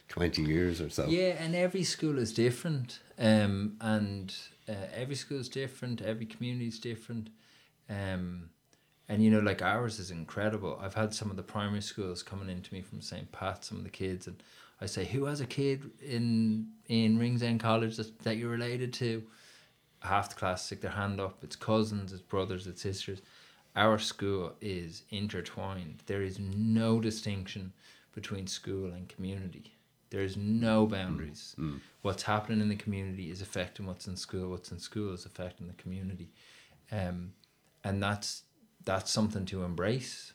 twenty 0.08 0.44
years 0.44 0.82
or 0.82 0.90
so. 0.90 1.08
Yeah, 1.08 1.36
and 1.40 1.56
every 1.56 1.84
school 1.84 2.18
is 2.18 2.34
different, 2.34 3.00
um, 3.20 3.78
and 3.82 4.34
uh, 4.68 4.74
every 4.96 5.16
school 5.16 5.40
is 5.40 5.50
different. 5.50 6.02
Every 6.02 6.26
community 6.26 6.68
is 6.68 6.80
different, 6.80 7.30
um, 7.90 8.50
and 9.10 9.24
you 9.24 9.30
know, 9.30 9.40
like 9.40 9.62
ours 9.62 10.00
is 10.00 10.10
incredible. 10.12 10.80
I've 10.82 10.96
had 10.96 11.14
some 11.14 11.30
of 11.30 11.38
the 11.38 11.44
primary 11.44 11.82
schools 11.82 12.24
coming 12.24 12.50
into 12.50 12.74
me 12.74 12.82
from 12.82 13.02
St. 13.02 13.32
Pat, 13.32 13.66
some 13.66 13.78
of 13.78 13.84
the 13.84 13.90
kids, 13.90 14.26
and 14.28 14.42
I 14.82 14.88
say, 14.88 15.06
"Who 15.06 15.26
has 15.26 15.42
a 15.42 15.46
kid 15.46 15.92
in 16.02 16.68
in 16.88 17.18
Ringsend 17.20 17.60
College 17.60 17.98
that, 17.98 18.20
that 18.20 18.38
you're 18.38 18.50
related 18.50 18.94
to?" 18.94 19.24
Half 20.00 20.30
the 20.30 20.36
class 20.36 20.66
stick 20.66 20.82
their 20.82 20.92
hand 20.92 21.20
up. 21.20 21.44
It's 21.44 21.56
cousins, 21.56 22.12
it's 22.12 22.24
brothers, 22.24 22.66
it's 22.66 22.82
sisters. 22.82 23.22
Our 23.76 24.00
school 24.00 24.54
is 24.60 25.04
intertwined. 25.12 26.04
There 26.08 26.24
is 26.24 26.40
no 26.40 27.00
distinction 27.00 27.74
between 28.14 28.48
school 28.48 28.92
and 28.92 29.08
community. 29.08 29.76
There 30.10 30.22
is 30.22 30.36
no 30.36 30.86
mm. 30.86 30.92
boundaries. 30.92 31.56
Mm. 31.58 31.74
Mm. 31.74 31.80
What's 32.02 32.24
happening 32.24 32.62
in 32.62 32.70
the 32.70 32.76
community 32.76 33.32
is 33.32 33.42
affecting 33.42 33.86
what's 33.86 34.08
in 34.08 34.18
school. 34.18 34.50
What's 34.50 34.72
in 34.72 34.80
school 34.80 35.14
is 35.14 35.26
affecting 35.26 35.68
the 35.68 35.74
community, 35.74 36.32
um, 36.92 37.34
and 37.84 38.04
that's 38.04 38.44
that's 38.84 39.12
something 39.12 39.46
to 39.46 39.64
embrace. 39.64 40.34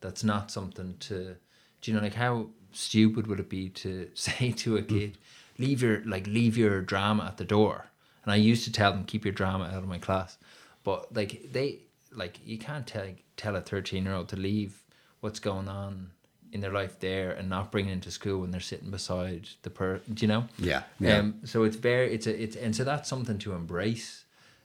That's 0.00 0.22
not 0.22 0.50
something 0.50 0.96
to, 1.00 1.36
do 1.80 1.90
you 1.90 1.96
know, 1.96 2.02
like 2.02 2.14
how 2.14 2.50
stupid 2.72 3.26
would 3.26 3.40
it 3.40 3.48
be 3.48 3.68
to 3.70 4.10
say 4.14 4.52
to 4.52 4.76
a 4.76 4.82
kid, 4.82 5.18
leave 5.58 5.82
your 5.82 6.02
like 6.04 6.26
leave 6.26 6.56
your 6.56 6.80
drama 6.80 7.24
at 7.24 7.36
the 7.36 7.44
door. 7.44 7.86
And 8.24 8.32
I 8.32 8.36
used 8.36 8.64
to 8.64 8.72
tell 8.72 8.92
them 8.92 9.04
keep 9.04 9.24
your 9.24 9.32
drama 9.32 9.64
out 9.64 9.82
of 9.82 9.88
my 9.88 9.98
class, 9.98 10.36
but 10.84 11.14
like 11.14 11.52
they 11.52 11.80
like 12.12 12.40
you 12.44 12.58
can't 12.58 12.86
tell 12.86 13.06
tell 13.36 13.56
a 13.56 13.60
thirteen 13.60 14.04
year 14.04 14.14
old 14.14 14.28
to 14.28 14.36
leave 14.36 14.82
what's 15.20 15.40
going 15.40 15.68
on 15.68 16.10
in 16.52 16.60
their 16.60 16.72
life 16.72 16.98
there 17.00 17.30
and 17.32 17.48
not 17.48 17.70
bring 17.70 17.88
it 17.88 17.92
into 17.92 18.10
school 18.10 18.40
when 18.40 18.50
they're 18.50 18.60
sitting 18.60 18.90
beside 18.90 19.48
the 19.62 19.70
per. 19.70 20.00
Do 20.12 20.22
you 20.22 20.28
know? 20.28 20.44
Yeah, 20.58 20.82
yeah. 20.98 21.18
Um, 21.18 21.40
so 21.44 21.64
it's 21.64 21.76
very 21.76 22.12
it's 22.12 22.26
a 22.26 22.42
it's 22.42 22.56
and 22.56 22.74
so 22.74 22.84
that's 22.84 23.08
something 23.08 23.38
to 23.38 23.52
embrace, 23.52 24.24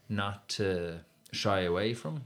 not 0.09 0.47
to 0.49 0.99
shy 1.31 1.61
away 1.61 1.93
from, 1.93 2.23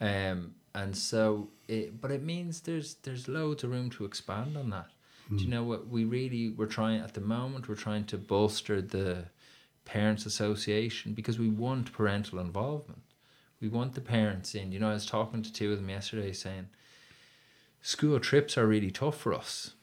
um, 0.00 0.54
and 0.74 0.96
so 0.96 1.48
it 1.68 2.00
but 2.00 2.10
it 2.10 2.22
means 2.22 2.60
there's 2.60 2.94
there's 3.02 3.28
loads 3.28 3.64
of 3.64 3.70
room 3.70 3.90
to 3.90 4.04
expand 4.04 4.56
on 4.56 4.70
that. 4.70 4.86
Do 5.36 5.44
you 5.44 5.50
know 5.50 5.62
what 5.62 5.88
we 5.88 6.04
really 6.04 6.48
we're 6.50 6.66
trying 6.66 7.00
at 7.00 7.14
the 7.14 7.20
moment? 7.20 7.68
We're 7.68 7.76
trying 7.76 8.04
to 8.06 8.18
bolster 8.18 8.82
the 8.82 9.26
parents 9.84 10.26
association 10.26 11.14
because 11.14 11.38
we 11.38 11.48
want 11.48 11.92
parental 11.92 12.40
involvement. 12.40 13.02
We 13.60 13.68
want 13.68 13.94
the 13.94 14.00
parents 14.00 14.54
in. 14.54 14.72
You 14.72 14.80
know, 14.80 14.90
I 14.90 14.94
was 14.94 15.06
talking 15.06 15.42
to 15.42 15.52
two 15.52 15.72
of 15.72 15.78
them 15.78 15.88
yesterday 15.88 16.32
saying 16.32 16.68
school 17.82 18.18
trips 18.18 18.58
are 18.58 18.66
really 18.66 18.90
tough 18.90 19.18
for 19.18 19.32
us 19.32 19.74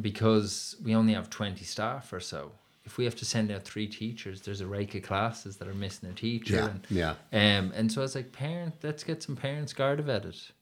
because 0.00 0.76
we 0.82 0.94
only 0.94 1.14
have 1.14 1.28
20 1.28 1.64
staff 1.64 2.12
or 2.12 2.20
so. 2.20 2.52
If 2.84 2.96
we 2.96 3.04
have 3.04 3.16
to 3.16 3.26
send 3.26 3.50
out 3.50 3.64
three 3.64 3.86
teachers, 3.86 4.42
there's 4.42 4.62
a 4.62 4.66
rake 4.66 4.94
of 4.94 5.02
classes 5.02 5.58
that 5.58 5.68
are 5.68 5.74
missing 5.74 6.08
a 6.08 6.14
teacher. 6.14 6.54
Yeah, 6.54 6.68
and, 6.68 6.86
yeah. 6.88 7.58
Um, 7.58 7.72
and 7.74 7.92
so 7.92 8.00
I 8.00 8.04
was 8.04 8.14
like, 8.14 8.32
parent, 8.32 8.76
let's 8.82 9.04
get 9.04 9.22
some 9.22 9.36
parents 9.36 9.74
Gardavetted 9.74 10.52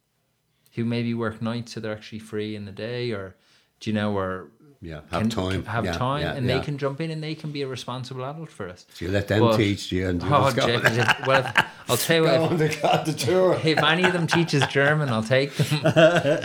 who 0.76 0.84
maybe 0.84 1.14
work 1.14 1.40
nights 1.40 1.72
so 1.72 1.80
they're 1.80 1.92
actually 1.92 2.18
free 2.18 2.54
in 2.54 2.66
the 2.66 2.72
day 2.72 3.10
or, 3.10 3.34
do 3.80 3.90
you 3.90 3.94
know, 3.94 4.16
or 4.16 4.50
Yeah, 4.80 5.00
have 5.10 5.22
can- 5.22 5.30
time. 5.30 5.50
can 5.62 5.64
have 5.64 5.84
Yeah, 5.84 5.92
time 5.92 6.22
yeah, 6.22 6.34
and 6.34 6.46
yeah. 6.46 6.58
they 6.58 6.64
can 6.64 6.78
jump 6.78 7.00
in 7.00 7.10
and 7.10 7.22
they 7.22 7.34
can 7.34 7.50
be 7.52 7.62
a 7.62 7.66
responsible 7.66 8.24
adult 8.24 8.50
for 8.50 8.68
us. 8.68 8.86
So 8.94 9.04
you 9.06 9.10
let 9.10 9.28
them 9.28 9.40
But- 9.40 9.56
teach 9.56 9.90
you 9.92 10.08
and 10.08 10.22
you 10.22 10.28
Oh, 10.28 10.44
just 10.50 10.56
go, 10.56 10.66
Jeff, 10.66 10.94
Jeff, 10.94 11.26
well, 11.26 11.52
I'll 11.88 11.96
tell 12.06 12.16
you 12.16 12.22
what, 12.24 12.36
go 12.38 12.44
on 12.44 12.56
the, 12.58 12.98
on 12.98 13.14
tour. 13.16 13.60
if 13.64 13.78
any 13.82 14.04
of 14.04 14.12
them 14.12 14.26
teaches 14.26 14.66
German, 14.68 15.08
I'll 15.08 15.22
take 15.22 15.54
them. 15.54 15.80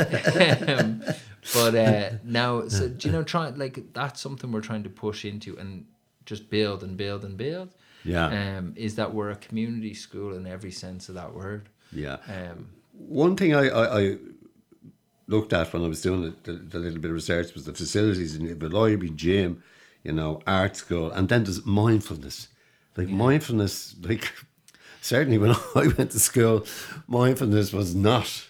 Um, 0.79 1.03
but 1.53 1.73
uh, 1.75 2.09
no, 2.23 2.67
so 2.67 2.87
do 2.87 3.07
you 3.07 3.11
know, 3.13 3.23
try 3.23 3.49
like 3.49 3.93
that's 3.93 4.21
something 4.21 4.51
we're 4.51 4.61
trying 4.61 4.83
to 4.83 4.89
push 4.89 5.25
into 5.25 5.57
and 5.57 5.85
just 6.25 6.49
build 6.49 6.83
and 6.83 6.95
build 6.97 7.25
and 7.25 7.35
build. 7.37 7.69
Yeah. 8.03 8.27
Um, 8.57 8.73
is 8.75 8.95
that 8.95 9.13
we're 9.13 9.31
a 9.31 9.35
community 9.35 9.93
school 9.93 10.35
in 10.35 10.45
every 10.47 10.71
sense 10.71 11.09
of 11.09 11.15
that 11.15 11.33
word. 11.33 11.69
Yeah. 11.91 12.17
Um, 12.27 12.69
One 12.93 13.35
thing 13.35 13.53
I, 13.55 13.69
I, 13.69 13.99
I 14.01 14.17
looked 15.31 15.53
at 15.53 15.71
when 15.73 15.83
I 15.83 15.87
was 15.87 16.01
doing 16.01 16.35
the, 16.43 16.51
the, 16.51 16.79
little 16.79 16.99
bit 16.99 17.09
of 17.09 17.15
research 17.15 17.53
was 17.53 17.65
the 17.65 17.73
facilities 17.73 18.35
in 18.35 18.45
the 18.45 18.69
library, 18.69 19.09
gym, 19.15 19.63
you 20.03 20.11
know, 20.11 20.41
art 20.45 20.75
school, 20.75 21.09
and 21.11 21.29
then 21.29 21.45
there's 21.45 21.65
mindfulness. 21.65 22.49
Like 22.97 23.07
mindfulness, 23.07 23.95
like 24.01 24.31
certainly 25.01 25.37
when 25.37 25.51
I 25.75 25.87
went 25.97 26.11
to 26.11 26.19
school, 26.19 26.65
mindfulness 27.07 27.71
was 27.71 27.95
not 27.95 28.45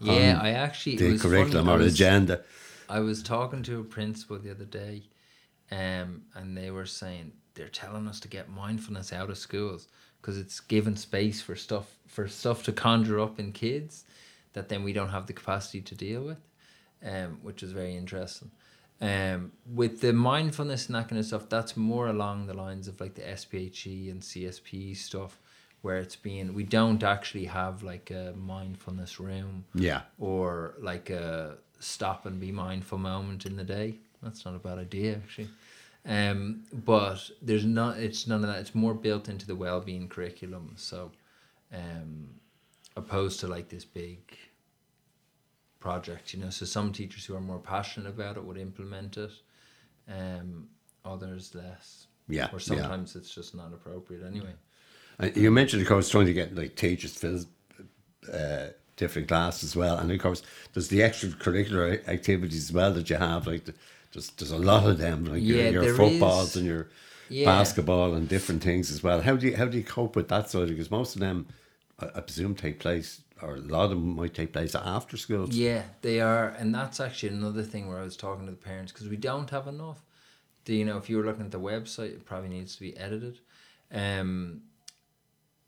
yeah, 0.00 0.38
I 0.40 0.50
actually 0.50 0.94
it 0.94 0.98
the 0.98 1.12
was 1.12 1.22
funny, 1.22 1.34
curriculum 1.36 1.68
I 1.68 1.74
or 1.74 1.78
was- 1.78 1.94
agenda. 1.94 2.42
I 2.88 3.00
was 3.00 3.22
talking 3.22 3.62
to 3.64 3.80
a 3.80 3.84
principal 3.84 4.38
the 4.38 4.50
other 4.50 4.64
day, 4.64 5.02
um, 5.72 6.22
and 6.34 6.56
they 6.56 6.70
were 6.70 6.86
saying 6.86 7.32
they're 7.54 7.68
telling 7.68 8.06
us 8.06 8.20
to 8.20 8.28
get 8.28 8.48
mindfulness 8.48 9.12
out 9.12 9.28
of 9.28 9.38
schools 9.38 9.88
because 10.20 10.38
it's 10.38 10.60
given 10.60 10.96
space 10.96 11.40
for 11.40 11.56
stuff 11.56 11.96
for 12.06 12.28
stuff 12.28 12.62
to 12.64 12.72
conjure 12.72 13.18
up 13.18 13.40
in 13.40 13.52
kids 13.52 14.04
that 14.56 14.68
then 14.70 14.82
we 14.82 14.92
don't 14.94 15.10
have 15.10 15.26
the 15.26 15.32
capacity 15.34 15.80
to 15.82 15.94
deal 15.94 16.22
with, 16.24 16.38
um, 17.04 17.38
which 17.42 17.62
is 17.62 17.72
very 17.72 17.94
interesting. 17.94 18.50
Um, 19.02 19.52
with 19.74 20.00
the 20.00 20.14
mindfulness 20.14 20.86
and 20.86 20.94
that 20.96 21.08
kind 21.08 21.18
of 21.20 21.26
stuff, 21.26 21.48
that's 21.50 21.76
more 21.76 22.08
along 22.08 22.46
the 22.46 22.54
lines 22.54 22.88
of 22.88 22.98
like 22.98 23.14
the 23.14 23.36
SPHE 23.36 24.08
and 24.10 24.22
CSPE 24.22 24.96
stuff, 24.96 25.38
where 25.82 25.98
it's 25.98 26.16
being 26.16 26.54
we 26.54 26.64
don't 26.64 27.02
actually 27.02 27.44
have 27.44 27.82
like 27.82 28.10
a 28.10 28.32
mindfulness 28.34 29.20
room 29.20 29.66
Yeah. 29.74 30.00
or 30.18 30.74
like 30.80 31.10
a 31.10 31.58
stop 31.78 32.24
and 32.24 32.40
be 32.40 32.50
mindful 32.50 32.96
moment 32.96 33.44
in 33.44 33.56
the 33.56 33.64
day. 33.64 33.98
That's 34.22 34.46
not 34.46 34.54
a 34.54 34.58
bad 34.58 34.78
idea 34.78 35.16
actually. 35.16 35.48
Um, 36.06 36.64
but 36.72 37.18
there's 37.42 37.66
not 37.66 37.98
it's 37.98 38.26
none 38.26 38.42
of 38.42 38.48
that. 38.48 38.60
It's 38.60 38.74
more 38.74 38.94
built 38.94 39.28
into 39.28 39.46
the 39.46 39.54
well 39.56 39.80
being 39.82 40.08
curriculum. 40.08 40.72
So 40.76 41.12
um 41.74 42.30
opposed 42.96 43.40
to 43.40 43.46
like 43.46 43.68
this 43.68 43.84
big 43.84 44.18
project, 45.80 46.34
you 46.34 46.40
know. 46.40 46.50
So 46.50 46.66
some 46.66 46.92
teachers 46.92 47.24
who 47.26 47.34
are 47.36 47.40
more 47.40 47.58
passionate 47.60 48.08
about 48.10 48.36
it 48.36 48.44
would 48.44 48.58
implement 48.58 49.16
it. 49.16 49.32
Um 50.08 50.68
others 51.04 51.54
less. 51.54 52.08
Yeah, 52.28 52.48
Or 52.52 52.58
yeah. 52.66 52.90
sometimes 52.90 53.16
it's 53.16 53.32
just 53.34 53.54
not 53.54 53.72
appropriate 53.72 54.24
anyway. 54.26 54.54
And 55.18 55.36
you 55.36 55.50
mentioned, 55.50 55.82
of 55.82 55.88
course, 55.88 56.08
trying 56.08 56.26
to 56.26 56.32
get 56.32 56.54
like 56.54 56.76
teachers 56.76 57.14
to 57.14 57.18
fill 57.18 57.44
uh, 58.32 58.66
different 58.96 59.28
classes 59.28 59.70
as 59.70 59.76
well, 59.76 59.98
and 59.98 60.10
of 60.10 60.20
course, 60.20 60.42
there's 60.72 60.88
the 60.88 61.00
extracurricular 61.00 62.06
activities 62.08 62.70
as 62.70 62.72
well 62.72 62.92
that 62.94 63.10
you 63.10 63.16
have. 63.16 63.46
Like, 63.46 63.64
the, 63.64 63.74
there's 64.12 64.30
there's 64.30 64.50
a 64.50 64.58
lot 64.58 64.86
of 64.88 64.98
them, 64.98 65.24
like 65.24 65.42
Yeah, 65.42 65.70
your, 65.70 65.84
your 65.84 65.86
footballs 65.86 66.56
is. 66.56 66.56
and 66.56 66.66
your 66.66 66.88
Yeah. 67.28 67.44
basketball 67.44 68.14
and 68.14 68.28
different 68.28 68.62
things 68.62 68.90
as 68.90 69.02
well. 69.02 69.22
How 69.22 69.36
do 69.36 69.46
you 69.48 69.56
how 69.56 69.66
do 69.66 69.78
you 69.78 69.84
cope 69.84 70.16
with 70.16 70.28
that 70.28 70.50
side? 70.50 70.68
Because 70.68 70.90
most 70.90 71.14
of 71.14 71.20
them, 71.20 71.46
I, 71.98 72.06
I 72.16 72.20
presume, 72.20 72.54
take 72.54 72.80
place, 72.80 73.20
or 73.42 73.56
a 73.56 73.60
lot 73.60 73.84
of 73.84 73.90
them 73.90 74.16
might 74.16 74.34
take 74.34 74.52
place 74.52 74.74
after 74.74 75.16
school. 75.16 75.48
Yeah, 75.50 75.82
they 76.02 76.20
are, 76.20 76.48
and 76.48 76.74
that's 76.74 77.00
actually 77.00 77.30
another 77.30 77.62
thing 77.62 77.88
where 77.88 77.98
I 77.98 78.04
was 78.04 78.16
talking 78.16 78.46
to 78.46 78.50
the 78.50 78.56
parents 78.56 78.92
because 78.92 79.08
we 79.08 79.16
don't 79.16 79.50
have 79.50 79.66
enough. 79.66 80.02
Do 80.64 80.74
you 80.74 80.84
know 80.84 80.96
if 80.96 81.10
you 81.10 81.16
were 81.16 81.24
looking 81.24 81.44
at 81.44 81.50
the 81.50 81.60
website, 81.60 82.10
it 82.10 82.24
probably 82.24 82.48
needs 82.48 82.74
to 82.74 82.80
be 82.80 82.96
edited. 82.96 83.40
Um, 83.92 84.62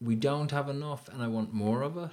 we 0.00 0.14
don't 0.14 0.50
have 0.50 0.68
enough, 0.68 1.08
and 1.08 1.22
I 1.22 1.28
want 1.28 1.52
more 1.52 1.82
of 1.82 1.96
it. 1.96 2.10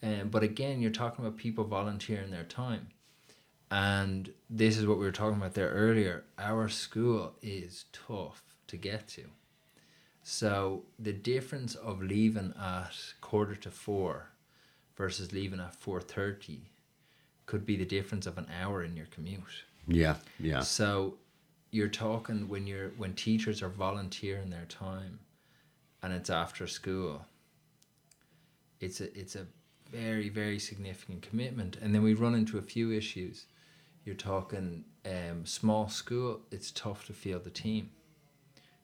Um, 0.00 0.28
but 0.28 0.42
again, 0.42 0.80
you're 0.80 0.90
talking 0.90 1.24
about 1.24 1.38
people 1.38 1.64
volunteering 1.64 2.30
their 2.30 2.44
time, 2.44 2.88
and 3.70 4.32
this 4.48 4.78
is 4.78 4.86
what 4.86 4.98
we 4.98 5.04
were 5.04 5.12
talking 5.12 5.38
about 5.38 5.54
there 5.54 5.70
earlier. 5.70 6.24
Our 6.38 6.68
school 6.68 7.34
is 7.42 7.86
tough 7.92 8.42
to 8.68 8.76
get 8.76 9.08
to. 9.08 9.24
So 10.22 10.84
the 10.98 11.12
difference 11.12 11.74
of 11.74 12.02
leaving 12.02 12.52
at 12.60 12.94
quarter 13.20 13.56
to 13.56 13.70
four 13.70 14.32
versus 14.98 15.32
leaving 15.32 15.60
at 15.60 15.74
four 15.74 16.02
thirty 16.02 16.60
could 17.46 17.64
be 17.64 17.76
the 17.76 17.86
difference 17.86 18.26
of 18.26 18.36
an 18.36 18.46
hour 18.60 18.84
in 18.84 18.94
your 18.94 19.06
commute. 19.06 19.64
Yeah, 19.86 20.16
yeah. 20.38 20.60
So 20.60 21.14
you're 21.70 21.88
talking 21.88 22.48
when 22.48 22.66
you're 22.66 22.90
when 22.98 23.14
teachers 23.14 23.62
are 23.62 23.70
volunteering 23.70 24.50
their 24.50 24.66
time 24.66 25.20
and 26.02 26.12
it's 26.12 26.28
after 26.28 26.66
school. 26.66 27.24
It's 28.80 29.00
a 29.00 29.18
it's 29.18 29.36
a 29.36 29.46
very, 29.90 30.28
very 30.28 30.58
significant 30.58 31.22
commitment. 31.22 31.76
And 31.80 31.94
then 31.94 32.02
we 32.02 32.12
run 32.14 32.34
into 32.34 32.58
a 32.58 32.62
few 32.62 32.92
issues. 32.92 33.46
You're 34.04 34.14
talking 34.14 34.84
um, 35.06 35.46
small 35.46 35.88
school, 35.88 36.40
it's 36.50 36.70
tough 36.70 37.06
to 37.06 37.12
field 37.12 37.44
the 37.44 37.50
team. 37.50 37.90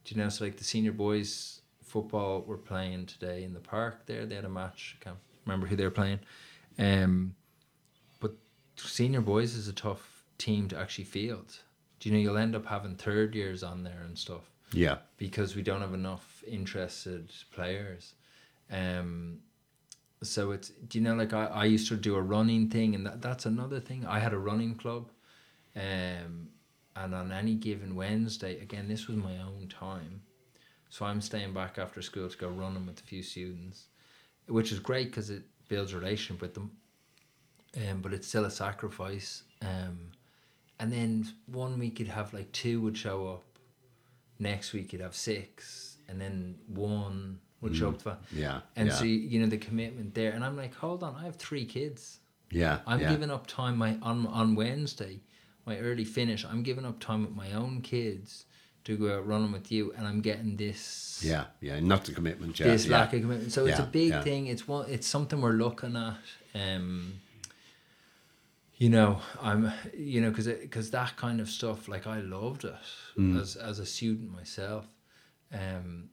Do 0.04 0.14
you 0.14 0.22
know, 0.22 0.28
so 0.28 0.44
like 0.44 0.56
the 0.56 0.64
senior 0.64 0.92
boys 0.92 1.60
football 1.82 2.42
were 2.42 2.58
playing 2.58 3.06
today 3.06 3.44
in 3.44 3.54
the 3.54 3.60
park 3.60 4.06
there. 4.06 4.26
They 4.26 4.34
had 4.34 4.44
a 4.44 4.50
match. 4.50 4.96
I 5.00 5.04
can't 5.04 5.16
remember 5.46 5.66
who 5.66 5.76
they 5.76 5.84
were 5.84 5.90
playing. 5.90 6.20
Um, 6.78 7.34
but 8.20 8.32
senior 8.76 9.20
boys 9.20 9.54
is 9.54 9.68
a 9.68 9.72
tough 9.72 10.24
team 10.38 10.68
to 10.68 10.78
actually 10.78 11.04
field. 11.04 11.58
Do 12.00 12.08
you 12.08 12.14
know 12.14 12.20
you'll 12.20 12.36
end 12.38 12.54
up 12.56 12.66
having 12.66 12.96
third 12.96 13.34
years 13.34 13.62
on 13.62 13.82
there 13.84 14.02
and 14.04 14.18
stuff 14.18 14.50
Yeah. 14.72 14.98
because 15.16 15.54
we 15.56 15.62
don't 15.62 15.80
have 15.80 15.94
enough 15.94 16.42
interested 16.46 17.30
players. 17.52 18.14
Um, 18.70 19.38
so 20.22 20.52
it's 20.52 20.70
do 20.70 20.98
you 20.98 21.04
know 21.04 21.14
like 21.14 21.32
I, 21.34 21.46
I 21.46 21.64
used 21.66 21.88
to 21.88 21.96
do 21.96 22.14
a 22.16 22.20
running 22.22 22.68
thing 22.70 22.94
and 22.94 23.04
that, 23.06 23.20
that's 23.22 23.46
another 23.46 23.78
thing. 23.80 24.06
I 24.06 24.18
had 24.20 24.32
a 24.32 24.38
running 24.38 24.74
club, 24.74 25.10
um, 25.76 26.48
and 26.96 27.14
on 27.14 27.30
any 27.32 27.54
given 27.54 27.94
Wednesday, 27.94 28.58
again 28.60 28.88
this 28.88 29.06
was 29.06 29.16
my 29.18 29.36
own 29.38 29.68
time, 29.68 30.22
so 30.88 31.04
I'm 31.04 31.20
staying 31.20 31.52
back 31.52 31.78
after 31.78 32.00
school 32.00 32.28
to 32.28 32.36
go 32.38 32.48
running 32.48 32.86
with 32.86 33.00
a 33.00 33.02
few 33.02 33.22
students, 33.22 33.88
which 34.48 34.72
is 34.72 34.78
great 34.78 35.08
because 35.10 35.30
it 35.30 35.42
builds 35.68 35.94
relation 35.94 36.36
with 36.40 36.54
them. 36.54 36.70
Um, 37.76 38.00
but 38.02 38.12
it's 38.12 38.28
still 38.28 38.44
a 38.44 38.50
sacrifice. 38.50 39.42
Um, 39.62 40.12
and 40.78 40.92
then 40.92 41.26
one 41.46 41.78
week 41.78 41.98
you'd 41.98 42.08
have 42.08 42.32
like 42.32 42.50
two 42.52 42.80
would 42.80 42.96
show 42.96 43.26
up, 43.28 43.44
next 44.38 44.72
week 44.72 44.92
you'd 44.92 45.02
have 45.02 45.14
six, 45.16 45.96
and 46.08 46.20
then 46.20 46.56
one 46.68 47.40
would 47.60 47.74
show 47.74 47.88
up. 47.88 48.02
To, 48.02 48.18
Yeah. 48.32 48.60
and 48.76 48.88
yeah. 48.88 48.94
so 48.94 49.04
you, 49.04 49.14
you 49.14 49.40
know 49.40 49.46
the 49.46 49.58
commitment 49.58 50.14
there, 50.14 50.32
and 50.32 50.44
I'm 50.44 50.56
like, 50.56 50.74
hold 50.74 51.02
on, 51.02 51.16
I 51.16 51.24
have 51.24 51.36
three 51.36 51.64
kids. 51.64 52.18
yeah. 52.50 52.80
I'm 52.86 53.00
yeah. 53.00 53.10
giving 53.10 53.30
up 53.30 53.46
time 53.46 53.76
my 53.78 53.96
on 54.02 54.26
on 54.26 54.54
Wednesday, 54.54 55.20
my 55.66 55.78
early 55.78 56.04
finish. 56.04 56.44
I'm 56.44 56.62
giving 56.62 56.84
up 56.84 57.00
time 57.00 57.22
with 57.22 57.34
my 57.34 57.52
own 57.52 57.80
kids 57.80 58.44
to 58.84 58.96
go 58.96 59.16
out 59.16 59.26
running 59.26 59.52
with 59.52 59.72
you, 59.72 59.92
and 59.96 60.06
I'm 60.06 60.20
getting 60.20 60.56
this 60.56 61.22
Yeah, 61.24 61.44
yeah. 61.60 61.80
Not 61.80 62.04
the 62.04 62.12
commitment. 62.12 62.58
Yeah. 62.60 62.66
this 62.68 62.86
yeah. 62.86 62.98
lack 62.98 63.12
of 63.14 63.20
commitment. 63.22 63.52
So 63.52 63.66
it's 63.66 63.78
a 63.78 63.84
big 63.84 64.10
yeah. 64.10 64.22
thing. 64.22 64.46
It's 64.46 64.68
one. 64.68 64.88
It's 64.90 65.06
something 65.06 65.40
we're 65.40 65.52
looking 65.52 65.96
at. 65.96 66.16
Um, 66.54 67.20
you 68.76 68.88
know, 68.90 69.20
I'm, 69.40 69.72
you 69.96 70.20
know, 70.20 70.30
because 70.30 70.46
because 70.48 70.90
that 70.90 71.16
kind 71.16 71.40
of 71.40 71.48
stuff, 71.48 71.88
like 71.88 72.06
I 72.06 72.20
loved 72.20 72.64
it 72.64 72.74
Mm. 73.16 73.40
as 73.40 73.56
as 73.56 73.78
a 73.78 73.86
student 73.86 74.32
myself, 74.32 74.86
um, 75.52 76.10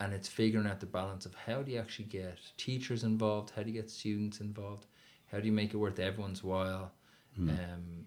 and 0.00 0.12
it's 0.12 0.28
figuring 0.28 0.66
out 0.66 0.80
the 0.80 0.86
balance 0.86 1.24
of 1.26 1.34
how 1.34 1.62
do 1.62 1.70
you 1.72 1.78
actually 1.78 2.06
get 2.06 2.38
teachers 2.56 3.04
involved, 3.04 3.52
how 3.54 3.62
do 3.62 3.70
you 3.70 3.80
get 3.80 3.88
students 3.90 4.40
involved, 4.40 4.86
how 5.30 5.38
do 5.38 5.46
you 5.46 5.52
make 5.52 5.72
it 5.72 5.76
worth 5.76 5.98
everyone's 6.00 6.42
while, 6.42 6.92
Mm. 7.38 7.50
um, 7.50 8.06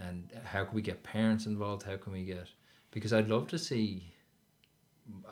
and 0.00 0.32
how 0.44 0.64
can 0.64 0.74
we 0.74 0.82
get 0.82 1.02
parents 1.04 1.46
involved? 1.46 1.84
How 1.84 1.96
can 1.96 2.12
we 2.12 2.24
get 2.24 2.48
because 2.94 3.12
I'd 3.12 3.28
love 3.28 3.48
to 3.48 3.58
see 3.58 4.04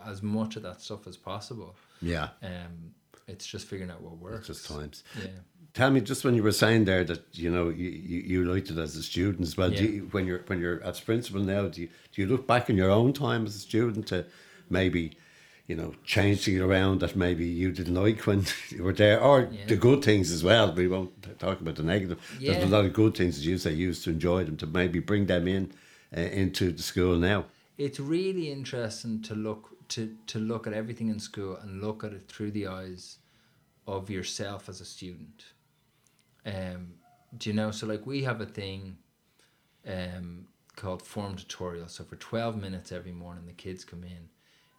as 0.05 0.23
much 0.23 0.57
of 0.57 0.63
that 0.65 0.81
stuff 0.83 1.07
as 1.07 1.17
possible. 1.17 1.75
Yeah. 2.03 2.29
Um, 2.43 2.93
it's 3.29 3.47
just 3.47 3.67
figuring 3.67 3.91
out 3.91 4.03
what 4.03 4.19
works. 4.19 4.51
It's 4.51 4.59
just 4.59 4.71
times. 4.71 5.05
Yeah. 5.19 5.29
Tell 5.75 5.91
me, 5.91 6.01
just 6.03 6.25
when 6.25 6.35
you 6.35 6.43
were 6.43 6.53
saying 6.53 6.85
there 6.85 7.03
that 7.05 7.23
you 7.33 7.51
know 7.51 7.71
you, 7.71 7.89
you, 7.89 8.21
you 8.21 8.45
liked 8.45 8.69
it 8.71 8.77
as 8.77 8.95
a 8.97 9.03
student 9.03 9.43
as 9.47 9.57
well. 9.57 9.71
Do 9.71 9.77
Yeah. 9.77 9.91
you, 9.91 10.09
when 10.11 10.27
you're 10.27 10.41
when 10.49 10.61
you're 10.61 10.83
as 10.83 11.01
principal 11.01 11.41
now, 11.41 11.69
do 11.69 11.83
you 11.83 11.89
do 12.13 12.21
you 12.21 12.29
look 12.29 12.47
back 12.47 12.69
in 12.69 12.77
your 12.77 12.91
own 12.91 13.13
time 13.15 13.47
as 13.47 13.55
a 13.57 13.61
student 13.61 14.07
to 14.09 14.27
maybe 14.69 15.17
you 15.69 15.77
know 15.77 15.95
change 16.05 16.45
things 16.45 16.61
around 16.61 17.01
that 17.01 17.17
maybe 17.17 17.47
you 17.47 17.71
didn't 17.73 17.95
like 17.95 18.27
when 18.27 18.45
you 18.69 18.83
were 18.83 18.93
there, 18.93 19.19
or 19.23 19.49
Yeah. 19.51 19.65
the 19.69 19.77
good 19.77 20.05
things 20.05 20.31
as 20.31 20.45
well? 20.45 20.75
We 20.75 20.89
won't 20.89 21.13
talk 21.39 21.61
about 21.61 21.77
the 21.77 21.85
negative. 21.85 22.19
Yeah. 22.39 22.53
There's 22.53 22.65
a 22.65 22.69
lot 22.77 22.85
of 22.85 22.93
good 22.93 23.17
things 23.17 23.39
as 23.39 23.47
you 23.47 23.57
say 23.57 23.71
you 23.73 23.87
used 23.87 24.05
to 24.05 24.11
enjoy 24.11 24.45
them 24.45 24.57
to 24.59 24.67
maybe 24.67 24.99
bring 24.99 25.25
them 25.27 25.49
in 25.49 25.73
uh, 26.15 26.21
into 26.21 26.73
the 26.73 26.83
school 26.83 27.17
now. 27.17 27.47
It's 27.79 27.99
really 27.99 28.51
interesting 28.53 29.23
to 29.23 29.35
look 29.35 29.89
to 29.89 30.17
to 30.27 30.39
look 30.39 30.67
at 30.67 30.73
everything 30.73 31.09
in 31.09 31.19
school 31.19 31.57
and 31.57 31.81
look 31.81 32.05
at 32.05 32.13
it 32.13 32.29
through 32.29 32.53
the 32.53 32.67
eyes 32.67 33.19
of 33.87 34.11
yourself 34.11 34.69
as 34.69 34.81
a 34.81 34.85
student. 34.85 35.45
Um, 36.47 36.95
do 37.37 37.51
you 37.51 37.57
know? 37.57 37.71
So 37.71 37.87
like 37.87 38.07
we 38.07 38.23
have 38.25 38.41
a 38.41 38.47
thing, 38.47 38.99
um, 39.87 40.47
called 40.77 41.03
form 41.03 41.37
tutorial. 41.37 41.89
So 41.89 42.05
for 42.05 42.17
twelve 42.17 42.61
minutes 42.61 42.93
every 42.93 43.13
morning, 43.13 43.47
the 43.47 43.53
kids 43.53 43.85
come 43.85 44.05
in, 44.05 44.29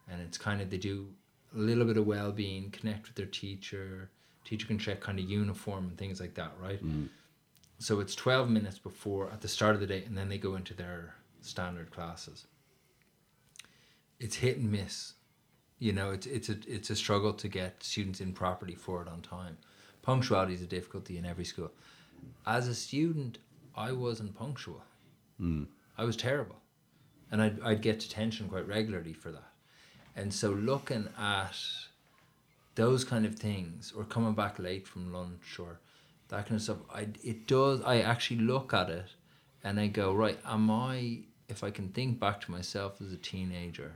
and 0.09 0.21
it's 0.21 0.37
kind 0.37 0.61
of 0.61 0.69
they 0.69 0.77
do 0.77 1.09
a 1.55 1.59
little 1.59 1.85
bit 1.85 1.97
of 1.97 2.05
well 2.05 2.31
being, 2.31 2.71
connect 2.71 3.07
with 3.07 3.15
their 3.15 3.25
teacher. 3.25 4.09
Teacher 4.45 4.67
can 4.67 4.77
check 4.77 4.99
kind 4.99 5.19
of 5.19 5.25
uniform 5.25 5.87
and 5.87 5.97
things 5.97 6.19
like 6.19 6.33
that, 6.35 6.51
right? 6.61 6.81
So 7.79 7.99
it's 7.99 8.13
twelve 8.15 8.49
minutes 8.49 8.77
before 8.77 9.31
at 9.31 9.41
the 9.41 9.47
start 9.47 9.73
of 9.73 9.81
the 9.81 9.87
day, 9.87 10.03
and 10.05 10.17
then 10.17 10.29
they 10.29 10.37
go 10.37 10.55
into 10.55 10.73
their 10.73 11.15
standard 11.41 11.91
classes. 11.91 12.45
It's 14.23 14.37
hit 14.37 14.57
and 14.57 14.71
miss. 14.71 15.15
You 15.79 15.91
know, 15.91 16.11
it's 16.11 16.27
it's 16.27 16.47
a 16.47 16.55
it's 16.65 16.89
a 16.89 16.95
struggle 16.95 17.33
to 17.33 17.47
get 17.49 17.83
students 17.83 18.21
in 18.21 18.31
properly 18.31 18.73
for 18.73 19.01
it 19.01 19.09
on 19.09 19.21
time. 19.21 19.57
Punctuality 20.01 20.53
is 20.53 20.61
a 20.61 20.65
difficulty 20.65 21.17
in 21.17 21.25
every 21.25 21.43
school. 21.43 21.71
As 22.45 22.69
a 22.69 22.73
student, 22.73 23.39
I 23.75 23.91
wasn't 23.91 24.33
punctual. 24.33 24.81
Mm. 25.41 25.67
I 25.97 26.05
was 26.05 26.15
terrible, 26.15 26.55
and 27.31 27.41
I'd 27.41 27.61
I'd 27.61 27.81
get 27.81 27.99
detention 27.99 28.47
quite 28.47 28.65
regularly 28.65 29.11
for 29.11 29.29
that. 29.33 29.51
And 30.15 30.33
so 30.33 30.51
looking 30.51 31.09
at 31.19 31.57
those 32.75 33.03
kind 33.03 33.25
of 33.25 33.35
things, 33.35 33.91
or 33.91 34.05
coming 34.05 34.35
back 34.35 34.57
late 34.57 34.87
from 34.87 35.11
lunch, 35.11 35.59
or 35.59 35.81
that 36.29 36.45
kind 36.45 36.55
of 36.55 36.61
stuff, 36.61 36.77
I 36.93 37.07
it 37.23 37.45
does. 37.45 37.81
I 37.81 37.99
actually 37.99 38.39
look 38.39 38.73
at 38.73 38.89
it, 38.89 39.09
and 39.65 39.81
I 39.81 39.87
go, 39.87 40.13
right, 40.13 40.39
am 40.45 40.71
I? 40.71 41.23
If 41.49 41.61
I 41.61 41.71
can 41.71 41.89
think 41.89 42.21
back 42.21 42.39
to 42.41 42.51
myself 42.51 43.01
as 43.01 43.11
a 43.11 43.17
teenager, 43.17 43.95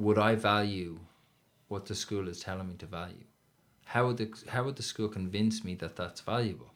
would 0.00 0.18
I 0.18 0.34
value 0.34 0.98
what 1.68 1.84
the 1.86 1.94
school 1.94 2.26
is 2.28 2.40
telling 2.40 2.68
me 2.68 2.74
to 2.76 2.86
value? 2.86 3.26
How 3.84 4.06
would 4.06 4.16
the 4.16 4.28
how 4.48 4.64
would 4.64 4.76
the 4.76 4.82
school 4.92 5.08
convince 5.08 5.62
me 5.62 5.74
that 5.76 5.94
that's 5.96 6.22
valuable? 6.22 6.72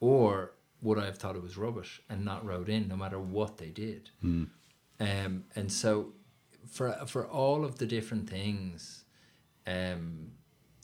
Or 0.00 0.52
would 0.82 0.98
I 0.98 1.06
have 1.06 1.18
thought 1.18 1.36
it 1.36 1.42
was 1.42 1.56
rubbish 1.56 1.92
and 2.10 2.24
not 2.24 2.44
wrote 2.44 2.68
in, 2.68 2.86
no 2.88 2.96
matter 2.96 3.18
what 3.18 3.56
they 3.56 3.70
did? 3.70 4.10
Um, 5.00 5.44
and 5.56 5.72
so, 5.72 6.12
for 6.70 6.92
for 7.06 7.26
all 7.26 7.64
of 7.64 7.78
the 7.78 7.86
different 7.86 8.28
things, 8.28 9.04
um, 9.66 10.32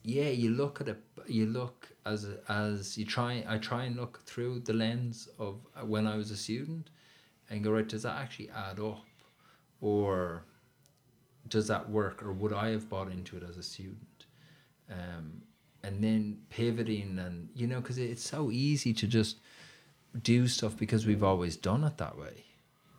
yeah, 0.02 0.30
you 0.42 0.50
look 0.50 0.80
at 0.80 0.88
it. 0.88 1.00
You 1.26 1.46
look 1.46 1.88
as 2.06 2.26
as 2.48 2.96
you 2.98 3.04
try. 3.04 3.44
I 3.46 3.58
try 3.58 3.84
and 3.84 3.96
look 3.96 4.22
through 4.24 4.60
the 4.60 4.72
lens 4.72 5.28
of 5.38 5.54
when 5.82 6.06
I 6.06 6.16
was 6.16 6.30
a 6.30 6.36
student, 6.36 6.90
and 7.50 7.62
go 7.64 7.70
right. 7.72 7.88
Does 7.88 8.04
that 8.04 8.16
actually 8.22 8.50
add 8.50 8.78
up, 8.80 9.04
or 9.80 10.44
does 11.48 11.68
that 11.68 11.90
work, 11.90 12.22
or 12.22 12.32
would 12.32 12.52
I 12.52 12.70
have 12.70 12.88
bought 12.88 13.10
into 13.10 13.36
it 13.36 13.42
as 13.48 13.56
a 13.56 13.62
student? 13.62 14.26
Um, 14.90 15.42
and 15.82 16.02
then 16.02 16.38
pivoting, 16.50 17.18
and 17.18 17.48
you 17.54 17.66
know, 17.66 17.80
because 17.80 17.98
it's 17.98 18.26
so 18.26 18.50
easy 18.50 18.92
to 18.94 19.06
just 19.06 19.38
do 20.22 20.46
stuff 20.46 20.76
because 20.76 21.06
we've 21.06 21.24
always 21.24 21.56
done 21.56 21.84
it 21.84 21.98
that 21.98 22.16
way. 22.18 22.44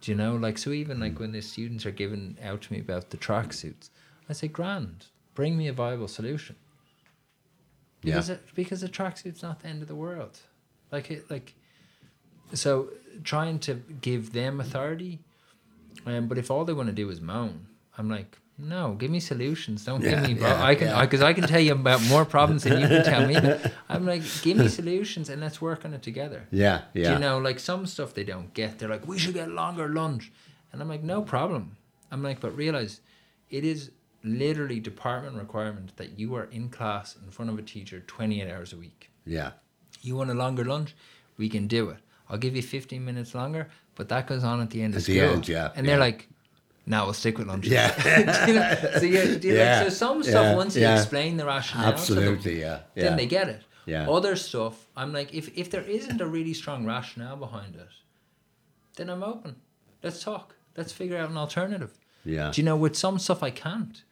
Do 0.02 0.12
you 0.12 0.18
know? 0.18 0.36
Like 0.36 0.58
so, 0.58 0.72
even 0.72 1.00
like 1.00 1.20
when 1.20 1.32
the 1.32 1.42
students 1.42 1.86
are 1.86 1.92
giving 1.92 2.38
out 2.44 2.62
to 2.64 2.74
me 2.74 2.80
about 2.80 3.10
the 3.10 3.18
tracksuits, 3.18 3.90
I 4.30 4.34
say, 4.34 4.48
"Grand, 4.48 5.08
bring 5.34 5.58
me 5.58 5.68
a 5.68 5.74
viable 5.74 6.08
solution." 6.08 6.56
Yeah. 8.04 8.14
Because 8.14 8.30
it, 8.30 8.44
because 8.54 8.84
a 8.84 8.88
tracksuit's 8.88 9.42
not 9.42 9.62
the 9.62 9.68
end 9.68 9.82
of 9.82 9.88
the 9.88 9.96
world. 9.96 10.40
Like 10.92 11.10
it, 11.10 11.32
like 11.32 11.56
so 12.54 12.90
trying 13.24 13.58
to 13.60 13.76
give 14.02 14.34
them 14.34 14.60
authority, 14.60 15.22
um, 16.06 16.28
but 16.28 16.38
if 16.38 16.52
all 16.52 16.66
they 16.66 16.74
want 16.74 16.88
to 16.88 16.94
do 16.94 17.10
is 17.10 17.20
moan, 17.20 17.66
I'm 17.98 18.10
like, 18.10 18.38
no, 18.58 18.94
give 18.94 19.12
me 19.12 19.20
solutions. 19.20 19.84
Don't 19.86 20.02
Yeah, 20.02 20.12
give 20.22 20.30
me. 20.30 20.36
Pro- 20.36 20.48
yeah, 20.48 20.64
I 20.64 20.76
can 20.76 20.88
yeah. 20.88 21.02
because 21.02 21.22
I, 21.22 21.34
can 21.34 21.46
tell 21.48 21.60
you 21.60 21.74
about 21.74 22.02
more 22.04 22.24
problems 22.26 22.64
than 22.64 22.80
you 22.80 22.88
can 22.88 23.04
tell 23.04 23.28
me. 23.28 23.36
I'm 23.90 24.06
like, 24.06 24.24
give 24.42 24.58
me 24.58 24.68
solutions 24.70 25.30
and 25.30 25.42
let's 25.42 25.62
work 25.62 25.84
on 25.86 25.94
it 25.94 26.02
together. 26.02 26.48
Yeah, 26.52 26.82
Do 26.94 27.02
yeah. 27.02 27.14
you 27.14 27.20
know, 27.20 27.38
like 27.38 27.60
some 27.60 27.86
stuff 27.86 28.14
they 28.14 28.24
don't 28.24 28.54
get. 28.54 28.80
They're 28.80 28.90
like, 28.90 29.08
we 29.08 29.18
should 29.20 29.34
get 29.34 29.50
longer 29.50 29.90
lunch, 29.90 30.32
and 30.72 30.82
I'm 30.82 30.88
like, 30.90 31.04
no 31.04 31.22
problem. 31.22 31.76
I'm 32.12 32.24
like, 32.24 32.40
but 32.40 32.56
realize, 32.56 33.02
it 33.50 33.66
is 33.66 33.92
literally 34.24 34.80
department 34.80 35.36
requirement 35.36 35.96
that 35.98 36.18
you 36.18 36.34
are 36.36 36.46
in 36.46 36.70
class 36.70 37.16
in 37.24 37.30
front 37.32 37.52
of 37.52 37.60
a 37.60 37.62
teacher 37.62 38.00
28 38.08 38.50
hours 38.52 38.74
a 38.74 38.78
week. 38.78 39.12
yeah. 39.26 39.52
You 40.02 40.16
want 40.16 40.30
a 40.30 40.34
longer 40.36 40.64
lunch? 40.64 40.96
We 41.38 41.50
can 41.50 41.66
do 41.68 41.90
it. 41.90 41.98
I'll 42.30 42.38
give 42.38 42.56
you 42.56 42.62
15 42.62 43.04
minutes 43.04 43.34
longer, 43.34 43.70
but 43.96 44.08
that 44.10 44.28
goes 44.28 44.44
on 44.44 44.62
at 44.62 44.70
the 44.70 44.82
end 44.84 44.94
of 44.96 45.04
the 45.04 45.14
school. 45.20 45.34
end, 45.34 45.48
yeah, 45.48 45.72
And 45.76 45.88
they're 45.88 45.98
like, 46.00 46.28
now 46.86 47.06
we'll 47.06 47.14
stick 47.14 47.38
with 47.38 47.48
lunch. 47.48 47.68
Yeah. 47.68 47.94
You 48.48 48.54
know? 48.54 48.76
So, 48.94 49.00
do 49.00 49.08
you 49.08 49.56
Yeah, 49.56 49.80
like, 49.82 49.90
so 49.90 49.90
some 49.90 50.24
stuff, 50.24 50.46
yeah, 50.46 50.56
once 50.56 50.76
you 50.76 50.84
yeah. 50.84 50.98
explain 50.98 51.38
the 51.38 51.46
rationale, 51.46 51.94
to 51.94 52.14
them, 52.14 52.24
Absolutely, 52.24 52.60
yeah. 52.60 52.82
yeah. 52.96 53.04
then 53.04 53.18
they 53.18 53.26
get 53.26 53.50
it. 53.50 53.64
Yeah. 53.86 54.10
Other 54.10 54.36
stuff, 54.36 54.88
I'm 54.96 55.14
like, 55.14 55.34
if, 55.34 55.56
if 55.58 55.70
there 55.70 55.84
isn't 55.84 56.22
a 56.22 56.28
really 56.28 56.54
strong 56.54 56.86
rationale 56.86 57.38
behind 57.38 57.76
it, 57.76 57.90
then 58.98 59.10
I'm 59.10 59.24
open. 59.24 59.56
Let's 60.04 60.24
talk. 60.24 60.56
Let's 60.78 60.92
figure 60.92 61.18
out 61.18 61.30
an 61.30 61.38
alternative. 61.38 61.98
Yeah. 62.24 62.52
Do 62.52 62.62
you 62.62 62.66
know 62.66 62.76
with 62.76 62.96
some 62.96 63.20
stuff 63.20 63.44
I 63.44 63.52
can't, 63.52 64.04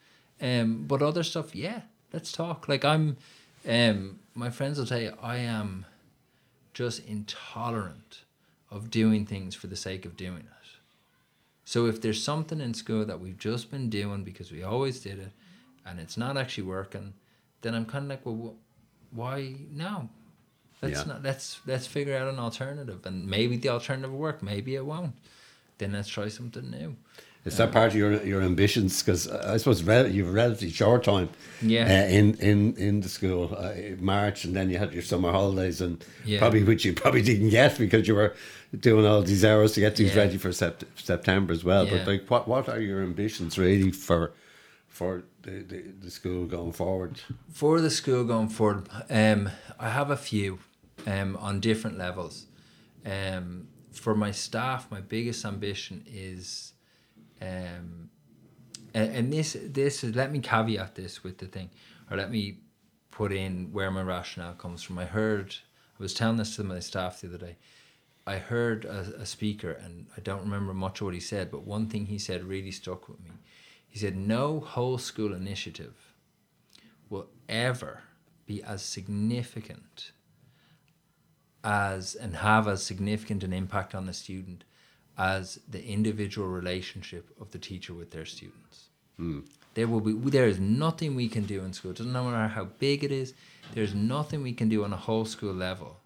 um, 0.42 0.86
but 0.88 1.02
other 1.02 1.24
stuff, 1.24 1.56
yeah, 1.56 1.82
let's 2.12 2.32
talk. 2.32 2.68
Like 2.68 2.86
I'm, 2.86 3.18
um, 3.68 4.20
my 4.36 4.50
friends 4.50 4.78
will 4.78 4.86
tell 4.86 5.02
you 5.02 5.14
I 5.22 5.38
am 5.38 5.86
just 6.74 7.06
intolerant 7.06 8.22
of 8.72 8.90
doing 8.90 9.26
things 9.26 9.56
for 9.56 9.68
the 9.68 9.76
sake 9.76 10.06
of 10.06 10.18
doing 10.18 10.40
it. 10.40 10.63
So 11.74 11.88
if 11.88 12.02
there's 12.02 12.24
something 12.24 12.62
in 12.62 12.76
school 12.76 13.04
that 13.04 13.20
we've 13.20 13.40
just 13.40 13.72
been 13.72 13.90
doing 13.90 14.24
because 14.24 14.52
we 14.52 14.62
always 14.62 15.00
did 15.00 15.18
it, 15.18 15.32
and 15.88 16.00
it's 16.00 16.18
not 16.18 16.38
actually 16.38 16.66
working, 16.66 17.16
then 17.62 17.74
I'm 17.74 17.88
kind 17.88 18.04
of 18.04 18.10
like, 18.12 18.24
well, 18.28 18.36
wh- 18.44 19.18
why 19.18 19.56
now? 19.72 20.12
Let's 20.84 21.00
Yeah. 21.00 21.14
not. 21.14 21.24
Let's 21.24 21.62
let's 21.66 21.88
figure 21.88 22.16
out 22.16 22.28
an 22.28 22.38
alternative, 22.38 23.04
and 23.08 23.26
maybe 23.26 23.58
the 23.58 23.70
alternative 23.70 24.12
will 24.12 24.20
work. 24.20 24.44
Maybe 24.44 24.76
it 24.76 24.86
won't. 24.86 25.16
Then 25.80 25.94
let's 25.94 26.10
try 26.10 26.28
something 26.28 26.70
new. 26.70 26.96
Is 27.46 27.58
that 27.58 27.72
part 27.74 27.90
of 27.92 27.96
your 27.96 28.24
your 28.24 28.42
ambitions? 28.42 29.04
Because 29.04 29.28
I 29.28 29.58
suppose 29.58 29.84
rel- 29.84 30.08
you've 30.10 30.30
a 30.30 30.32
relatively 30.32 30.70
short 30.72 31.04
time, 31.04 31.28
Yeah. 31.62 31.84
uh, 31.86 32.08
in 32.20 32.36
in 32.36 32.74
in 32.78 33.02
the 33.02 33.10
school, 33.10 33.54
uh, 33.58 33.74
March, 34.00 34.46
and 34.46 34.56
then 34.56 34.70
you 34.70 34.78
had 34.78 34.94
your 34.94 35.02
summer 35.04 35.32
holidays, 35.32 35.82
and 35.82 36.04
Yeah. 36.26 36.40
probably 36.40 36.64
which 36.64 36.86
you 36.86 36.94
probably 36.94 37.22
didn't 37.22 37.50
get 37.50 37.78
because 37.78 38.08
you 38.08 38.16
were 38.16 38.34
doing 38.80 39.06
all 39.06 39.22
these 39.22 39.44
hours 39.44 39.74
to 39.74 39.80
get 39.82 39.98
things 39.98 40.12
Yeah. 40.16 40.22
ready 40.24 40.38
for 40.38 40.50
sept- 40.52 40.86
September 40.96 41.52
as 41.54 41.64
well. 41.66 41.86
Yeah. 41.86 41.92
But 41.98 42.08
like, 42.08 42.30
what 42.32 42.48
what 42.48 42.70
are 42.70 42.80
your 42.80 43.02
ambitions 43.04 43.58
really 43.58 43.92
for 43.92 44.32
for 44.88 45.24
the, 45.42 45.52
the, 45.72 45.84
the 46.04 46.12
school 46.12 46.46
going 46.46 46.72
forward? 46.74 47.20
for 47.52 47.82
the 47.82 47.90
school 47.90 48.24
going 48.24 48.50
forward, 48.50 48.88
um, 49.10 49.50
I 49.80 49.90
have 49.90 50.10
a 50.12 50.18
few 50.18 50.60
um, 51.06 51.36
on 51.38 51.60
different 51.60 51.98
levels. 51.98 52.46
Um, 53.06 53.68
for 53.92 54.16
my 54.16 54.32
staff, 54.32 54.90
my 54.90 55.02
biggest 55.02 55.46
ambition 55.46 56.04
is, 56.08 56.73
um, 57.44 58.10
and, 58.94 59.16
and 59.16 59.34
this 59.34 59.58
this 59.62 60.04
is 60.04 60.16
let 60.16 60.32
me 60.32 60.40
caveat 60.40 60.96
this 60.96 61.24
with 61.24 61.38
the 61.38 61.48
thing, 61.48 61.70
or 62.10 62.18
let 62.18 62.32
me 62.32 62.60
put 63.12 63.32
in 63.32 63.72
where 63.72 63.92
my 63.92 64.02
rationale 64.02 64.54
comes 64.54 64.82
from. 64.82 64.98
I 64.98 65.06
heard 65.06 65.56
I 66.00 66.02
was 66.02 66.14
telling 66.14 66.38
this 66.38 66.56
to 66.56 66.64
my 66.64 66.80
staff 66.80 67.22
the 67.22 67.28
other 67.28 67.38
day. 67.38 67.58
I 68.26 68.38
heard 68.38 68.86
a, 68.86 69.00
a 69.20 69.26
speaker, 69.26 69.72
and 69.72 70.08
I 70.16 70.22
don't 70.22 70.42
remember 70.42 70.74
much 70.74 71.02
of 71.02 71.06
what 71.06 71.14
he 71.14 71.20
said, 71.20 71.52
but 71.52 71.66
one 71.66 71.88
thing 71.88 72.06
he 72.06 72.18
said 72.18 72.46
really 72.46 72.72
stuck 72.72 73.10
with 73.10 73.20
me. 73.20 73.32
He 73.90 74.00
said, 74.00 74.16
"No 74.16 74.60
whole 74.62 74.98
school 74.98 75.34
initiative 75.34 76.14
will 77.10 77.28
ever 77.50 78.04
be 78.46 78.64
as 78.64 78.82
significant 78.82 80.12
as 81.64 82.16
and 82.16 82.38
have 82.38 82.68
as 82.68 82.84
significant 82.84 83.44
an 83.44 83.54
impact 83.54 83.96
on 83.96 84.06
the 84.06 84.14
student 84.14 84.64
as 85.18 85.60
the 85.70 85.86
individual 85.86 86.48
relationship 86.48 87.30
of 87.40 87.52
the 87.52 87.60
teacher 87.60 87.94
with 87.94 88.12
their 88.12 88.26
students. 88.26 88.86
Hmm. 89.18 89.42
There 89.76 89.88
will 89.88 90.02
be 90.02 90.14
there 90.30 90.48
is 90.48 90.60
nothing 90.60 91.16
we 91.16 91.28
can 91.28 91.44
do 91.46 91.64
in 91.64 91.74
school. 91.74 91.92
It 91.92 91.98
doesn't 91.98 92.12
matter 92.12 92.48
how 92.48 92.66
big 92.66 93.04
it 93.04 93.12
is. 93.12 93.34
There's 93.74 93.96
nothing 93.96 94.44
we 94.44 94.54
can 94.54 94.70
do 94.70 94.84
on 94.84 94.94
a 94.94 94.98
whole 94.98 95.26
school 95.26 95.54
level 95.54 95.98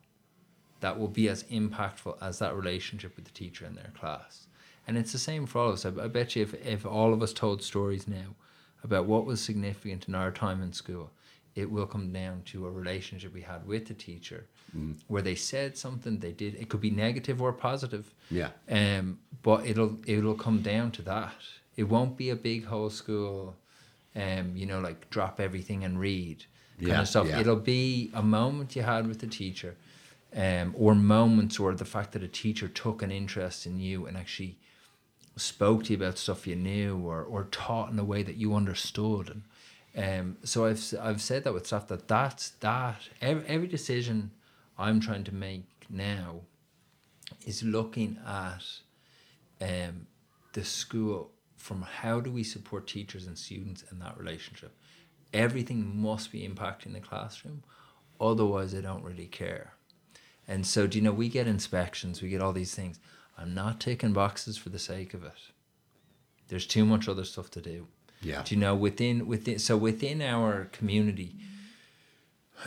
that 0.79 0.97
will 0.97 1.07
be 1.07 1.27
as 1.27 1.43
impactful 1.43 2.17
as 2.21 2.39
that 2.39 2.55
relationship 2.55 3.15
with 3.15 3.25
the 3.25 3.31
teacher 3.31 3.65
in 3.65 3.75
their 3.75 3.91
class. 3.99 4.47
And 4.87 4.97
it's 4.97 5.11
the 5.11 5.17
same 5.17 5.45
for 5.45 5.59
all 5.59 5.69
of 5.69 5.73
us. 5.73 5.85
I, 5.85 5.89
I 6.03 6.07
bet 6.07 6.35
you 6.35 6.43
if, 6.43 6.53
if 6.65 6.85
all 6.85 7.13
of 7.13 7.21
us 7.21 7.33
told 7.33 7.61
stories 7.61 8.07
now 8.07 8.35
about 8.83 9.05
what 9.05 9.25
was 9.25 9.41
significant 9.41 10.07
in 10.07 10.15
our 10.15 10.31
time 10.31 10.61
in 10.61 10.71
school, 10.71 11.11
it 11.55 11.69
will 11.71 11.87
come 11.87 12.13
down 12.13 12.43
to 12.45 12.67
a 12.67 12.71
relationship 12.71 13.33
we 13.33 13.41
had 13.41 13.67
with 13.67 13.87
the 13.87 13.93
teacher 13.93 14.45
where 15.07 15.21
they 15.21 15.35
said 15.35 15.77
something, 15.77 16.19
they 16.19 16.31
did. 16.31 16.55
It 16.55 16.69
could 16.69 16.81
be 16.81 16.91
negative 16.91 17.41
or 17.41 17.53
positive. 17.53 18.13
Yeah. 18.29 18.49
Um, 18.69 19.19
but 19.41 19.65
it'll 19.65 19.97
it'll 20.05 20.35
come 20.35 20.61
down 20.61 20.91
to 20.91 21.01
that. 21.03 21.33
It 21.75 21.83
won't 21.83 22.17
be 22.17 22.29
a 22.29 22.35
big 22.35 22.65
whole 22.65 22.89
school, 22.89 23.55
um, 24.15 24.53
you 24.55 24.65
know, 24.65 24.79
like 24.79 25.09
drop 25.09 25.39
everything 25.39 25.83
and 25.83 25.99
read 25.99 26.45
kind 26.79 26.89
Yeah, 26.89 27.01
of 27.01 27.07
stuff. 27.07 27.27
yeah. 27.27 27.39
It'll 27.39 27.55
be 27.55 28.11
a 28.13 28.21
moment 28.21 28.75
you 28.75 28.83
had 28.83 29.07
with 29.07 29.19
the 29.19 29.27
teacher, 29.27 29.75
um, 30.35 30.73
or 30.77 30.93
moments 30.95 31.59
or 31.59 31.73
the 31.73 31.85
fact 31.85 32.11
that 32.11 32.23
a 32.23 32.27
teacher 32.27 32.67
took 32.67 33.01
an 33.01 33.11
interest 33.11 33.65
in 33.65 33.79
you 33.79 34.05
and 34.05 34.17
actually 34.17 34.57
spoke 35.35 35.83
to 35.85 35.93
you 35.93 35.97
about 35.97 36.17
stuff 36.17 36.47
you 36.47 36.55
knew 36.55 36.97
or, 36.97 37.23
or 37.23 37.43
taught 37.51 37.91
in 37.91 37.99
a 37.99 38.03
way 38.03 38.23
that 38.23 38.35
you 38.37 38.55
understood. 38.55 39.41
And 39.95 40.19
um, 40.21 40.37
so 40.43 40.65
I've 40.65 40.83
I've 41.01 41.21
said 41.21 41.43
that 41.43 41.53
with 41.53 41.65
stuff 41.67 41.87
that 41.87 42.07
that's 42.07 42.49
that 42.59 43.01
every, 43.21 43.45
every 43.47 43.67
decision 43.67 44.31
I'm 44.77 44.99
trying 44.99 45.23
to 45.25 45.33
make 45.33 45.65
now 45.89 46.41
is 47.45 47.63
looking 47.63 48.17
at 48.25 48.63
um, 49.61 50.07
the 50.53 50.63
school 50.63 51.31
from 51.55 51.81
how 51.81 52.19
do 52.19 52.31
we 52.31 52.43
support 52.43 52.87
teachers 52.87 53.25
and 53.27 53.37
students 53.37 53.83
in 53.91 53.99
that 53.99 54.17
relationship. 54.17 54.75
Everything 55.33 55.99
must 56.01 56.31
be 56.31 56.47
impacting 56.47 56.93
the 56.93 56.99
classroom, 56.99 57.63
otherwise 58.21 58.73
I 58.73 58.81
don't 58.81 59.03
really 59.03 59.25
care. 59.25 59.73
And 60.47 60.65
so, 60.65 60.87
do 60.87 60.97
you 60.97 61.03
know, 61.03 61.11
we 61.11 61.27
get 61.27 61.47
inspections, 61.47 62.21
we 62.21 62.29
get 62.29 62.41
all 62.41 62.53
these 62.53 62.73
things. 62.73 62.99
I'm 63.37 63.53
not 63.53 63.81
ticking 63.81 64.13
boxes 64.13 64.57
for 64.57 64.69
the 64.69 64.79
sake 64.79 65.13
of 65.13 65.23
it. 65.23 65.33
There's 66.47 66.65
too 66.65 66.85
much 66.85 67.09
other 67.09 67.25
stuff 67.25 67.51
to 67.51 67.61
do. 67.61 67.87
Yeah. 68.21 68.41
Do 68.43 68.55
you 68.55 68.61
know 68.61 68.73
within 68.73 69.27
within 69.27 69.59
so 69.59 69.77
within 69.77 70.21
our 70.21 70.65
community, 70.65 71.35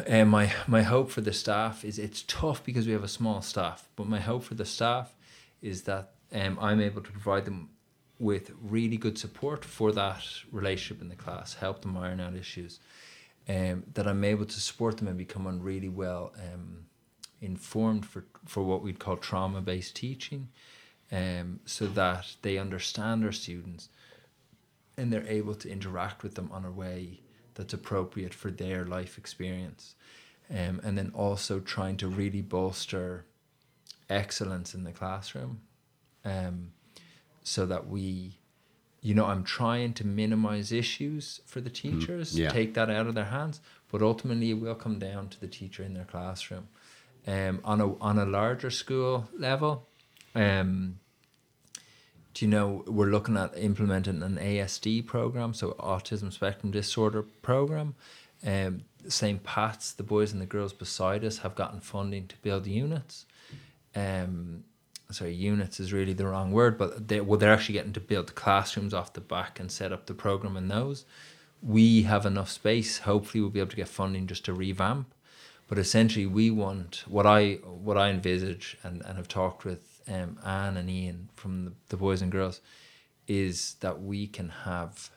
uh, 0.08 0.24
my 0.24 0.52
my 0.66 0.82
hope 0.82 1.10
for 1.10 1.20
the 1.20 1.32
staff 1.32 1.84
is 1.84 1.98
it's 1.98 2.22
tough 2.22 2.64
because 2.64 2.86
we 2.86 2.92
have 2.92 3.04
a 3.04 3.08
small 3.08 3.42
staff, 3.42 3.88
but 3.96 4.06
my 4.06 4.20
hope 4.20 4.44
for 4.44 4.54
the 4.54 4.64
staff 4.64 5.14
is 5.60 5.82
that 5.82 6.12
um, 6.32 6.58
I'm 6.60 6.80
able 6.80 7.02
to 7.02 7.10
provide 7.10 7.44
them 7.44 7.70
with 8.18 8.52
really 8.60 8.96
good 8.96 9.18
support 9.18 9.64
for 9.64 9.92
that 9.92 10.22
relationship 10.52 11.02
in 11.02 11.08
the 11.08 11.16
class, 11.16 11.54
help 11.54 11.80
them 11.80 11.96
iron 11.96 12.20
out 12.20 12.36
issues, 12.36 12.78
um, 13.48 13.82
that 13.94 14.06
I'm 14.06 14.22
able 14.24 14.44
to 14.44 14.60
support 14.60 14.98
them 14.98 15.08
and 15.08 15.16
becoming 15.16 15.62
really 15.62 15.88
well 15.88 16.32
um, 16.38 16.84
informed 17.40 18.04
for, 18.04 18.24
for 18.46 18.62
what 18.62 18.82
we'd 18.82 18.98
call 18.98 19.16
trauma 19.16 19.62
based 19.62 19.96
teaching, 19.96 20.48
um, 21.10 21.60
so 21.64 21.86
that 21.86 22.26
they 22.42 22.58
understand 22.58 23.24
our 23.24 23.32
students 23.32 23.88
and 24.96 25.10
they're 25.10 25.26
able 25.26 25.54
to 25.54 25.70
interact 25.70 26.22
with 26.22 26.34
them 26.34 26.50
on 26.52 26.66
a 26.66 26.70
way 26.70 27.20
that's 27.60 27.74
appropriate 27.74 28.32
for 28.32 28.50
their 28.50 28.86
life 28.86 29.18
experience. 29.18 29.94
Um, 30.50 30.80
and 30.82 30.96
then 30.96 31.12
also 31.14 31.60
trying 31.60 31.98
to 31.98 32.08
really 32.08 32.40
bolster 32.40 33.26
excellence 34.08 34.74
in 34.74 34.82
the 34.84 34.92
classroom 34.92 35.60
um, 36.24 36.72
so 37.44 37.66
that 37.66 37.86
we, 37.86 38.38
you 39.02 39.14
know, 39.14 39.26
I'm 39.26 39.44
trying 39.44 39.92
to 39.94 40.06
minimize 40.06 40.72
issues 40.72 41.42
for 41.44 41.60
the 41.60 41.68
teachers, 41.68 42.36
yeah. 42.36 42.48
take 42.48 42.72
that 42.74 42.88
out 42.88 43.06
of 43.06 43.14
their 43.14 43.26
hands, 43.26 43.60
but 43.92 44.00
ultimately 44.00 44.50
it 44.50 44.54
will 44.54 44.74
come 44.74 44.98
down 44.98 45.28
to 45.28 45.38
the 45.38 45.46
teacher 45.46 45.82
in 45.84 45.92
their 45.92 46.06
classroom. 46.06 46.68
Um, 47.26 47.60
on 47.62 47.82
a 47.82 47.94
on 47.98 48.18
a 48.18 48.24
larger 48.24 48.70
school 48.70 49.28
level, 49.36 49.86
um, 50.34 50.99
do 52.34 52.44
you 52.44 52.50
know 52.50 52.84
we're 52.86 53.10
looking 53.10 53.36
at 53.36 53.56
implementing 53.56 54.22
an 54.22 54.36
ASD 54.36 55.06
program, 55.06 55.54
so 55.54 55.72
autism 55.80 56.32
spectrum 56.32 56.70
disorder 56.70 57.22
program. 57.22 57.94
Um, 58.46 58.82
St. 59.08 59.42
Pat's, 59.42 59.92
the 59.92 60.02
boys 60.02 60.32
and 60.32 60.40
the 60.40 60.46
girls 60.46 60.72
beside 60.72 61.24
us 61.24 61.38
have 61.38 61.54
gotten 61.54 61.80
funding 61.80 62.26
to 62.28 62.36
build 62.42 62.66
units. 62.66 63.26
Um, 63.94 64.64
sorry, 65.10 65.34
units 65.34 65.80
is 65.80 65.92
really 65.92 66.12
the 66.12 66.26
wrong 66.26 66.52
word, 66.52 66.78
but 66.78 67.08
they 67.08 67.20
well 67.20 67.38
they're 67.38 67.52
actually 67.52 67.74
getting 67.74 67.92
to 67.94 68.00
build 68.00 68.34
classrooms 68.34 68.94
off 68.94 69.12
the 69.12 69.20
back 69.20 69.58
and 69.58 69.70
set 69.70 69.92
up 69.92 70.06
the 70.06 70.14
program 70.14 70.56
in 70.56 70.68
those. 70.68 71.04
We 71.62 72.02
have 72.02 72.24
enough 72.24 72.50
space. 72.50 72.98
Hopefully, 72.98 73.40
we'll 73.40 73.50
be 73.50 73.60
able 73.60 73.70
to 73.70 73.76
get 73.76 73.88
funding 73.88 74.26
just 74.26 74.44
to 74.46 74.54
revamp. 74.54 75.12
But 75.68 75.78
essentially, 75.78 76.26
we 76.26 76.50
want 76.50 77.04
what 77.06 77.26
I 77.26 77.54
what 77.64 77.98
I 77.98 78.10
envisage 78.10 78.76
and, 78.82 79.02
and 79.02 79.16
have 79.16 79.28
talked 79.28 79.64
with 79.64 79.89
um, 80.08 80.38
Anne 80.44 80.76
and 80.76 80.90
Ian 80.90 81.30
from 81.34 81.64
the, 81.64 81.72
the 81.88 81.96
boys 81.96 82.22
and 82.22 82.32
girls 82.32 82.60
is 83.26 83.76
that 83.80 84.02
we 84.02 84.26
can 84.26 84.48
have 84.48 85.10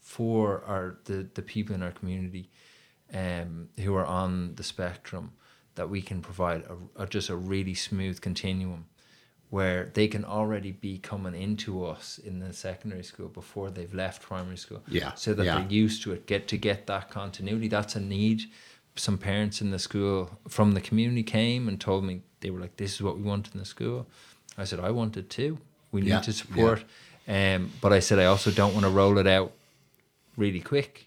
for 0.00 0.62
our 0.66 0.98
the, 1.04 1.26
the 1.34 1.42
people 1.42 1.74
in 1.74 1.82
our 1.82 1.92
community 1.92 2.50
um, 3.12 3.68
who 3.80 3.94
are 3.94 4.06
on 4.06 4.54
the 4.56 4.62
spectrum 4.62 5.32
that 5.74 5.88
we 5.88 6.02
can 6.02 6.20
provide 6.20 6.64
a, 6.64 7.02
a 7.02 7.06
just 7.06 7.30
a 7.30 7.36
really 7.36 7.74
smooth 7.74 8.20
continuum 8.20 8.86
where 9.50 9.90
they 9.94 10.08
can 10.08 10.24
already 10.24 10.72
be 10.72 10.98
coming 10.98 11.34
into 11.40 11.84
us 11.84 12.18
in 12.18 12.40
the 12.40 12.52
secondary 12.52 13.04
school 13.04 13.28
before 13.28 13.70
they've 13.70 13.94
left 13.94 14.20
primary 14.20 14.56
school. 14.56 14.82
Yeah, 14.88 15.14
so 15.14 15.32
that 15.34 15.44
yeah. 15.44 15.60
they're 15.60 15.70
used 15.70 16.02
to 16.02 16.12
it 16.12 16.26
get 16.26 16.48
to 16.48 16.56
get 16.56 16.86
that 16.88 17.10
continuity. 17.10 17.68
That's 17.68 17.94
a 17.94 18.00
need. 18.00 18.42
Some 18.96 19.16
parents 19.16 19.60
in 19.60 19.70
the 19.70 19.78
school 19.78 20.38
from 20.48 20.72
the 20.72 20.80
community 20.80 21.22
came 21.22 21.68
and 21.68 21.80
told 21.80 22.04
me 22.04 22.22
they 22.44 22.50
were 22.50 22.60
like 22.60 22.76
this 22.76 22.92
is 22.94 23.02
what 23.02 23.16
we 23.16 23.22
want 23.22 23.48
in 23.52 23.58
the 23.58 23.64
school 23.64 24.06
i 24.58 24.64
said 24.64 24.78
i 24.78 24.90
want 24.90 25.16
it 25.16 25.28
too 25.30 25.56
we 25.92 26.00
need 26.02 26.10
Yeah, 26.10 26.20
to 26.20 26.32
support 26.32 26.84
um, 27.26 27.70
but 27.80 27.92
i 27.92 28.00
said 28.00 28.18
i 28.18 28.26
also 28.26 28.50
don't 28.50 28.74
want 28.74 28.84
to 28.84 28.90
roll 28.90 29.16
it 29.18 29.26
out 29.26 29.52
really 30.36 30.60
quick 30.60 31.06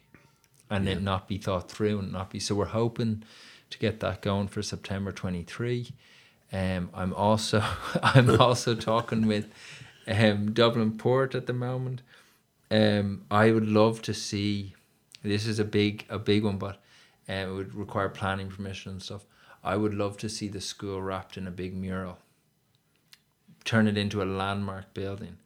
and 0.70 0.90
it 0.90 1.02
not 1.02 1.28
be 1.28 1.38
thought 1.38 1.72
through 1.72 2.00
and 2.00 2.12
not 2.12 2.30
be 2.32 2.40
so 2.40 2.56
we're 2.56 2.66
hoping 2.66 3.24
to 3.70 3.78
get 3.78 4.00
that 4.00 4.22
going 4.22 4.48
for 4.50 4.62
september 4.62 5.12
23 5.12 5.92
Um, 6.54 6.90
I'm 6.94 7.14
also 7.14 7.60
I'm 8.16 8.30
also 8.42 8.74
talking 8.76 9.28
with 9.28 9.46
um, 10.08 10.54
Dublin 10.54 10.98
Port 10.98 11.36
at 11.36 11.46
the 11.46 11.54
moment. 11.54 12.02
Um, 12.72 13.26
I 13.30 13.52
would 13.52 13.68
love 13.68 14.02
to 14.04 14.14
see. 14.14 14.74
This 15.24 15.46
is 15.46 15.60
a 15.60 15.66
big 15.66 16.06
a 16.10 16.18
big 16.18 16.44
one, 16.46 16.58
but 16.58 16.76
um, 17.28 17.36
it 17.50 17.54
would 17.58 17.74
require 17.76 18.10
planning 18.10 18.50
permission 18.50 18.94
and 18.94 19.02
stuff. 19.02 19.24
I 19.68 19.76
would 19.76 19.94
love 19.94 20.16
to 20.20 20.30
see 20.30 20.48
the 20.48 20.62
school 20.62 21.02
wrapped 21.02 21.36
in 21.36 21.46
a 21.46 21.52
big 21.52 21.76
mural. 21.76 22.20
Turn 23.66 23.86
it 23.86 23.98
into 23.98 24.24
a 24.24 24.34
landmark 24.42 24.94
building, 24.94 25.40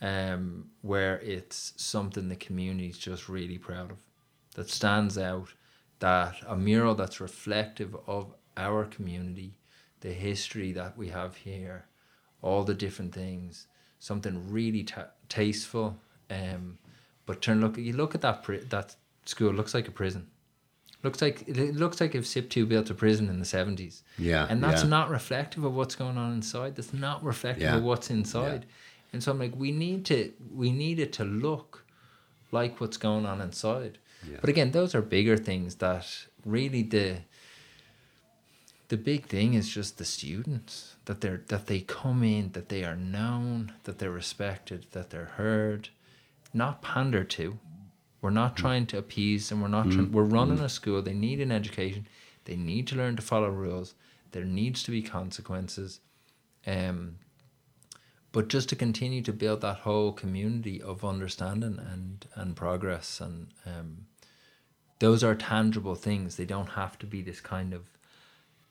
um, 0.00 0.70
where 0.82 1.18
it's 1.18 1.72
something 1.76 2.28
the 2.28 2.36
community's 2.36 2.96
just 2.96 3.28
really 3.28 3.58
proud 3.58 3.90
of, 3.90 3.96
that 4.54 4.70
stands 4.70 5.18
out, 5.18 5.54
that 5.98 6.36
a 6.46 6.56
mural 6.56 6.94
that's 6.94 7.20
reflective 7.20 7.96
of 8.06 8.32
our 8.56 8.84
community, 8.84 9.56
the 10.02 10.12
history 10.12 10.70
that 10.70 10.96
we 10.96 11.08
have 11.08 11.34
here, 11.34 11.86
all 12.42 12.62
the 12.62 12.74
different 12.74 13.12
things, 13.12 13.66
something 13.98 14.52
really 14.52 14.84
ta- 14.84 15.10
tasteful. 15.28 15.98
Um, 16.30 16.78
but 17.26 17.42
turn 17.42 17.60
look 17.60 17.76
you 17.76 17.94
look 17.94 18.14
at 18.14 18.20
that 18.20 18.44
pri- 18.44 18.68
that 18.68 18.94
school 19.24 19.52
looks 19.52 19.74
like 19.74 19.88
a 19.88 19.98
prison. 20.02 20.28
Looks 21.04 21.20
like 21.22 21.46
it 21.46 21.76
looks 21.76 22.00
like 22.00 22.14
if 22.14 22.24
SIP2 22.24 22.66
built 22.68 22.90
a 22.90 22.94
prison 22.94 23.28
in 23.28 23.38
the 23.38 23.44
seventies. 23.44 24.02
Yeah, 24.18 24.46
And 24.48 24.62
that's 24.62 24.82
yeah. 24.82 24.88
not 24.88 25.10
reflective 25.10 25.62
of 25.62 25.74
what's 25.74 25.94
going 25.94 26.16
on 26.16 26.32
inside. 26.32 26.74
That's 26.76 26.94
not 26.94 27.22
reflective 27.22 27.62
Yeah, 27.62 27.76
of 27.76 27.84
what's 27.84 28.10
inside. 28.10 28.64
And 29.12 29.22
so 29.22 29.30
I'm 29.30 29.38
like, 29.38 29.54
we 29.54 29.70
need 29.70 30.04
to 30.06 30.32
we 30.52 30.72
need 30.72 30.98
it 30.98 31.12
to 31.14 31.24
look 31.24 31.84
like 32.50 32.80
what's 32.80 32.96
going 32.96 33.26
on 33.26 33.40
inside. 33.40 33.98
Yeah. 34.28 34.38
But 34.40 34.48
again, 34.48 34.70
those 34.70 34.94
are 34.94 35.02
bigger 35.02 35.36
things 35.36 35.76
that 35.76 36.26
really 36.44 36.82
the 36.82 37.18
the 38.88 38.96
big 38.96 39.26
thing 39.26 39.54
is 39.54 39.68
just 39.68 39.98
the 39.98 40.04
students 40.04 40.96
that 41.04 41.20
they're 41.20 41.42
that 41.48 41.66
they 41.66 41.80
come 41.80 42.22
in 42.22 42.52
that 42.52 42.68
they 42.70 42.82
are 42.84 42.96
known 42.96 43.72
that 43.84 43.98
they're 43.98 44.10
respected 44.10 44.86
that 44.92 45.10
they're 45.10 45.32
heard 45.36 45.88
not 46.52 46.80
pandered 46.82 47.28
to 47.30 47.58
we're 48.24 48.30
not 48.30 48.56
trying 48.56 48.86
to 48.86 48.96
appease 48.96 49.50
them. 49.50 49.60
We're 49.60 49.68
not 49.68 49.90
trying 49.90 50.10
we're 50.10 50.22
running 50.38 50.58
a 50.60 50.68
school. 50.70 51.02
They 51.02 51.12
need 51.12 51.40
an 51.42 51.52
education. 51.52 52.06
They 52.46 52.56
need 52.56 52.86
to 52.88 52.96
learn 52.96 53.16
to 53.16 53.22
follow 53.22 53.50
rules. 53.50 53.94
There 54.32 54.46
needs 54.46 54.82
to 54.84 54.90
be 54.90 55.02
consequences. 55.02 56.00
Um 56.66 57.16
but 58.32 58.48
just 58.48 58.70
to 58.70 58.76
continue 58.76 59.20
to 59.22 59.32
build 59.32 59.60
that 59.60 59.80
whole 59.86 60.10
community 60.12 60.80
of 60.80 61.04
understanding 61.04 61.78
and 61.92 62.24
and 62.34 62.56
progress 62.56 63.20
and 63.20 63.48
um 63.66 64.06
those 65.00 65.22
are 65.22 65.34
tangible 65.34 65.94
things. 65.94 66.36
They 66.36 66.46
don't 66.46 66.70
have 66.80 66.98
to 67.00 67.06
be 67.14 67.20
this 67.20 67.42
kind 67.42 67.74
of 67.74 67.82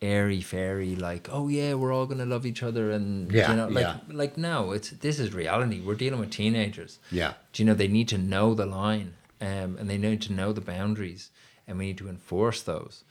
airy 0.01 0.41
fairy 0.41 0.95
like 0.95 1.29
oh 1.31 1.47
yeah 1.47 1.73
we're 1.75 1.93
all 1.93 2.07
gonna 2.07 2.25
love 2.35 2.45
each 2.51 2.63
other 2.63 2.85
and 2.91 3.31
Yeah, 3.31 3.51
you 3.51 3.55
know 3.59 3.67
like 3.67 3.85
yeah. 3.85 3.97
like 4.23 4.35
no 4.35 4.71
it's 4.71 4.89
this 4.89 5.19
is 5.19 5.31
reality. 5.43 5.79
We're 5.79 6.01
dealing 6.05 6.19
with 6.23 6.31
teenagers. 6.31 6.97
Yeah. 7.11 7.33
do 7.51 7.61
you 7.61 7.67
know 7.67 7.75
they 7.75 7.87
need 7.99 8.09
to 8.15 8.17
know 8.17 8.47
the 8.55 8.65
line 8.65 9.13
um, 9.43 9.77
and 9.77 9.89
they 9.89 9.97
need 9.97 10.21
to 10.21 10.33
know 10.33 10.53
the 10.53 10.61
boundaries 10.61 11.29
and 11.67 11.77
we 11.77 11.87
need 11.87 11.97
to 11.97 12.07
enforce 12.07 12.61
those. 12.61 13.03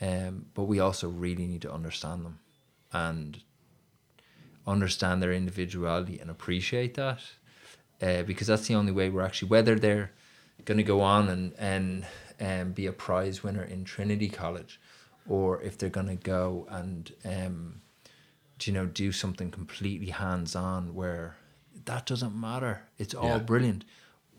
Um, 0.00 0.46
but 0.54 0.64
we 0.64 0.80
also 0.80 1.08
really 1.08 1.46
need 1.46 1.62
to 1.62 1.72
understand 1.72 2.24
them 2.24 2.38
and 2.92 3.40
understand 4.66 5.22
their 5.22 5.32
individuality 5.32 6.18
and 6.18 6.28
appreciate 6.30 6.94
that 6.94 7.20
uh, 8.02 8.22
because 8.24 8.48
that's 8.48 8.66
the 8.66 8.74
only 8.74 8.92
way 8.92 9.08
we're 9.08 9.22
actually 9.22 9.48
whether 9.48 9.76
they're 9.76 10.10
going 10.64 10.76
to 10.78 10.84
go 10.84 11.00
on 11.00 11.28
and 11.28 11.54
and 11.58 12.06
um, 12.40 12.72
be 12.72 12.86
a 12.86 12.92
prize 12.92 13.42
winner 13.42 13.62
in 13.62 13.84
Trinity 13.84 14.28
College 14.28 14.80
or 15.28 15.62
if 15.62 15.78
they're 15.78 15.88
going 15.88 16.08
to 16.08 16.16
go 16.16 16.66
and 16.68 17.12
um, 17.24 17.80
do 18.58 18.70
you 18.70 18.74
know 18.74 18.86
do 18.86 19.12
something 19.12 19.50
completely 19.50 20.10
hands 20.10 20.56
on 20.56 20.94
where 20.94 21.36
that 21.84 22.04
doesn't 22.06 22.34
matter. 22.38 22.82
It's 22.98 23.14
all 23.14 23.38
Yeah. 23.38 23.38
brilliant 23.38 23.84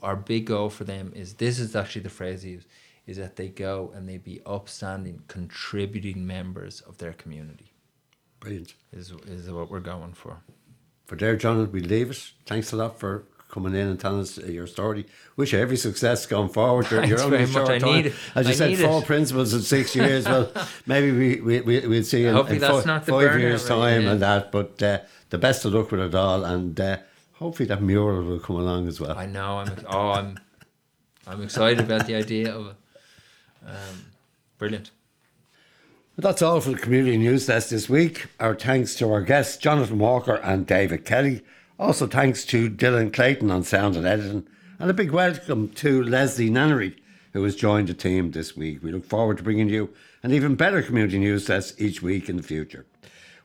our 0.01 0.15
big 0.15 0.45
goal 0.45 0.69
for 0.69 0.83
them 0.83 1.11
is 1.15 1.35
this 1.35 1.59
is 1.59 1.75
actually 1.75 2.01
the 2.03 2.09
phrase 2.09 2.43
they 2.43 2.49
use 2.49 2.65
is 3.05 3.17
that 3.17 3.35
they 3.37 3.47
go 3.47 3.91
and 3.95 4.07
they 4.07 4.17
be 4.17 4.41
upstanding 4.45 5.21
contributing 5.27 6.25
members 6.27 6.81
of 6.81 6.97
their 6.97 7.13
community 7.13 7.71
Brilliant. 8.39 8.73
is 8.91 9.11
is 9.25 9.49
what 9.49 9.69
we're 9.71 9.79
going 9.79 10.13
for 10.13 10.37
For 11.05 11.15
there, 11.15 11.37
John, 11.37 11.71
we 11.71 11.79
leave 11.79 12.11
it. 12.11 12.31
Thanks 12.45 12.73
a 12.73 12.75
lot 12.75 12.99
for 12.99 13.23
coming 13.49 13.73
in 13.73 13.87
and 13.87 13.99
telling 13.99 14.21
us 14.21 14.37
uh, 14.37 14.45
your 14.45 14.67
story. 14.67 15.05
Wish 15.37 15.53
you 15.53 15.59
every 15.59 15.77
success 15.77 16.25
going 16.25 16.49
forward. 16.49 16.91
You're, 16.91 17.05
you're 17.05 17.21
only 17.21 17.37
very 17.37 17.47
much. 17.47 17.53
short 17.53 17.69
I 17.69 17.79
time. 17.79 17.95
need 17.95 18.05
it. 18.07 18.13
As 18.35 18.45
you 18.45 18.51
I 18.51 18.55
said, 18.55 18.77
four 18.77 19.01
it. 19.01 19.05
principals 19.05 19.53
in 19.53 19.61
six 19.61 19.95
years. 19.95 20.25
Well, 20.25 20.51
maybe 20.85 21.11
we, 21.11 21.41
we, 21.41 21.61
we, 21.61 21.87
we'll 21.87 22.03
see 22.03 22.25
in, 22.25 22.35
in 22.35 22.59
that's 22.59 22.83
fi- 22.83 22.87
not 22.93 23.05
the 23.05 23.11
five 23.13 23.39
years' 23.39 23.65
time 23.65 24.03
yeah. 24.03 24.11
and 24.11 24.21
that. 24.21 24.51
But 24.51 24.83
uh, 24.83 24.99
the 25.29 25.37
best 25.37 25.63
of 25.65 25.73
luck 25.73 25.91
with 25.91 26.01
it 26.01 26.15
all. 26.15 26.43
And 26.43 26.79
uh, 26.79 26.97
hopefully 27.39 27.67
that 27.67 27.81
mural 27.81 28.23
will 28.23 28.39
come 28.39 28.55
along 28.55 28.87
as 28.87 28.99
well. 28.99 29.17
I 29.17 29.25
know. 29.25 29.59
I'm 29.59 29.71
oh, 29.87 30.11
I'm 30.11 30.39
I'm 31.25 31.41
excited 31.43 31.79
about 31.79 32.07
the 32.07 32.15
idea 32.15 32.53
of 32.53 32.67
it. 32.67 32.75
Um, 33.65 34.05
brilliant. 34.57 34.91
But 36.15 36.23
that's 36.23 36.41
all 36.41 36.61
for 36.61 36.71
the 36.71 36.77
Community 36.77 37.17
News 37.17 37.45
Desk 37.45 37.69
this 37.69 37.87
week. 37.87 38.25
Our 38.39 38.55
thanks 38.55 38.95
to 38.95 39.11
our 39.11 39.21
guests, 39.21 39.57
Jonathan 39.57 39.99
Walker 39.99 40.35
and 40.35 40.65
David 40.65 41.05
Kelly. 41.05 41.43
Also, 41.77 42.07
thanks 42.07 42.43
to 42.45 42.71
Dylan 42.71 43.13
Clayton 43.13 43.51
on 43.51 43.63
sound 43.63 43.95
and 43.95 44.07
editing. 44.07 44.47
And 44.79 44.89
a 44.89 44.93
big 44.93 45.11
welcome 45.11 45.69
to 45.69 46.01
Leslie 46.01 46.49
Nannery, 46.49 46.95
who 47.33 47.43
has 47.43 47.55
joined 47.55 47.87
the 47.87 47.93
team 47.93 48.31
this 48.31 48.57
week. 48.57 48.81
We 48.81 48.91
look 48.91 49.05
forward 49.05 49.37
to 49.37 49.43
bringing 49.43 49.69
you 49.69 49.93
an 50.23 50.33
even 50.33 50.55
better 50.55 50.81
Community 50.81 51.19
News 51.19 51.45
Desk 51.45 51.79
each 51.79 52.01
week 52.01 52.29
in 52.29 52.37
the 52.37 52.43
future. 52.43 52.87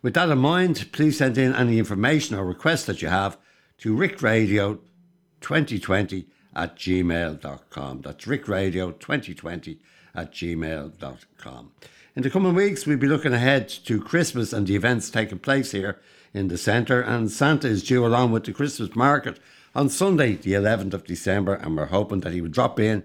With 0.01 0.15
that 0.15 0.31
in 0.31 0.39
mind, 0.39 0.89
please 0.93 1.19
send 1.19 1.37
in 1.37 1.55
any 1.55 1.79
information 1.79 2.37
or 2.37 2.45
requests 2.45 2.87
that 2.87 3.03
you 3.03 3.09
have 3.09 3.37
to 3.83 3.95
rickradio2020 3.97 6.27
at 6.55 6.77
gmail.com. 6.77 8.03
That's 8.03 8.25
rickradio2020 8.25 9.79
at 10.15 10.33
gmail.com. 10.33 11.73
In 12.15 12.23
the 12.23 12.31
coming 12.31 12.55
weeks, 12.55 12.87
we'll 12.87 12.99
be 12.99 13.09
looking 13.09 13.33
ahead 13.33 13.69
to 13.69 14.01
Christmas 14.01 14.53
and 14.53 14.69
the 14.69 14.77
events 14.77 15.11
taking 15.11 15.41
place 15.41 15.73
here 15.73 16.01
in 16.33 16.47
the 16.47 16.59
centre. 16.59 17.01
And 17.01 17.29
Santa 17.29 17.67
is 17.67 17.83
due 17.83 18.07
along 18.07 18.31
with 18.31 18.45
the 18.45 18.53
Christmas 18.53 18.95
market 18.95 19.41
on 19.75 19.89
Sunday, 19.89 20.37
the 20.37 20.53
11th 20.53 20.95
of 20.95 21.05
December, 21.05 21.55
and 21.55 21.77
we're 21.77 21.87
hoping 21.87 22.21
that 22.21 22.33
he 22.33 22.41
would 22.41 22.53
drop 22.53 22.79
in 22.79 23.03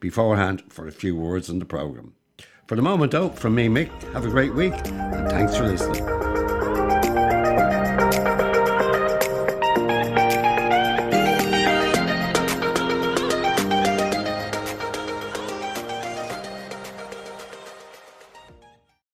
beforehand 0.00 0.64
for 0.70 0.88
a 0.88 0.92
few 0.92 1.14
words 1.14 1.48
on 1.48 1.60
the 1.60 1.64
programme. 1.64 2.14
For 2.66 2.74
the 2.74 2.82
moment, 2.82 3.12
though, 3.12 3.28
from 3.28 3.54
me, 3.54 3.68
Mick, 3.68 3.92
have 4.12 4.26
a 4.26 4.30
great 4.30 4.54
week 4.54 4.74
and 4.86 5.30
thanks 5.30 5.56
for 5.56 5.68
listening. 5.68 6.35